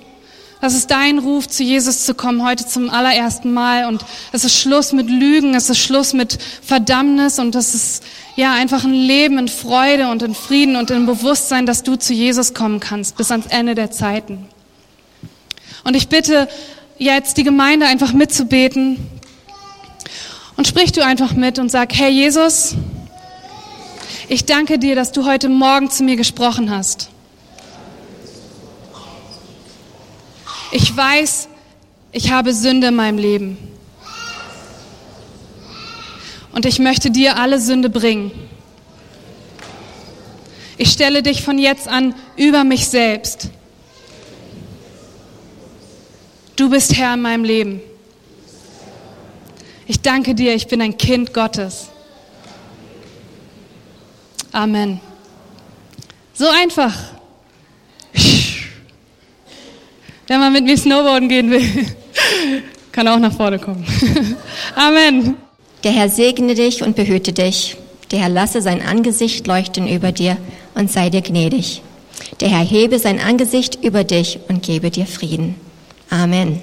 Das 0.61 0.73
ist 0.73 0.89
dein 0.89 1.19
Ruf, 1.19 1.47
zu 1.47 1.63
Jesus 1.63 2.05
zu 2.05 2.15
kommen, 2.15 2.43
heute 2.43 2.65
zum 2.65 2.89
allerersten 2.89 3.53
Mal. 3.53 3.85
Und 3.85 4.03
es 4.31 4.45
ist 4.45 4.57
Schluss 4.57 4.93
mit 4.93 5.09
Lügen, 5.09 5.53
es 5.53 5.69
ist 5.69 5.79
Schluss 5.79 6.13
mit 6.13 6.39
Verdammnis 6.61 7.39
und 7.39 7.55
es 7.55 7.75
ist 7.75 8.03
ja 8.35 8.53
einfach 8.53 8.83
ein 8.83 8.93
Leben 8.93 9.37
in 9.37 9.47
Freude 9.47 10.09
und 10.09 10.23
in 10.23 10.33
Frieden 10.33 10.75
und 10.75 10.91
im 10.91 11.05
Bewusstsein, 11.05 11.65
dass 11.65 11.83
du 11.83 11.97
zu 11.97 12.13
Jesus 12.13 12.53
kommen 12.53 12.79
kannst 12.79 13.17
bis 13.17 13.31
ans 13.31 13.47
Ende 13.47 13.75
der 13.75 13.91
Zeiten. 13.91 14.47
Und 15.83 15.95
ich 15.95 16.07
bitte 16.07 16.47
jetzt 16.97 17.37
die 17.37 17.43
Gemeinde 17.43 17.85
einfach 17.85 18.13
mitzubeten 18.13 19.14
und 20.57 20.67
sprich 20.67 20.91
du 20.91 21.03
einfach 21.03 21.33
mit 21.33 21.59
und 21.59 21.69
sag, 21.69 21.93
Herr 21.93 22.09
Jesus, 22.09 22.75
ich 24.27 24.45
danke 24.45 24.79
dir, 24.79 24.95
dass 24.95 25.11
du 25.11 25.25
heute 25.25 25.49
Morgen 25.49 25.89
zu 25.89 26.03
mir 26.03 26.15
gesprochen 26.15 26.71
hast. 26.71 27.09
Ich 30.71 30.95
weiß, 30.95 31.47
ich 32.11 32.31
habe 32.31 32.53
Sünde 32.53 32.87
in 32.87 32.95
meinem 32.95 33.17
Leben. 33.17 33.57
Und 36.53 36.65
ich 36.65 36.79
möchte 36.79 37.11
dir 37.11 37.37
alle 37.37 37.59
Sünde 37.59 37.89
bringen. 37.89 38.31
Ich 40.77 40.91
stelle 40.91 41.21
dich 41.21 41.43
von 41.43 41.57
jetzt 41.57 41.87
an 41.87 42.15
über 42.35 42.63
mich 42.63 42.87
selbst. 42.87 43.49
Du 46.55 46.69
bist 46.69 46.95
Herr 46.97 47.13
in 47.13 47.21
meinem 47.21 47.43
Leben. 47.43 47.81
Ich 49.87 50.01
danke 50.01 50.33
dir, 50.33 50.55
ich 50.55 50.67
bin 50.67 50.81
ein 50.81 50.97
Kind 50.97 51.33
Gottes. 51.33 51.89
Amen. 54.51 54.99
So 56.33 56.47
einfach. 56.47 56.93
Wer 60.27 60.39
mal 60.39 60.49
mit 60.49 60.65
mir 60.65 60.77
Snowboarden 60.77 61.29
gehen 61.29 61.51
will, 61.51 61.61
kann 62.91 63.07
auch 63.07 63.19
nach 63.19 63.33
vorne 63.33 63.59
kommen. 63.59 63.85
Amen. 64.75 65.35
Der 65.83 65.91
Herr 65.91 66.09
segne 66.09 66.55
dich 66.55 66.81
und 66.81 66.95
behüte 66.95 67.31
dich. 67.31 67.77
Der 68.11 68.19
Herr 68.19 68.29
lasse 68.29 68.61
sein 68.61 68.81
Angesicht 68.81 69.45
leuchten 69.45 69.87
über 69.87 70.11
dir 70.11 70.37
und 70.73 70.91
sei 70.91 71.09
dir 71.09 71.21
gnädig. 71.21 71.81
Der 72.39 72.49
Herr 72.49 72.65
hebe 72.65 72.97
sein 72.97 73.19
Angesicht 73.19 73.83
über 73.83 74.03
dich 74.03 74.39
und 74.47 74.63
gebe 74.63 74.89
dir 74.89 75.05
Frieden. 75.05 75.55
Amen. 76.09 76.61